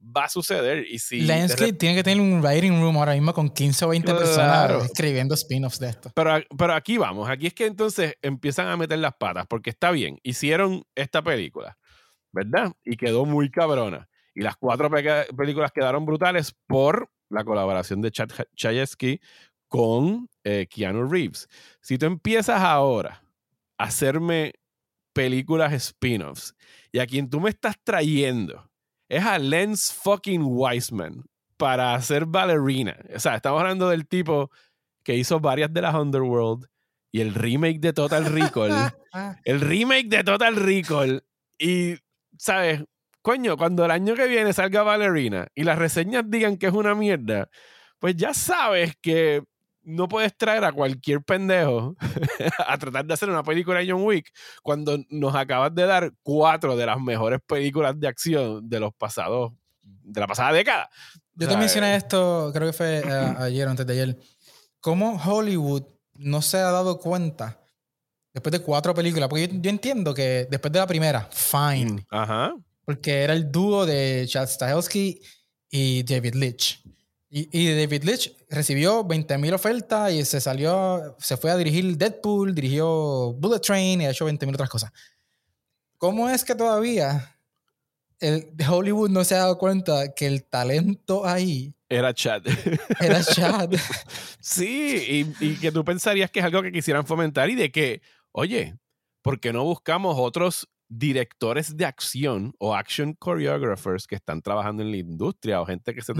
va 0.00 0.26
a 0.26 0.28
suceder. 0.28 0.86
Y 0.88 1.00
si 1.00 1.22
Lionsgate 1.22 1.72
tiene 1.72 1.96
que 1.96 2.04
tener 2.04 2.20
un 2.20 2.40
writing 2.40 2.80
room 2.80 2.96
ahora 2.98 3.14
mismo 3.14 3.34
con 3.34 3.50
15 3.50 3.84
o 3.84 3.88
20 3.88 4.14
personas 4.14 4.84
escribiendo 4.84 5.34
spin-offs 5.34 5.80
de 5.80 5.88
esto. 5.88 6.12
Pero, 6.14 6.36
pero 6.56 6.74
aquí 6.74 6.98
vamos, 6.98 7.28
aquí 7.28 7.48
es 7.48 7.54
que 7.54 7.66
entonces 7.66 8.14
empiezan 8.22 8.68
a 8.68 8.76
meter 8.76 9.00
las 9.00 9.14
patas, 9.14 9.46
porque 9.48 9.70
está 9.70 9.90
bien, 9.90 10.20
hicieron 10.22 10.84
esta 10.94 11.20
película 11.20 11.76
¿verdad? 12.34 12.72
Y 12.84 12.96
quedó 12.96 13.24
muy 13.24 13.50
cabrona. 13.50 14.08
Y 14.34 14.42
las 14.42 14.56
cuatro 14.56 14.90
películas 14.90 15.70
quedaron 15.72 16.04
brutales 16.04 16.54
por 16.66 17.08
la 17.30 17.44
colaboración 17.44 18.02
de 18.02 18.10
Chad 18.10 18.30
Chayefsky 18.56 19.20
con 19.68 20.28
eh, 20.42 20.66
Keanu 20.68 21.08
Reeves. 21.08 21.48
Si 21.80 21.96
tú 21.96 22.06
empiezas 22.06 22.60
ahora 22.60 23.22
a 23.78 23.84
hacerme 23.84 24.54
películas 25.12 25.72
spin-offs 25.72 26.54
y 26.90 26.98
a 26.98 27.06
quien 27.06 27.30
tú 27.30 27.40
me 27.40 27.50
estás 27.50 27.76
trayendo 27.82 28.68
es 29.08 29.24
a 29.24 29.38
Lens 29.38 29.92
fucking 29.92 30.42
Wiseman 30.44 31.24
para 31.56 31.94
hacer 31.94 32.26
ballerina. 32.26 32.96
O 33.14 33.20
sea, 33.20 33.36
estamos 33.36 33.60
hablando 33.60 33.88
del 33.88 34.08
tipo 34.08 34.50
que 35.04 35.14
hizo 35.14 35.38
varias 35.38 35.72
de 35.72 35.82
las 35.82 35.94
Underworld 35.94 36.66
y 37.12 37.20
el 37.20 37.32
remake 37.32 37.78
de 37.78 37.92
Total 37.92 38.24
Recall. 38.24 38.92
el 39.44 39.60
remake 39.60 40.08
de 40.08 40.24
Total 40.24 40.56
Recall. 40.56 41.24
Y 41.58 41.96
¿sabes? 42.44 42.84
Coño, 43.22 43.56
cuando 43.56 43.86
el 43.86 43.90
año 43.90 44.14
que 44.14 44.26
viene 44.26 44.52
salga 44.52 44.82
Ballerina 44.82 45.46
y 45.54 45.64
las 45.64 45.78
reseñas 45.78 46.24
digan 46.26 46.58
que 46.58 46.66
es 46.66 46.74
una 46.74 46.94
mierda, 46.94 47.48
pues 47.98 48.16
ya 48.16 48.34
sabes 48.34 48.92
que 49.00 49.42
no 49.82 50.08
puedes 50.08 50.36
traer 50.36 50.62
a 50.64 50.72
cualquier 50.72 51.22
pendejo 51.22 51.96
a 52.68 52.76
tratar 52.76 53.06
de 53.06 53.14
hacer 53.14 53.30
una 53.30 53.42
película 53.42 53.78
de 53.78 53.90
John 53.90 54.02
Wick 54.02 54.30
cuando 54.62 54.98
nos 55.08 55.34
acabas 55.34 55.74
de 55.74 55.86
dar 55.86 56.12
cuatro 56.22 56.76
de 56.76 56.84
las 56.84 57.00
mejores 57.00 57.40
películas 57.46 57.98
de 57.98 58.08
acción 58.08 58.68
de 58.68 58.80
los 58.80 58.92
pasados, 58.94 59.52
de 59.82 60.20
la 60.20 60.26
pasada 60.26 60.52
década. 60.52 60.90
Yo 61.34 61.48
te 61.48 61.56
mencioné 61.56 61.96
esto, 61.96 62.50
creo 62.52 62.68
que 62.68 62.76
fue 62.76 62.98
eh, 62.98 63.34
ayer 63.38 63.66
o 63.66 63.70
antes 63.70 63.86
de 63.86 63.92
ayer. 63.94 64.18
¿Cómo 64.80 65.18
Hollywood 65.24 65.84
no 66.16 66.42
se 66.42 66.58
ha 66.58 66.70
dado 66.70 66.98
cuenta 66.98 67.63
Después 68.34 68.52
de 68.52 68.58
cuatro 68.58 68.92
películas. 68.92 69.28
Porque 69.28 69.48
yo, 69.48 69.70
entiendo 69.70 70.12
que 70.12 70.46
después 70.50 70.72
de 70.72 70.80
la 70.80 70.86
primera, 70.86 71.28
fine. 71.30 71.92
Mm, 71.92 72.06
ajá. 72.10 72.54
Porque 72.84 73.22
era 73.22 73.32
el 73.32 73.50
dúo 73.50 73.86
de 73.86 74.26
Chad 74.28 74.48
Stahelski 74.48 75.22
y 75.70 76.02
David 76.02 76.34
Leitch. 76.34 76.82
Y, 77.36 77.74
David 77.74 78.04
Leitch 78.04 78.32
recibió 78.48 79.04
20.000 79.04 79.54
ofertas 79.54 80.12
y 80.12 80.24
se 80.24 80.40
salió, 80.40 81.16
se 81.18 81.36
fue 81.36 81.50
a 81.50 81.56
dirigir 81.56 81.96
Deadpool, 81.96 82.54
dirigió 82.54 83.32
Bullet 83.32 83.58
Train 83.58 84.02
y 84.02 84.06
ha 84.06 84.10
hecho 84.10 84.28
20.000 84.28 84.54
otras 84.54 84.68
cosas. 84.68 84.92
¿Cómo 85.98 86.30
es 86.30 86.44
que 86.44 86.54
todavía 86.54 87.36
el 88.20 88.52
Hollywood 88.68 89.10
no 89.10 89.24
se 89.24 89.34
ha 89.34 89.38
dado 89.38 89.58
cuenta 89.58 90.14
que 90.14 90.28
el 90.28 90.44
talento 90.44 91.26
ahí 91.26 91.74
era 91.88 92.14
Chad. 92.14 92.42
Era 93.00 93.22
Chad. 93.22 93.70
sí, 94.40 95.34
y, 95.40 95.44
y, 95.44 95.56
que 95.56 95.70
tú 95.70 95.84
pensarías 95.84 96.30
que 96.30 96.40
es 96.40 96.44
algo 96.44 96.62
que 96.62 96.72
quisieran 96.72 97.06
fomentar 97.06 97.50
y 97.50 97.54
de 97.54 97.70
que 97.70 98.00
oye, 98.34 98.76
¿por 99.22 99.40
qué 99.40 99.52
no 99.52 99.64
buscamos 99.64 100.16
otros 100.18 100.68
directores 100.88 101.76
de 101.76 101.86
acción 101.86 102.52
o 102.58 102.74
action 102.74 103.16
choreographers 103.22 104.06
que 104.06 104.16
están 104.16 104.42
trabajando 104.42 104.82
en 104.82 104.90
la 104.90 104.96
industria 104.98 105.60
o 105.60 105.66
gente 105.66 105.94
que, 105.94 106.02
se 106.02 106.12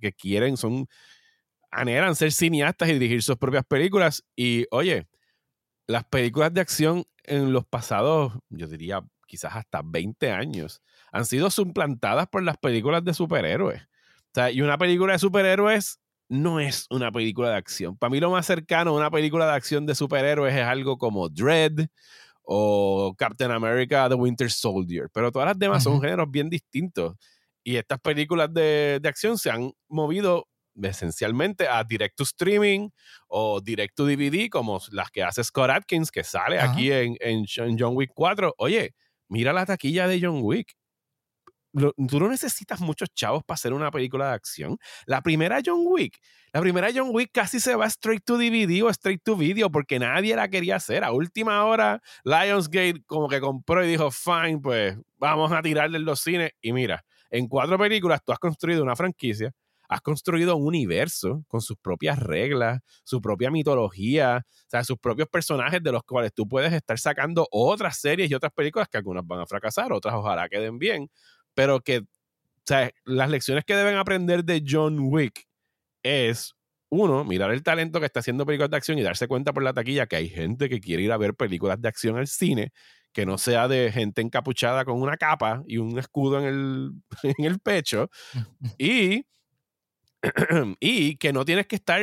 que 0.00 0.12
quieren, 0.12 0.56
son, 0.56 0.86
anhelan 1.70 2.14
ser 2.14 2.32
cineastas 2.32 2.88
y 2.88 2.92
dirigir 2.94 3.22
sus 3.22 3.36
propias 3.36 3.64
películas? 3.66 4.24
Y 4.36 4.66
oye, 4.70 5.08
las 5.88 6.04
películas 6.04 6.54
de 6.54 6.60
acción 6.60 7.04
en 7.24 7.52
los 7.52 7.66
pasados, 7.66 8.32
yo 8.48 8.68
diría 8.68 9.02
quizás 9.26 9.56
hasta 9.56 9.82
20 9.84 10.30
años, 10.30 10.82
han 11.10 11.26
sido 11.26 11.50
suplantadas 11.50 12.28
por 12.28 12.44
las 12.44 12.58
películas 12.58 13.04
de 13.04 13.12
superhéroes. 13.12 13.82
O 13.82 14.34
sea, 14.34 14.52
y 14.52 14.62
una 14.62 14.78
película 14.78 15.14
de 15.14 15.18
superhéroes 15.18 15.98
no 16.28 16.60
es 16.60 16.86
una 16.90 17.12
película 17.12 17.50
de 17.50 17.56
acción. 17.56 17.96
Para 17.96 18.10
mí 18.10 18.20
lo 18.20 18.30
más 18.30 18.46
cercano 18.46 18.90
a 18.90 18.94
una 18.94 19.10
película 19.10 19.46
de 19.46 19.52
acción 19.52 19.86
de 19.86 19.94
superhéroes 19.94 20.54
es 20.54 20.64
algo 20.64 20.98
como 20.98 21.28
Dread 21.28 21.86
o 22.42 23.14
Captain 23.18 23.50
America 23.50 24.08
The 24.08 24.14
Winter 24.14 24.50
Soldier, 24.50 25.08
pero 25.12 25.32
todas 25.32 25.48
las 25.48 25.58
demás 25.58 25.82
son 25.82 26.00
géneros 26.00 26.30
bien 26.30 26.48
distintos. 26.48 27.14
Y 27.64 27.76
estas 27.76 27.98
películas 28.00 28.52
de, 28.52 29.00
acción 29.04 29.38
se 29.38 29.50
han 29.50 29.72
movido 29.88 30.46
esencialmente 30.80 31.66
a 31.66 31.82
direct 31.82 32.16
to 32.16 32.22
streaming 32.22 32.90
o 33.28 33.60
direct 33.60 33.96
to 33.96 34.06
DVD, 34.06 34.48
como 34.48 34.80
las 34.92 35.10
que 35.10 35.22
hace 35.22 35.42
Scott 35.42 35.70
Atkins, 35.70 36.10
que 36.10 36.22
sale 36.22 36.60
aquí 36.60 36.92
en, 36.92 37.16
en 37.20 37.44
John 37.78 37.96
Wick 37.96 38.12
4. 38.14 38.54
Oye, 38.58 38.94
mira 39.28 39.52
la 39.52 39.66
taquilla 39.66 40.06
de 40.06 40.20
John 40.20 40.40
Wick 40.42 40.76
tú 42.08 42.20
no 42.20 42.28
necesitas 42.28 42.80
muchos 42.80 43.08
chavos 43.14 43.44
para 43.44 43.56
hacer 43.56 43.72
una 43.72 43.90
película 43.90 44.28
de 44.28 44.34
acción. 44.34 44.78
La 45.06 45.22
primera 45.22 45.60
John 45.64 45.82
Wick, 45.84 46.18
la 46.52 46.60
primera 46.60 46.88
John 46.94 47.10
Wick 47.12 47.30
casi 47.32 47.60
se 47.60 47.74
va 47.74 47.86
straight 47.86 48.24
to 48.24 48.38
DVD 48.38 48.82
o 48.82 48.90
straight 48.90 49.22
to 49.22 49.36
video 49.36 49.70
porque 49.70 49.98
nadie 49.98 50.34
la 50.36 50.48
quería 50.48 50.76
hacer. 50.76 51.04
A 51.04 51.12
última 51.12 51.64
hora, 51.64 52.00
Lionsgate 52.24 53.02
como 53.06 53.28
que 53.28 53.40
compró 53.40 53.84
y 53.84 53.88
dijo, 53.88 54.10
fine, 54.10 54.58
pues 54.62 54.96
vamos 55.18 55.52
a 55.52 55.62
tirarle 55.62 55.98
los 55.98 56.20
cines. 56.20 56.52
Y 56.60 56.72
mira, 56.72 57.04
en 57.30 57.48
cuatro 57.48 57.78
películas 57.78 58.20
tú 58.24 58.32
has 58.32 58.38
construido 58.38 58.82
una 58.82 58.96
franquicia 58.96 59.52
has 59.88 60.00
construido 60.00 60.56
un 60.56 60.66
universo 60.66 61.44
con 61.48 61.60
sus 61.60 61.76
propias 61.76 62.18
reglas, 62.18 62.80
su 63.04 63.20
propia 63.20 63.50
mitología, 63.50 64.44
o 64.44 64.70
sea, 64.70 64.84
sus 64.84 64.98
propios 64.98 65.28
personajes 65.28 65.82
de 65.82 65.92
los 65.92 66.02
cuales 66.02 66.32
tú 66.34 66.46
puedes 66.48 66.72
estar 66.72 66.98
sacando 66.98 67.46
otras 67.50 67.98
series 67.98 68.30
y 68.30 68.34
otras 68.34 68.52
películas 68.52 68.88
que 68.88 68.98
algunas 68.98 69.26
van 69.26 69.40
a 69.40 69.46
fracasar, 69.46 69.92
otras 69.92 70.14
ojalá 70.14 70.48
queden 70.48 70.78
bien, 70.78 71.08
pero 71.56 71.80
que, 71.80 72.00
o 72.00 72.06
sea, 72.66 72.92
las 73.04 73.30
lecciones 73.30 73.64
que 73.64 73.74
deben 73.74 73.96
aprender 73.96 74.44
de 74.44 74.62
John 74.68 74.98
Wick 75.00 75.48
es 76.04 76.54
uno, 76.90 77.24
mirar 77.24 77.50
el 77.50 77.62
talento 77.64 77.98
que 77.98 78.06
está 78.06 78.20
haciendo 78.20 78.46
películas 78.46 78.70
de 78.70 78.76
acción 78.76 78.98
y 78.98 79.02
darse 79.02 79.26
cuenta 79.26 79.52
por 79.52 79.62
la 79.64 79.72
taquilla 79.72 80.06
que 80.06 80.16
hay 80.16 80.28
gente 80.28 80.68
que 80.68 80.80
quiere 80.80 81.02
ir 81.02 81.12
a 81.12 81.16
ver 81.16 81.34
películas 81.34 81.80
de 81.80 81.88
acción 81.88 82.18
al 82.18 82.28
cine, 82.28 82.72
que 83.12 83.26
no 83.26 83.38
sea 83.38 83.68
de 83.68 83.90
gente 83.90 84.20
encapuchada 84.20 84.84
con 84.84 85.00
una 85.00 85.16
capa 85.16 85.64
y 85.66 85.78
un 85.78 85.98
escudo 85.98 86.38
en 86.40 86.44
el, 86.44 86.92
en 87.38 87.44
el 87.44 87.58
pecho. 87.58 88.10
Y 88.78 89.26
y 90.80 91.16
que 91.16 91.32
no 91.32 91.44
tienes 91.44 91.66
que 91.66 91.76
estar 91.76 92.00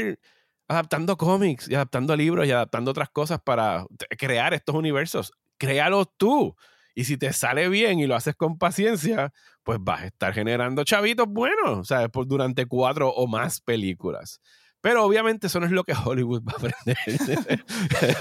adaptando 0.68 1.18
cómics 1.18 1.70
y 1.70 1.76
adaptando 1.76 2.16
libros 2.16 2.48
y 2.48 2.52
adaptando 2.52 2.92
otras 2.92 3.10
cosas 3.10 3.40
para 3.44 3.86
crear 4.18 4.54
estos 4.54 4.76
universos. 4.76 5.32
Créalos 5.58 6.08
tú. 6.18 6.56
Y 6.96 7.06
si 7.06 7.18
te 7.18 7.34
sale 7.34 7.70
bien 7.70 8.00
y 8.00 8.08
lo 8.08 8.16
haces 8.16 8.36
con 8.36 8.58
paciencia, 8.58 9.32
pues 9.64 9.80
vas 9.82 10.02
a 10.02 10.06
estar 10.08 10.34
generando 10.34 10.84
chavitos 10.84 11.28
buenos, 11.28 11.88
¿sabes? 11.88 12.10
Por 12.10 12.28
durante 12.28 12.66
cuatro 12.66 13.10
o 13.10 13.28
más 13.28 13.62
películas. 13.62 14.40
Pero 14.82 15.06
obviamente 15.06 15.48
eso 15.48 15.60
no 15.60 15.66
es 15.66 15.72
lo 15.72 15.84
que 15.86 15.94
Hollywood 15.94 16.44
va 16.44 16.54
a 16.54 16.56
aprender. 16.58 16.98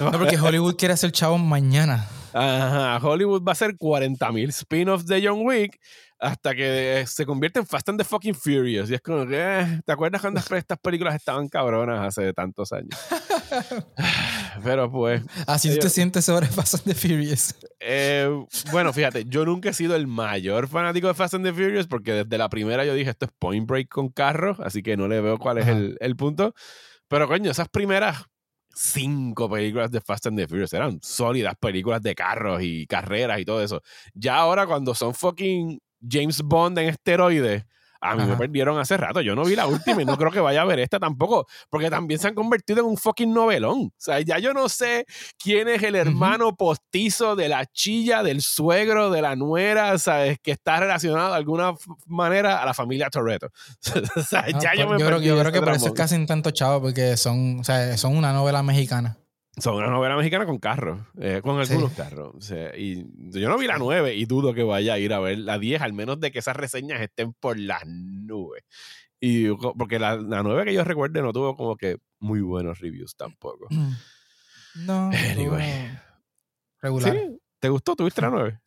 no, 0.01 0.13
porque 0.13 0.39
Hollywood 0.39 0.77
quiere 0.77 0.95
hacer 0.95 1.11
chavos 1.11 1.41
mañana. 1.41 2.07
Ajá, 2.33 2.99
Hollywood 3.07 3.43
va 3.43 3.51
a 3.51 3.53
hacer 3.53 3.77
40.000 3.77 4.49
spin-offs 4.49 5.07
de 5.07 5.27
John 5.27 5.41
Wick 5.45 5.79
hasta 6.23 6.55
que 6.55 7.05
se 7.07 7.27
convierte 7.27 7.59
en 7.59 7.67
Fast 7.67 7.89
and 7.89 7.99
the 7.99 8.05
Fucking 8.05 8.35
Furious. 8.35 8.89
Y 8.89 8.95
es 8.95 9.01
como 9.03 9.27
que, 9.27 9.37
eh, 9.37 9.81
¿te 9.85 9.93
acuerdas 9.93 10.21
cuando 10.21 10.41
estas 10.57 10.79
películas 10.79 11.17
estaban 11.17 11.49
cabronas 11.49 12.01
hace 12.07 12.33
tantos 12.33 12.73
años? 12.73 12.97
Pero 14.65 14.91
pues. 14.91 15.23
Así 15.47 15.77
te 15.79 15.91
sientes 15.91 16.25
sobre 16.25 16.47
Fast 16.47 16.75
and 16.75 16.85
the 16.85 16.95
Furious. 16.95 17.55
Eh, 17.81 18.31
bueno, 18.71 18.93
fíjate, 18.93 19.25
yo 19.27 19.45
nunca 19.45 19.71
he 19.71 19.75
sido 19.75 19.97
el 19.97 20.07
mayor 20.07 20.69
fanático 20.69 21.09
de 21.09 21.15
Fast 21.15 21.35
and 21.35 21.45
the 21.45 21.53
Furious 21.53 21.89
porque 21.89 22.13
desde 22.13 22.39
la 22.39 22.49
primera 22.49 22.85
yo 22.85 22.95
dije 22.95 23.11
esto 23.11 23.27
es 23.27 23.33
Point 23.39 23.69
Break 23.69 23.89
con 23.89 24.09
carros, 24.09 24.61
así 24.61 24.83
que 24.83 24.97
no 24.97 25.09
le 25.09 25.21
veo 25.21 25.39
cuál 25.39 25.59
es 25.59 25.67
el, 25.67 25.97
el 26.01 26.17
punto. 26.17 26.55
Pero 27.09 27.27
coño, 27.27 27.51
esas 27.51 27.69
primeras 27.69 28.25
cinco 28.75 29.51
películas 29.51 29.91
de 29.91 30.01
Fast 30.01 30.27
and 30.27 30.39
the 30.39 30.47
Furious 30.47 30.73
eran 30.73 31.01
sólidas 31.03 31.55
películas 31.59 32.03
de 32.03 32.15
carros 32.15 32.63
y 32.63 32.87
carreras 32.87 33.41
y 33.41 33.45
todo 33.45 33.63
eso. 33.63 33.83
Ya 34.15 34.37
ahora 34.37 34.67
cuando 34.67 34.95
son 34.95 35.15
fucking 35.15 35.81
James 36.09 36.43
Bond 36.43 36.79
en 36.79 36.89
esteroides, 36.89 37.65
a 38.03 38.17
mí 38.17 38.25
me 38.25 38.37
perdieron 38.37 38.79
hace 38.79 38.97
rato. 38.97 39.21
Yo 39.21 39.35
no 39.35 39.45
vi 39.45 39.55
la 39.55 39.67
última 39.67 40.03
y 40.03 40.05
no 40.05 40.19
creo 40.19 40.31
que 40.31 40.41
vaya 40.41 40.63
a 40.63 40.65
ver 40.65 40.81
esta 40.81 40.99
tampoco, 40.99 41.47
porque 41.71 41.89
también 41.89 42.19
se 42.19 42.29
han 42.29 42.35
convertido 42.35 42.81
en 42.81 42.87
un 42.87 42.97
fucking 42.97 43.33
novelón. 43.33 43.87
O 43.87 43.95
sea, 43.97 44.21
ya 44.21 44.39
yo 44.39 44.53
no 44.53 44.69
sé 44.69 45.07
quién 45.39 45.69
es 45.69 45.83
el 45.83 45.95
hermano 45.95 46.57
postizo 46.57 47.37
de 47.37 47.49
la 47.49 47.65
chilla, 47.67 48.23
del 48.23 48.43
suegro, 48.43 49.11
de 49.11 49.23
la 49.23 49.37
nuera, 49.37 49.97
¿sabes? 49.99 50.39
Que 50.43 50.51
está 50.51 50.81
relacionado 50.81 51.31
de 51.31 51.37
alguna 51.37 51.75
manera 52.07 52.61
a 52.61 52.67
la 52.67 52.75
familia 52.75 53.09
Toretto. 53.09 53.49
o 54.17 54.23
sea, 54.23 54.49
ya 54.49 54.71
ah, 54.71 54.75
yo 54.77 54.89
pues, 54.89 54.99
me 54.99 55.01
Yo 55.01 55.07
creo, 55.07 55.21
yo 55.21 55.39
creo 55.39 55.53
que 55.53 55.61
por 55.61 55.73
eso 55.73 55.87
es 55.87 55.93
casi 55.93 56.27
tanto 56.27 56.51
chavo, 56.51 56.83
porque 56.83 57.17
son, 57.17 57.61
o 57.61 57.65
sea, 57.65 57.97
son 57.97 58.17
una 58.17 58.33
novela 58.33 58.63
mexicana. 58.63 59.17
Son 59.59 59.75
una 59.75 59.89
novela 59.89 60.17
mexicana 60.17 60.47
con 60.47 60.59
carros, 60.59 61.01
eh, 61.21 61.41
con 61.43 61.61
algunos 61.61 61.93
carros. 61.93 62.51
y 62.77 63.05
yo 63.39 63.49
no 63.51 63.59
vi 63.59 63.67
la 63.67 63.77
9 63.77 64.15
y 64.15 64.25
dudo 64.25 64.55
que 64.55 64.63
vaya 64.63 64.95
a 64.95 64.99
ir 64.99 65.13
a 65.13 65.21
ver 65.21 65.39
la 65.39 65.59
10, 65.59 65.83
al 65.83 65.93
menos 65.93 66.19
de 66.21 66.33
que 66.33 66.39
esas 66.39 66.57
reseñas 66.57 67.03
estén 67.03 67.35
por 67.35 67.59
las 67.59 67.83
nubes. 67.87 68.65
Y, 69.21 69.51
porque 69.51 69.99
la, 69.99 70.17
la 70.17 70.43
9 70.43 70.65
que 70.65 70.75
yo 70.75 70.85
recuerde 70.85 71.21
no 71.21 71.33
tuvo 71.33 71.55
como 71.55 71.77
que 71.77 71.99
muy 72.19 72.41
buenos 72.41 72.81
reviews 72.81 73.15
tampoco. 73.15 73.67
Mm. 73.71 73.93
No. 74.87 75.11
Anyway. 75.31 75.99
Regular. 76.81 77.17
¿Te 77.61 77.69
gustó? 77.69 77.95
¿Tuviste 77.95 78.23
la 78.23 78.31
9? 78.31 78.61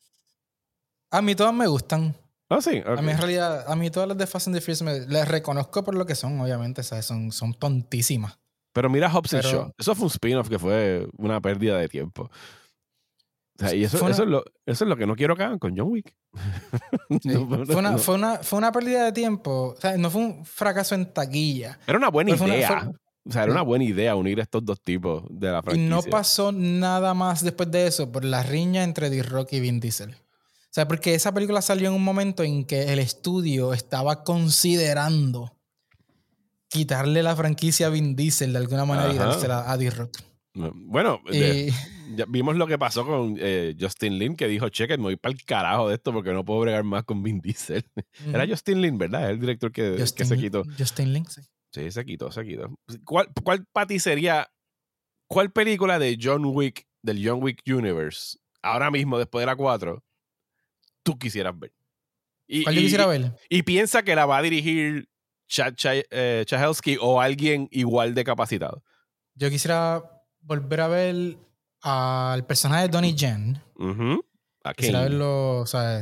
A 1.12 1.22
mí 1.22 1.36
todas 1.36 1.54
me 1.54 1.68
gustan. 1.68 2.16
Ah, 2.48 2.62
sí. 2.62 2.82
A 2.86 3.02
mí 3.02 3.12
en 3.12 3.18
realidad, 3.18 3.66
a 3.68 3.76
mí 3.76 3.90
todas 3.90 4.08
las 4.08 4.18
de 4.18 4.28
Fast 4.28 4.48
and 4.48 4.56
the 4.56 4.62
Furious 4.62 4.84
me, 4.84 5.00
las 5.08 5.28
reconozco 5.28 5.84
por 5.84 5.96
lo 5.96 6.06
que 6.06 6.16
son, 6.16 6.40
obviamente, 6.40 6.84
Son, 6.84 7.32
son 7.32 7.54
tontísimas. 7.56 8.38
Pero 8.76 8.90
mira 8.90 9.10
Hobbs 9.10 9.32
Shaw. 9.32 9.72
Eso 9.78 9.96
fue 9.96 10.04
un 10.04 10.12
spin-off 10.12 10.50
que 10.50 10.60
fue 10.60 11.08
una 11.18 11.40
pérdida 11.40 11.78
de 11.78 11.88
tiempo. 11.88 12.30
y 13.74 13.86
eso, 13.86 14.06
eso, 14.10 14.24
es 14.24 14.30
lo, 14.30 14.44
eso, 14.66 14.84
es 14.84 14.90
lo, 14.90 14.98
que 14.98 15.08
no 15.08 15.16
quiero 15.16 15.38
que 15.38 15.44
hagan 15.44 15.60
con 15.60 15.78
John 15.78 15.88
Wick. 15.88 16.14
fue, 17.24 17.76
una, 17.78 17.98
fue, 17.98 18.16
una, 18.16 18.38
fue, 18.40 18.58
una, 18.58 18.74
pérdida 18.74 19.06
de 19.06 19.14
tiempo. 19.14 19.76
O 19.78 19.80
sea, 19.80 19.96
no 19.96 20.10
fue 20.10 20.22
un 20.24 20.46
fracaso 20.46 20.94
en 20.94 21.06
taquilla. 21.14 21.80
Era 21.88 21.98
una 21.98 22.10
buena 22.10 22.32
idea. 22.36 22.92
o 23.24 23.32
sea, 23.32 23.44
era 23.44 23.54
una 23.54 23.62
buena 23.62 23.86
idea 23.86 24.14
unir 24.14 24.42
estos 24.42 24.66
dos 24.66 24.82
tipos 24.82 25.24
de 25.30 25.54
la 25.54 25.64
franquicia. 25.64 25.88
Y 25.88 25.90
no 25.90 26.02
pasó 26.04 26.52
nada 26.52 27.14
más 27.14 27.46
después 27.46 27.72
de 27.72 27.88
eso 27.88 28.12
por 28.12 28.26
la 28.26 28.44
riña 28.44 28.84
entre 28.84 29.10
D-Rock 29.10 29.54
y 29.54 29.62
Vin 29.62 29.80
Diesel. 29.80 30.10
O 30.12 30.76
sea, 30.76 30.86
porque 30.86 31.16
esa 31.16 31.34
película 31.34 31.62
salió 31.62 31.88
en 31.88 31.96
un 31.96 32.04
momento 32.04 32.44
en 32.44 32.66
que 32.66 32.92
el 32.92 33.00
estudio 33.00 33.72
estaba 33.72 34.26
considerando 34.26 35.55
quitarle 36.70 37.24
la 37.24 37.36
franquicia 37.36 37.88
a 37.88 37.90
Vin 37.90 38.16
Diesel 38.16 38.54
de 38.54 38.60
alguna 38.60 38.86
manera 38.86 39.14
y 39.14 39.18
dársela 39.18 39.72
a 39.72 39.78
D-Rock. 39.78 40.18
Bueno, 40.54 41.22
vimos 42.30 42.56
lo 42.56 42.66
que 42.66 42.78
pasó 42.78 43.06
con 43.06 43.36
eh, 43.40 43.76
Justin 43.80 44.18
Lin, 44.18 44.36
que 44.36 44.48
dijo, 44.48 44.70
cheque, 44.70 44.98
me 44.98 45.04
voy 45.04 45.16
para 45.18 45.34
el 45.34 45.44
carajo 45.44 45.90
de 45.90 45.96
esto 45.96 46.14
porque 46.14 46.32
no 46.32 46.46
puedo 46.46 46.62
bregar 46.62 46.84
más 46.84 47.04
con 47.04 47.22
Vin 47.22 47.42
Diesel. 47.42 47.84
Era 48.28 48.48
Justin 48.48 48.82
Lin, 48.82 48.98
¿verdad? 48.98 49.32
El 49.32 49.40
director 49.40 49.72
que, 49.72 49.96
que 49.98 50.26
se 50.26 50.38
quitó. 50.38 50.64
Justin 50.78 51.14
Lin, 51.14 51.26
sí. 51.26 51.42
Sí, 51.74 51.92
se 51.92 52.06
quitó, 52.06 52.32
se 52.32 52.46
quitó. 52.46 52.74
¿Cuál, 53.04 53.28
cuál 53.44 53.66
para 53.74 53.88
ti 53.88 54.00
sería, 54.00 54.50
cuál 55.28 55.52
película 55.52 56.00
de 56.00 56.18
John 56.22 56.46
Wick, 56.46 56.88
del 57.04 57.22
John 57.28 57.44
Wick 57.44 57.62
Universe, 57.68 58.38
ahora 58.62 58.90
mismo, 58.90 59.18
después 59.18 59.42
de 59.42 59.48
la 59.48 59.58
4, 59.58 60.02
tú 61.04 61.20
quisieras 61.20 61.60
ver? 61.60 61.74
Y, 62.48 62.64
¿Cuál 62.64 62.76
yo 62.76 62.82
quisiera 62.82 63.08
ver? 63.08 63.34
Y 63.50 63.64
piensa 63.64 64.04
que 64.04 64.16
la 64.16 64.26
va 64.26 64.38
a 64.38 64.42
dirigir 64.42 65.10
Chad 65.48 65.76
eh, 65.84 66.46
o 67.00 67.22
alguien 67.22 67.68
igual 67.72 68.14
de 68.14 68.24
capacitado. 68.24 68.84
Yo 69.36 69.50
quisiera 69.50 70.04
volver 70.42 70.82
a 70.82 70.88
ver 70.88 71.38
al 71.82 72.46
personaje 72.46 72.84
de 72.84 72.90
Donnie 72.90 73.16
Jen. 73.18 73.62
Quisiera 74.76 75.02
verlo, 75.02 75.60
o 75.60 75.66
sea, 75.66 76.02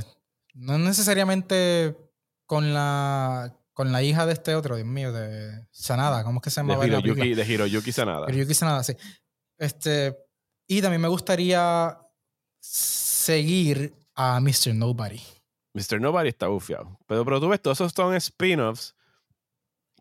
no 0.53 0.77
necesariamente 0.77 1.97
con 2.45 2.73
la 2.73 3.53
con 3.73 3.91
la 3.91 4.03
hija 4.03 4.25
de 4.25 4.33
este 4.33 4.55
otro, 4.55 4.75
Dios 4.75 4.87
mío, 4.87 5.11
de 5.11 5.67
Sanada, 5.71 6.23
¿cómo 6.23 6.39
es 6.39 6.43
que 6.43 6.49
se 6.51 6.61
llama? 6.61 6.77
De 6.77 6.87
Hiroyuki, 6.87 7.33
de 7.33 7.43
Hiroyuki 7.43 7.91
Sanada. 7.91 8.27
Hiroyuki 8.29 8.53
Sanada, 8.53 8.83
sí. 8.83 8.95
Este, 9.57 10.15
y 10.67 10.81
también 10.81 11.01
me 11.01 11.07
gustaría 11.07 11.97
seguir 12.59 13.95
a 14.13 14.39
Mr. 14.39 14.75
Nobody. 14.75 15.19
Mr. 15.73 15.99
Nobody 15.99 16.29
está 16.29 16.47
bufiado. 16.47 16.99
Pero, 17.07 17.25
pero 17.25 17.39
tú 17.39 17.49
ves, 17.49 17.61
todos 17.61 17.81
esos 17.81 17.93
son 17.93 18.13
spin-offs 18.13 18.95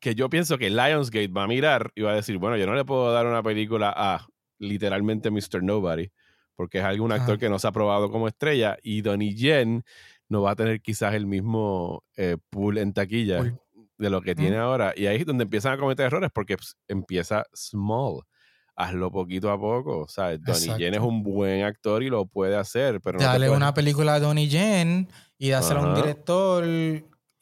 que 0.03 0.17
yo 0.17 0.29
pienso 0.29 0.59
que 0.59 0.69
Lionsgate 0.69 1.29
va 1.29 1.45
a 1.45 1.47
mirar 1.47 1.93
y 1.95 2.03
va 2.03 2.11
a 2.11 2.17
decir, 2.17 2.37
bueno, 2.37 2.57
yo 2.57 2.67
no 2.67 2.75
le 2.75 2.85
puedo 2.85 3.13
dar 3.13 3.25
una 3.25 3.41
película 3.41 3.95
a 3.97 4.27
literalmente 4.59 5.31
Mr. 5.31 5.63
Nobody, 5.63 6.11
porque 6.57 6.79
es 6.79 6.85
algún 6.85 7.13
actor 7.13 7.39
que 7.39 7.49
no 7.49 7.61
se 7.61 7.69
ha 7.69 7.73
probado 7.73 8.11
como 8.11 8.27
estrella, 8.27 8.77
y 8.83 9.03
Donnie 9.03 9.37
Yen 9.37 9.85
no 10.29 10.43
va 10.43 10.51
a 10.51 10.57
tener 10.57 10.81
quizás 10.81 11.15
el 11.15 11.27
mismo 11.27 12.03
eh, 12.17 12.37
pool 12.51 12.79
en 12.79 12.93
taquilla 12.93 13.57
de 13.97 14.11
lo 14.11 14.21
que 14.23 14.35
tiene 14.35 14.57
ahora. 14.57 14.93
Y 14.97 15.07
ahí 15.07 15.19
es 15.19 15.27
donde 15.27 15.45
empiezan 15.45 15.75
a 15.75 15.79
cometer 15.79 16.07
errores, 16.07 16.31
porque 16.35 16.57
pues, 16.57 16.75
empieza 16.89 17.45
small. 17.55 18.23
Hazlo 18.75 19.13
poquito 19.13 19.53
a 19.53 19.61
poco. 19.61 20.01
O 20.01 20.09
sea, 20.09 20.37
Donnie 20.37 20.79
Yen 20.79 20.95
es 20.95 21.01
un 21.01 21.23
buen 21.23 21.63
actor 21.63 22.03
y 22.03 22.09
lo 22.09 22.27
puede 22.27 22.57
hacer, 22.57 23.01
pero 23.01 23.21
Dale 23.21 23.51
una 23.51 23.73
película 23.73 24.15
a 24.15 24.21
Donnie 24.21 24.49
Yen 24.49 25.09
y 25.39 25.51
dásela 25.51 25.81
a 25.81 25.87
un 25.87 25.95
director 25.95 26.65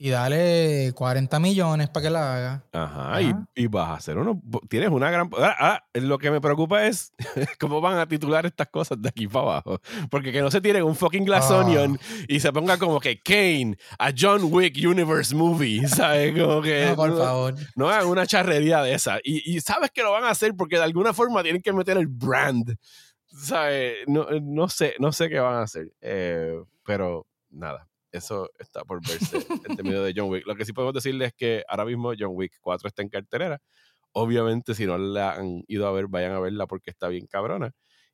y 0.03 0.09
dale 0.09 0.95
40 0.95 1.39
millones 1.41 1.91
para 1.91 2.05
que 2.05 2.11
la 2.11 2.35
haga. 2.35 2.65
Ajá, 2.73 3.21
Y, 3.55 3.67
vas 3.67 3.91
a 3.91 3.95
hacer 3.97 4.17
uno. 4.17 4.41
Tienes 4.71 4.89
una 4.89 5.11
gran. 5.11 5.29
Ah, 5.37 5.57
ah, 5.61 5.85
lo 5.93 6.17
que 6.17 6.31
me 6.31 6.41
preocupa 6.41 6.87
es 6.87 7.13
cómo 7.61 7.83
van 7.83 7.99
a 7.99 8.09
titular 8.09 8.47
estas 8.47 8.69
cosas 8.69 9.01
de 9.03 9.11
aquí 9.11 9.29
para 9.29 9.43
abajo. 9.43 9.79
Porque 10.11 10.33
que 10.33 10.41
no 10.41 10.51
se 10.51 10.63
tiren 10.63 10.85
un 10.85 10.97
fucking 10.97 11.27
Glass 11.27 11.51
ah. 11.51 11.59
Onion 11.59 12.01
y 12.29 12.41
se 12.41 12.51
ponga 12.51 12.79
como 12.79 12.99
que 12.99 13.21
Kane, 13.21 13.77
a 13.99 14.11
John 14.19 14.45
Wick 14.45 14.75
Universe 14.83 15.35
Movie, 15.35 15.87
¿sabes? 15.89 16.33
Como 16.33 16.63
que. 16.63 16.87
No, 16.87 16.97
por 16.97 17.19
favor. 17.19 17.55
No 17.77 17.91
hagan 17.91 18.07
una 18.07 18.27
charrería 18.27 18.81
de 18.81 18.95
esa. 18.95 19.19
Y, 19.23 19.61
sabes 19.61 19.91
que 19.91 20.03
lo 20.03 20.13
van 20.13 20.25
a 20.25 20.31
hacer 20.31 20.55
porque 20.57 20.77
de 20.77 20.85
alguna 20.85 21.13
forma 21.13 21.43
tienen 21.43 21.61
que 21.61 21.75
meter 21.75 21.99
el 21.99 22.07
brand. 22.07 22.75
¿Sabes? 23.27 23.99
No, 24.07 24.27
no 24.41 24.71
sé, 24.71 24.95
no 24.99 25.13
sé 25.13 25.29
qué 25.29 25.41
van 25.41 25.57
a 25.57 25.63
hacer. 25.63 25.93
Eh, 26.01 26.59
pero 26.87 27.27
nada 27.51 27.90
eso 28.13 28.51
está 28.59 28.85
por 28.85 29.01
verse 29.07 29.39
en 29.69 29.77
términos 29.77 30.05
de 30.05 30.13
John 30.17 30.31
Wick. 30.31 30.47
Lo 30.47 30.55
que 30.55 30.65
sí 30.65 30.73
podemos 30.73 30.95
decirles 30.95 31.29
es 31.29 31.35
que 31.35 31.65
ahora 31.69 31.85
mismo 31.85 32.13
John 32.19 32.33
Wick 32.33 32.55
4 32.61 32.89
está 32.89 33.03
en 33.03 33.09
cartelera. 33.09 33.61
Obviamente, 34.13 34.75
si 34.75 34.87
no 34.87 34.99
la 34.99 35.35
han 35.35 35.63
ido 35.69 35.87
a 35.87 35.93
ver, 35.93 36.09
vayan 36.09 36.33
a 36.33 36.41
verla 36.41 36.67
porque 36.67 36.91
está 36.91 37.09
bien 37.09 37.27
cabrona. 37.27 37.73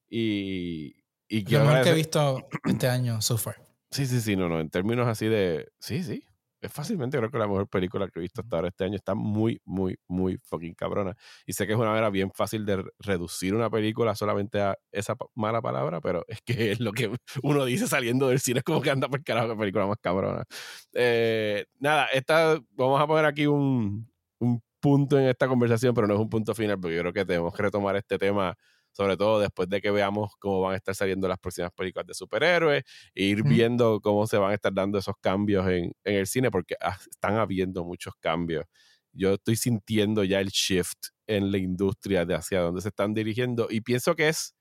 Y, 0.08 0.94
y 1.28 1.44
Lo 1.50 1.64
mejor 1.64 1.82
que 1.82 1.90
he 1.90 1.94
visto 1.94 2.46
este 2.64 2.88
año 2.88 3.22
so 3.22 3.38
far. 3.38 3.56
Sí, 3.90 4.06
sí, 4.06 4.20
sí, 4.20 4.36
no, 4.36 4.48
no. 4.48 4.60
En 4.60 4.68
términos 4.68 5.06
así 5.06 5.26
de. 5.26 5.68
Sí, 5.78 6.02
sí 6.02 6.22
es 6.66 6.72
fácilmente 6.72 7.16
creo 7.18 7.30
que 7.30 7.38
la 7.38 7.46
mejor 7.46 7.68
película 7.68 8.08
que 8.08 8.18
he 8.18 8.22
visto 8.22 8.40
hasta 8.40 8.56
ahora 8.56 8.68
este 8.68 8.84
año. 8.84 8.96
Está 8.96 9.14
muy, 9.14 9.60
muy, 9.64 9.98
muy 10.08 10.38
fucking 10.44 10.74
cabrona. 10.74 11.16
Y 11.46 11.52
sé 11.52 11.66
que 11.66 11.72
es 11.72 11.78
una 11.78 11.90
manera 11.90 12.10
bien 12.10 12.30
fácil 12.32 12.66
de 12.66 12.84
reducir 12.98 13.54
una 13.54 13.70
película 13.70 14.14
solamente 14.14 14.60
a 14.60 14.76
esa 14.92 15.16
mala 15.34 15.62
palabra, 15.62 16.00
pero 16.00 16.24
es 16.28 16.40
que 16.42 16.76
lo 16.78 16.92
que 16.92 17.10
uno 17.42 17.64
dice 17.64 17.86
saliendo 17.86 18.28
del 18.28 18.40
cine. 18.40 18.58
Es 18.58 18.64
como 18.64 18.80
que 18.80 18.90
anda 18.90 19.08
por 19.08 19.22
carajo 19.24 19.48
la 19.48 19.56
película 19.56 19.86
más 19.86 19.98
cabrona. 20.00 20.44
Eh, 20.92 21.66
nada, 21.78 22.06
esta, 22.06 22.60
vamos 22.72 23.00
a 23.00 23.06
poner 23.06 23.24
aquí 23.24 23.46
un, 23.46 24.10
un 24.38 24.62
punto 24.80 25.18
en 25.18 25.26
esta 25.26 25.48
conversación, 25.48 25.94
pero 25.94 26.06
no 26.06 26.14
es 26.14 26.20
un 26.20 26.28
punto 26.28 26.54
final, 26.54 26.78
porque 26.80 26.96
yo 26.96 27.02
creo 27.02 27.12
que 27.12 27.24
tenemos 27.24 27.54
que 27.54 27.62
retomar 27.62 27.96
este 27.96 28.18
tema 28.18 28.56
sobre 28.96 29.18
todo 29.18 29.40
después 29.40 29.68
de 29.68 29.82
que 29.82 29.90
veamos 29.90 30.32
cómo 30.38 30.62
van 30.62 30.72
a 30.72 30.76
estar 30.76 30.94
saliendo 30.94 31.28
las 31.28 31.38
próximas 31.38 31.70
películas 31.72 32.06
de 32.06 32.14
superhéroes, 32.14 32.82
e 33.14 33.24
ir 33.24 33.42
viendo 33.42 34.00
cómo 34.00 34.26
se 34.26 34.38
van 34.38 34.52
a 34.52 34.54
estar 34.54 34.72
dando 34.72 34.98
esos 34.98 35.14
cambios 35.20 35.68
en, 35.68 35.92
el 36.04 36.26
cine, 36.26 36.50
porque 36.50 36.76
están 37.10 37.36
habiendo 37.36 37.84
muchos 37.84 38.14
cambios. 38.18 38.64
Yo 39.12 39.34
estoy 39.34 39.56
sintiendo 39.56 40.24
ya 40.24 40.40
el 40.40 40.48
shift 40.48 41.08
en 41.26 41.52
la 41.52 41.58
industria 41.58 42.24
de 42.24 42.36
hacia 42.36 42.60
dónde 42.60 42.80
se 42.80 42.88
están 42.88 43.12
dirigiendo 43.12 43.66
y 43.68 43.82
pienso 43.82 44.16
que 44.16 44.28
es 44.28 44.54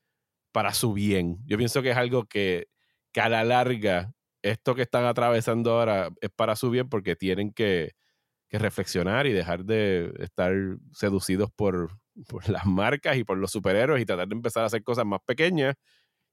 para 0.51 0.73
su 0.73 0.91
bien. 0.91 1.37
Yo 1.45 1.57
pienso 1.57 1.81
que 1.81 1.91
es 1.91 1.97
algo 1.97 2.25
que, 2.25 2.67
que 3.13 3.21
a 3.21 3.29
la 3.29 3.45
larga, 3.45 4.11
esto 4.41 4.75
que 4.75 4.81
están 4.81 5.05
atravesando 5.05 5.71
ahora 5.71 6.09
es 6.19 6.29
para 6.35 6.57
su 6.57 6.69
bien 6.71 6.89
porque 6.89 7.15
tienen 7.15 7.53
que, 7.53 7.91
que 8.49 8.59
reflexionar 8.59 9.27
y 9.27 9.31
dejar 9.31 9.63
de 9.63 10.13
estar 10.19 10.53
seducidos 10.91 11.51
por, 11.55 11.89
por 12.27 12.47
las 12.49 12.65
marcas 12.65 13.17
y 13.17 13.23
por 13.23 13.37
los 13.37 13.51
superhéroes 13.51 14.01
y 14.01 14.05
tratar 14.05 14.27
de 14.27 14.35
empezar 14.35 14.63
a 14.63 14.67
hacer 14.67 14.83
cosas 14.83 15.05
más 15.05 15.19
pequeñas 15.25 15.75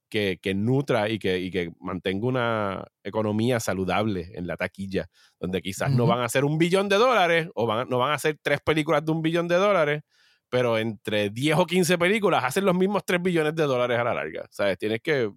que, 0.09 0.39
que 0.43 0.55
nutra 0.55 1.09
y 1.09 1.19
que, 1.19 1.39
y 1.39 1.51
que 1.51 1.73
mantenga 1.81 2.27
una 2.27 2.85
economía 3.03 3.61
saludable 3.61 4.31
en 4.35 4.47
la 4.47 4.57
taquilla, 4.57 5.09
donde 5.41 5.63
quizás 5.63 5.91
no 5.91 6.07
van 6.07 6.21
a 6.21 6.27
hacer 6.27 6.45
un 6.45 6.59
billón 6.59 6.89
de 6.89 6.97
dólares 6.97 7.49
o 7.55 7.67
van, 7.67 7.89
no 7.89 7.99
van 7.99 8.11
a 8.11 8.15
hacer 8.15 8.39
tres 8.43 8.61
películas 8.61 9.05
de 9.05 9.13
un 9.13 9.23
billón 9.23 9.49
de 9.49 9.57
dólares, 9.57 10.03
pero 10.51 10.77
entre 10.77 11.31
10 11.31 11.57
o 11.57 11.67
15 11.67 11.97
películas 11.97 12.45
hacen 12.45 12.67
los 12.67 12.75
mismos 12.75 13.05
3 13.07 13.23
billones 13.23 13.55
de 13.55 13.63
dólares 13.63 13.99
a 13.99 14.05
la 14.05 14.13
larga. 14.13 14.47
¿Sabes? 14.51 14.77
Tienes 14.77 15.01
que 15.01 15.33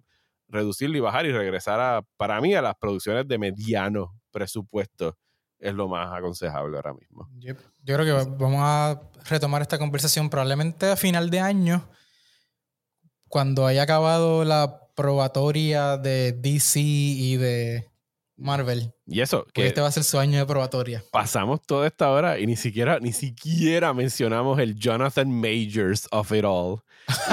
reducirlo 0.46 0.98
y 0.98 1.00
bajar 1.00 1.24
y 1.24 1.32
regresar 1.32 1.80
a, 1.80 2.02
para 2.18 2.38
mí, 2.42 2.54
a 2.54 2.60
las 2.60 2.74
producciones 2.76 3.26
de 3.26 3.38
mediano 3.38 4.20
presupuesto 4.30 5.16
es 5.58 5.74
lo 5.74 5.88
más 5.88 6.12
aconsejable 6.12 6.76
ahora 6.76 6.94
mismo. 6.94 7.28
Yo, 7.38 7.54
creo 7.84 8.04
que 8.04 8.30
vamos 8.36 8.60
a 8.62 9.00
retomar 9.28 9.62
esta 9.62 9.78
conversación 9.78 10.30
probablemente 10.30 10.86
a 10.90 10.96
final 10.96 11.30
de 11.30 11.40
año, 11.40 11.88
cuando 13.28 13.66
haya 13.66 13.82
acabado 13.82 14.44
la 14.44 14.80
probatoria 14.94 15.96
de 15.96 16.32
DC 16.32 16.80
y 16.80 17.36
de 17.36 17.88
Marvel. 18.36 18.92
Y 19.06 19.20
eso, 19.20 19.46
que 19.52 19.66
este 19.66 19.80
va 19.80 19.88
a 19.88 19.92
ser 19.92 20.04
su 20.04 20.18
año 20.18 20.38
de 20.38 20.46
probatoria. 20.46 21.02
Pasamos 21.10 21.62
toda 21.62 21.86
esta 21.86 22.10
hora 22.10 22.38
y 22.38 22.46
ni 22.46 22.56
siquiera, 22.56 22.98
ni 23.00 23.12
siquiera 23.12 23.94
mencionamos 23.94 24.58
el 24.58 24.74
Jonathan 24.74 25.30
Majors 25.30 26.06
of 26.10 26.32
it 26.32 26.44
all. 26.44 26.80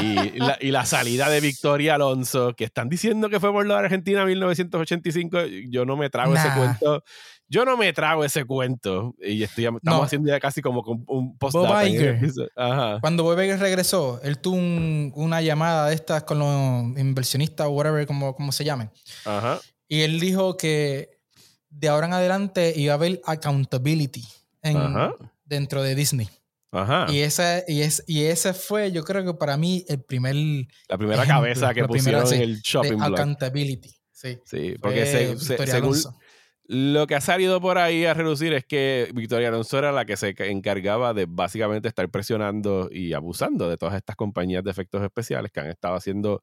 Y, 0.01 0.13
la, 0.39 0.57
y 0.61 0.71
la, 0.71 0.85
salida 0.85 1.29
de 1.29 1.41
Victoria 1.41 1.95
Alonso, 1.95 2.53
que 2.55 2.63
están 2.63 2.89
diciendo 2.89 3.29
que 3.29 3.39
fue 3.39 3.51
por 3.51 3.65
la 3.65 3.79
Argentina 3.79 4.21
en 4.21 4.27
1985. 4.27 5.39
Yo 5.69 5.85
no 5.85 5.97
me 5.97 6.09
trago 6.09 6.35
ese 6.35 6.49
cuento. 6.55 7.03
Yo 7.47 7.65
no 7.65 7.77
me 7.77 7.93
trago 7.93 8.25
ese 8.25 8.45
cuento. 8.45 9.15
Y 9.19 9.43
estoy, 9.43 9.65
estamos 9.65 10.05
haciendo 10.05 10.29
ya 10.29 10.39
casi 10.39 10.61
como 10.61 10.81
un 11.07 11.37
post 11.37 11.55
Bob 11.55 11.85
Iger. 11.85 12.19
Cuando 13.01 13.23
Bob 13.23 13.39
Iger 13.39 13.59
regresó, 13.59 14.19
él 14.23 14.39
tuvo 14.39 14.55
una 14.55 15.41
llamada 15.41 15.89
de 15.89 15.95
estas 15.95 16.23
con 16.23 16.39
los 16.39 16.97
inversionistas 16.97 17.67
o 17.67 17.71
whatever, 17.71 18.07
como, 18.07 18.35
como 18.35 18.51
se 18.51 18.63
llamen. 18.63 18.89
Ajá. 19.25 19.59
Y 19.87 20.01
él 20.01 20.19
dijo 20.19 20.57
que 20.57 21.19
de 21.69 21.89
ahora 21.89 22.07
en 22.07 22.13
adelante 22.13 22.73
iba 22.75 22.93
a 22.93 22.95
haber 22.95 23.21
accountability 23.25 24.23
dentro 25.45 25.83
de 25.83 25.95
Disney. 25.95 26.29
Ajá. 26.71 27.05
Y, 27.09 27.19
ese, 27.19 27.63
y, 27.67 27.81
es, 27.81 28.03
y 28.07 28.23
ese 28.23 28.53
fue, 28.53 28.91
yo 28.91 29.03
creo 29.03 29.23
que 29.23 29.35
para 29.35 29.57
mí, 29.57 29.85
el 29.87 30.01
primer. 30.01 30.35
La 30.87 30.97
primera 30.97 31.25
cabeza 31.25 31.71
que 31.73 31.85
pusieron 31.85 32.33
en 32.33 32.41
el 32.41 32.61
shopping 32.61 32.97
block. 32.97 33.13
Accountability. 33.13 33.95
Sí. 34.11 34.39
Sí, 34.45 34.75
porque 34.81 35.05
según 35.67 35.95
lo 36.65 37.07
que 37.07 37.15
ha 37.15 37.21
salido 37.21 37.59
por 37.59 37.77
ahí 37.77 38.05
a 38.05 38.13
reducir 38.13 38.53
es 38.53 38.65
que 38.65 39.09
Victoria 39.13 39.49
Alonso 39.49 39.77
era 39.77 39.91
la 39.91 40.05
que 40.05 40.15
se 40.15 40.33
encargaba 40.49 41.13
de 41.13 41.25
básicamente 41.27 41.89
estar 41.89 42.09
presionando 42.09 42.89
y 42.91 43.13
abusando 43.13 43.69
de 43.69 43.77
todas 43.77 43.95
estas 43.95 44.15
compañías 44.15 44.63
de 44.63 44.71
efectos 44.71 45.03
especiales 45.03 45.51
que 45.51 45.59
han 45.59 45.67
estado 45.67 45.95
haciendo 45.95 46.41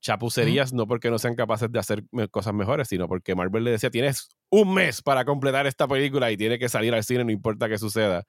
chapucerías, 0.00 0.72
no 0.72 0.86
porque 0.86 1.10
no 1.10 1.18
sean 1.18 1.34
capaces 1.34 1.72
de 1.72 1.78
hacer 1.80 2.04
cosas 2.30 2.54
mejores, 2.54 2.86
sino 2.86 3.08
porque 3.08 3.34
Marvel 3.34 3.64
le 3.64 3.72
decía, 3.72 3.90
tienes 3.90 4.28
un 4.48 4.72
mes 4.72 5.02
para 5.02 5.24
completar 5.24 5.66
esta 5.66 5.88
película 5.88 6.30
y 6.30 6.36
tiene 6.36 6.56
que 6.58 6.68
salir 6.68 6.94
al 6.94 7.02
cine, 7.02 7.24
no 7.24 7.32
importa 7.32 7.68
qué 7.68 7.78
suceda. 7.78 8.24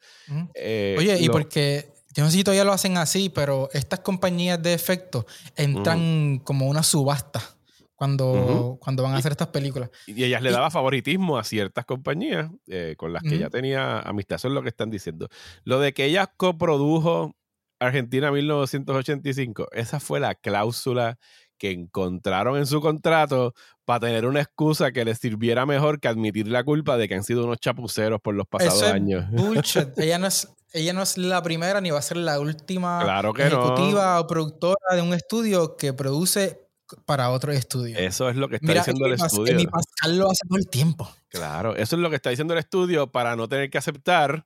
Eh, 0.56 0.96
Oye, 0.98 1.20
y 1.20 1.30
porque, 1.30 1.94
yo 2.16 2.24
no 2.24 2.32
sé 2.32 2.38
si 2.38 2.44
todavía 2.44 2.64
lo 2.64 2.74
hacen 2.74 2.98
así, 2.98 3.30
pero 3.30 3.70
estas 3.72 4.00
compañías 4.00 4.60
de 4.64 4.74
efectos 4.74 5.26
entran 5.56 6.40
como 6.40 6.68
una 6.68 6.82
subasta 6.82 7.59
cuando, 8.00 8.78
cuando 8.80 9.04
van 9.04 9.14
a 9.14 9.18
hacer 9.18 9.34
estas 9.34 9.50
películas. 9.50 9.90
Y 10.08 10.24
ellas 10.24 10.42
le 10.42 10.52
daba 10.52 10.72
favoritismo 10.72 11.38
a 11.38 11.44
ciertas 11.44 11.84
compañías 11.84 12.50
eh, 12.68 12.96
con 12.98 13.12
las 13.12 13.22
que 13.24 13.36
ella 13.36 13.50
tenía 13.50 14.00
amistad, 14.00 14.38
eso 14.38 14.48
es 14.48 14.54
lo 14.54 14.64
que 14.64 14.70
están 14.70 14.90
diciendo. 14.90 15.28
Lo 15.66 15.82
de 15.82 15.94
que 15.94 16.06
ella 16.06 16.28
coprodujo 16.38 17.36
Argentina 17.78 18.32
1985, 18.32 19.68
esa 19.74 20.00
fue 20.00 20.22
la 20.22 20.34
cláusula 20.34 21.20
que 21.58 21.72
encontraron 21.72 22.58
en 22.58 22.68
su 22.68 22.80
contrato 22.80 23.54
para 23.84 24.08
tener 24.08 24.26
una 24.26 24.40
excusa 24.40 24.94
que 24.94 25.04
les 25.04 25.18
sirviera 25.18 25.66
mejor 25.66 26.00
que 26.00 26.08
admitir 26.08 26.48
la 26.48 26.64
culpa 26.64 26.96
de 26.96 27.10
que 27.10 27.16
han 27.16 27.26
sido 27.26 27.44
unos 27.44 27.60
chapuceros 27.60 28.22
por 28.22 28.34
los 28.34 28.48
pasados 28.48 28.82
años. 28.84 29.26
ella, 29.98 30.20
no 30.20 30.28
es, 30.28 30.48
ella 30.72 30.94
no 30.94 31.02
es 31.02 31.18
la 31.18 31.44
primera 31.44 31.82
ni 31.82 31.92
va 31.92 32.00
a 32.00 32.02
ser 32.02 32.16
la 32.16 32.40
última 32.40 33.04
ejecutiva 33.38 34.22
o 34.22 34.28
productora 34.28 34.96
de 34.96 35.02
un 35.02 35.14
estudio 35.14 35.76
que 35.76 35.92
produce 35.92 36.69
para 37.06 37.30
otro 37.30 37.52
estudio. 37.52 37.98
Eso 37.98 38.30
es 38.30 38.36
lo 38.36 38.48
que 38.50 38.56
está 38.56 38.74
diciendo 38.74 39.06
el 39.06 39.14
estudio. 39.14 39.56
Mi 39.56 39.68
Pascal 39.68 40.18
lo 40.18 40.30
hace 40.30 40.48
todo 40.48 40.58
el 40.58 40.68
tiempo. 40.68 41.10
Claro, 41.30 41.76
eso 41.76 41.96
es 41.96 42.02
lo 42.02 42.10
que 42.10 42.16
está 42.16 42.30
diciendo 42.30 42.54
el 42.54 42.60
estudio 42.60 43.12
para 43.12 43.36
no 43.36 43.48
tener 43.48 43.70
que 43.70 43.78
aceptar 43.78 44.46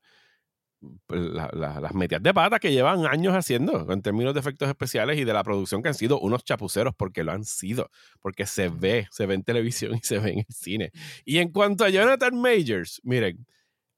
pues, 1.08 1.22
las 1.22 1.94
metidas 1.94 2.22
de 2.24 2.34
pata 2.34 2.60
que 2.60 2.72
llevan 2.72 3.06
años 3.06 3.34
haciendo 3.34 3.92
en 3.92 4.02
términos 4.02 4.34
de 4.34 4.40
efectos 4.40 4.68
especiales 4.68 5.18
y 5.18 5.24
de 5.24 5.34
la 5.34 5.44
producción 5.44 5.82
que 5.82 5.90
han 5.90 5.96
sido 5.96 6.20
unos 6.20 6.44
chapuceros 6.44 6.94
porque 6.96 7.24
lo 7.24 7.32
han 7.32 7.46
sido, 7.46 7.90
porque 8.22 8.46
se 8.46 8.70
ve, 8.70 9.08
se 9.12 9.26
ve 9.26 9.36
en 9.36 9.44
televisión 9.44 9.96
y 10.02 10.06
se 10.06 10.20
ve 10.20 10.32
en 10.32 10.40
el 10.40 10.54
cine. 10.54 10.92
Y 11.26 11.38
en 11.38 11.52
cuanto 11.52 11.86
a 11.86 11.90
Jonathan 11.90 12.36
Majors, 12.36 13.00
miren, 13.04 13.46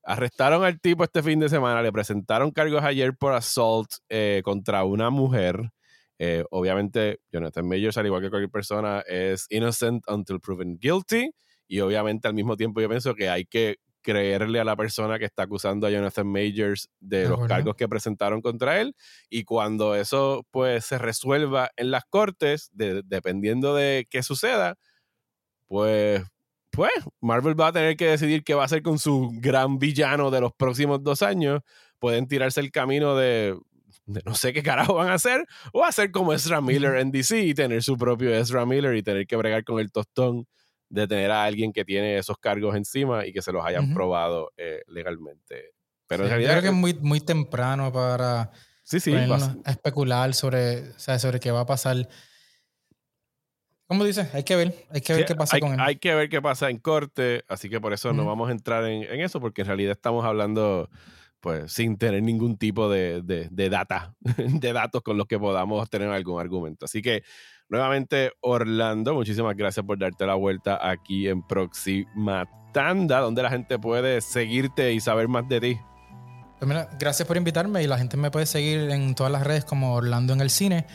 arrestaron 0.04 0.64
al 0.64 0.80
tipo 0.80 1.04
este 1.04 1.24
fin 1.24 1.40
de 1.40 1.50
semana, 1.50 1.82
le 1.82 1.92
presentaron 1.92 2.52
cargos 2.52 2.84
ayer 2.84 3.16
por 3.16 3.34
assault 3.34 3.90
eh, 4.10 4.42
contra 4.44 4.84
una 4.84 5.10
mujer. 5.10 5.72
Eh, 6.18 6.44
obviamente, 6.52 7.20
Jonathan 7.32 7.68
Majors, 7.68 7.98
al 7.98 8.06
igual 8.06 8.22
que 8.22 8.30
cualquier 8.30 8.52
persona, 8.52 9.02
es 9.08 9.48
innocent 9.50 10.04
until 10.08 10.40
proven 10.40 10.78
guilty. 10.80 11.32
Y 11.68 11.80
obviamente 11.80 12.28
al 12.28 12.36
mismo 12.36 12.56
tiempo 12.56 12.80
yo 12.80 12.88
pienso 12.88 13.16
que 13.16 13.30
hay 13.30 13.46
que 13.46 13.78
creerle 14.06 14.60
a 14.60 14.64
la 14.64 14.76
persona 14.76 15.18
que 15.18 15.26
está 15.26 15.44
acusando 15.44 15.88
a 15.88 15.90
Jonathan 15.90 16.28
Majors 16.28 16.90
de 17.00 17.28
los 17.28 17.48
cargos 17.48 17.76
que 17.76 17.90
presentaron 17.90 18.40
contra 18.40 18.80
él 18.80 18.96
y 19.32 19.46
cuando 19.46 19.96
eso 19.96 20.46
pues 20.52 20.86
se 20.86 21.00
resuelva 21.00 21.72
en 21.76 21.90
las 21.90 22.06
cortes, 22.06 22.70
dependiendo 22.72 23.74
de 23.74 24.08
qué 24.08 24.22
suceda, 24.22 24.76
pues 25.66 26.22
pues 26.70 26.92
Marvel 27.22 27.60
va 27.60 27.68
a 27.68 27.74
tener 27.74 27.96
que 27.96 28.10
decidir 28.10 28.44
qué 28.44 28.54
va 28.54 28.64
a 28.64 28.66
hacer 28.66 28.84
con 28.84 29.00
su 29.00 29.32
gran 29.40 29.80
villano 29.80 30.30
de 30.30 30.42
los 30.42 30.54
próximos 30.54 31.02
dos 31.02 31.22
años. 31.22 31.62
Pueden 32.00 32.28
tirarse 32.28 32.60
el 32.60 32.70
camino 32.70 33.16
de, 33.16 33.58
de 34.06 34.22
no 34.26 34.36
sé 34.36 34.54
qué 34.54 34.64
carajo 34.64 34.96
van 34.96 35.10
a 35.10 35.16
hacer, 35.16 35.46
o 35.74 35.84
hacer 35.84 36.12
como 36.12 36.34
Ezra 36.34 36.62
Miller 36.62 36.96
en 36.98 37.12
DC 37.12 37.42
y 37.42 37.54
tener 37.54 37.84
su 37.84 37.98
propio 37.98 38.34
Ezra 38.34 38.66
Miller 38.66 38.96
y 38.96 39.04
tener 39.04 39.26
que 39.28 39.36
bregar 39.36 39.64
con 39.64 39.80
el 39.80 39.92
tostón 39.92 40.48
de 40.90 41.08
tener 41.08 41.32
a 41.32 41.44
alguien 41.44 41.74
que 41.74 41.84
tiene 41.84 42.18
esos 42.18 42.38
cargos 42.38 42.76
encima 42.76 43.26
y 43.26 43.34
que 43.34 43.42
se 43.42 43.52
los 43.52 43.66
hayan 43.66 43.94
probado 43.94 44.52
eh, 44.58 44.82
legalmente. 44.88 45.72
Pero 46.08 46.24
en 46.24 46.30
realidad. 46.30 46.52
creo 46.52 46.62
que 46.62 46.68
es 46.68 46.74
muy, 46.74 46.94
muy 46.94 47.20
temprano 47.20 47.92
para 47.92 48.52
sí, 48.84 49.00
sí, 49.00 49.16
especular 49.66 50.34
sobre, 50.36 50.94
sobre 51.00 51.40
qué 51.40 51.52
va 51.52 51.62
a 51.62 51.66
pasar. 51.66 52.08
¿Cómo 53.88 54.04
dices? 54.04 54.34
Hay 54.34 54.44
que 54.44 54.56
ver, 54.56 54.74
hay 54.90 55.02
que 55.02 55.14
ver 55.14 55.26
qué 55.26 55.36
pasa 55.36 55.60
con 55.60 55.74
él. 55.74 55.80
Hay 55.80 55.98
que 55.98 56.14
ver 56.14 56.30
qué 56.30 56.42
pasa 56.42 56.70
en 56.70 56.78
corte, 56.78 57.44
así 57.48 57.70
que 57.70 57.82
por 57.82 57.94
eso 57.94 58.14
no 58.14 58.26
vamos 58.26 58.50
a 58.50 58.52
entrar 58.52 58.86
en, 58.86 59.04
en, 59.04 59.22
eso, 59.22 59.40
porque 59.40 59.62
en 59.62 59.68
realidad 59.68 59.92
estamos 59.92 60.26
hablando 60.26 60.90
pues 61.46 61.72
sin 61.74 61.96
tener 61.96 62.22
ningún 62.24 62.58
tipo 62.58 62.90
de, 62.90 63.22
de, 63.22 63.70
data, 63.70 64.16
de 64.36 64.74
datos 64.74 65.04
con 65.04 65.16
los 65.16 65.28
que 65.28 65.38
podamos 65.38 65.88
tener 65.92 66.10
algún 66.10 66.42
argumento. 66.42 66.86
Así 66.86 67.04
que 67.04 67.22
nuevamente, 67.70 68.32
Orlando, 68.42 69.14
muchísimas 69.14 69.56
gracias 69.56 69.86
por 69.86 70.00
darte 70.00 70.26
la 70.26 70.34
vuelta 70.34 70.90
aquí 70.90 71.28
en 71.28 71.46
Próxima 71.46 72.50
Tanda, 72.74 73.20
donde 73.20 73.44
la 73.44 73.52
gente 73.52 73.78
puede 73.78 74.22
seguirte 74.22 74.92
y 74.92 75.00
saber 75.00 75.28
más 75.28 75.48
de 75.48 75.62
ti. 75.62 75.78
Pues 76.60 76.88
gracias 76.98 77.28
por 77.28 77.38
invitarme 77.38 77.84
y 77.84 77.88
la 77.88 78.00
gente 78.00 78.18
me 78.18 78.32
puede 78.32 78.48
seguir 78.48 78.90
en 78.90 79.14
todas 79.14 79.32
las 79.32 79.44
redes 79.44 79.66
como 79.66 79.94
Orlando 79.94 80.34
en 80.34 80.42
el 80.42 80.50
cine. 80.50 80.88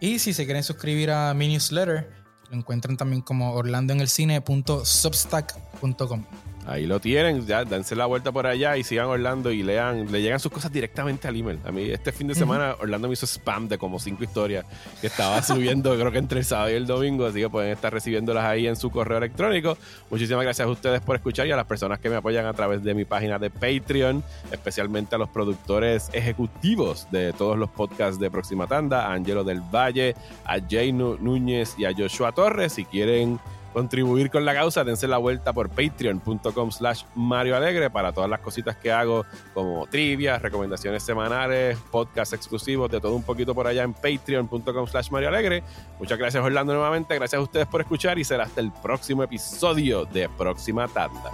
Y 0.00 0.20
si 0.20 0.32
se 0.32 0.46
quieren 0.46 0.62
suscribir 0.62 1.10
a 1.10 1.34
mi 1.34 1.48
newsletter, 1.48 2.08
lo 2.48 2.56
encuentran 2.56 2.96
también 2.96 3.20
como 3.20 3.52
orlandoenelcine.substack.com. 3.52 6.24
Ahí 6.68 6.86
lo 6.86 7.00
tienen, 7.00 7.46
ya 7.46 7.64
dense 7.64 7.96
la 7.96 8.04
vuelta 8.04 8.30
por 8.30 8.46
allá 8.46 8.76
y 8.76 8.84
sigan 8.84 9.06
Orlando 9.06 9.50
y 9.50 9.62
lean, 9.62 10.12
le 10.12 10.20
llegan 10.20 10.38
sus 10.38 10.52
cosas 10.52 10.70
directamente 10.70 11.26
al 11.26 11.34
email. 11.34 11.58
A 11.64 11.72
mí 11.72 11.84
este 11.84 12.12
fin 12.12 12.26
de 12.28 12.34
semana 12.34 12.76
Orlando 12.78 13.08
me 13.08 13.14
hizo 13.14 13.26
spam 13.26 13.68
de 13.68 13.78
como 13.78 13.98
cinco 13.98 14.22
historias 14.22 14.66
que 15.00 15.06
estaba 15.06 15.40
subiendo 15.42 15.94
creo 15.96 16.12
que 16.12 16.18
entre 16.18 16.40
el 16.40 16.44
sábado 16.44 16.70
y 16.70 16.74
el 16.74 16.86
domingo, 16.86 17.24
así 17.24 17.40
que 17.40 17.48
pueden 17.48 17.72
estar 17.72 17.90
recibiéndolas 17.90 18.44
ahí 18.44 18.66
en 18.66 18.76
su 18.76 18.90
correo 18.90 19.16
electrónico. 19.16 19.78
Muchísimas 20.10 20.44
gracias 20.44 20.68
a 20.68 20.70
ustedes 20.70 21.00
por 21.00 21.16
escuchar 21.16 21.46
y 21.46 21.52
a 21.52 21.56
las 21.56 21.64
personas 21.64 22.00
que 22.00 22.10
me 22.10 22.16
apoyan 22.16 22.44
a 22.44 22.52
través 22.52 22.84
de 22.84 22.92
mi 22.92 23.06
página 23.06 23.38
de 23.38 23.48
Patreon, 23.48 24.22
especialmente 24.52 25.14
a 25.14 25.18
los 25.18 25.30
productores 25.30 26.10
ejecutivos 26.12 27.10
de 27.10 27.32
todos 27.32 27.56
los 27.56 27.70
podcasts 27.70 28.20
de 28.20 28.30
Próxima 28.30 28.66
Tanda, 28.66 29.06
a 29.06 29.14
Angelo 29.14 29.42
del 29.42 29.62
Valle, 29.62 30.14
a 30.44 30.58
Jay 30.60 30.92
Núñez 30.92 31.76
y 31.78 31.86
a 31.86 31.94
Joshua 31.96 32.32
Torres. 32.32 32.74
Si 32.74 32.84
quieren 32.84 33.40
contribuir 33.72 34.30
con 34.30 34.44
la 34.44 34.54
causa, 34.54 34.84
dense 34.84 35.06
la 35.08 35.18
vuelta 35.18 35.52
por 35.52 35.68
patreon.com 35.68 36.70
slash 36.70 37.04
Mario 37.14 37.56
Alegre 37.56 37.90
para 37.90 38.12
todas 38.12 38.28
las 38.28 38.40
cositas 38.40 38.76
que 38.76 38.92
hago, 38.92 39.24
como 39.54 39.86
trivias, 39.86 40.40
recomendaciones 40.42 41.02
semanales, 41.02 41.78
podcasts 41.90 42.34
exclusivos, 42.34 42.90
de 42.90 43.00
todo 43.00 43.14
un 43.14 43.22
poquito 43.22 43.54
por 43.54 43.66
allá 43.66 43.82
en 43.82 43.94
patreon.com 43.94 44.86
slash 44.86 45.10
Mario 45.10 45.28
Alegre. 45.28 45.62
Muchas 45.98 46.18
gracias 46.18 46.42
Orlando 46.42 46.72
nuevamente, 46.72 47.14
gracias 47.14 47.38
a 47.38 47.42
ustedes 47.42 47.66
por 47.66 47.80
escuchar 47.80 48.18
y 48.18 48.24
será 48.24 48.44
hasta 48.44 48.60
el 48.60 48.72
próximo 48.72 49.22
episodio 49.22 50.04
de 50.04 50.28
Próxima 50.28 50.88
Tanda. 50.88 51.30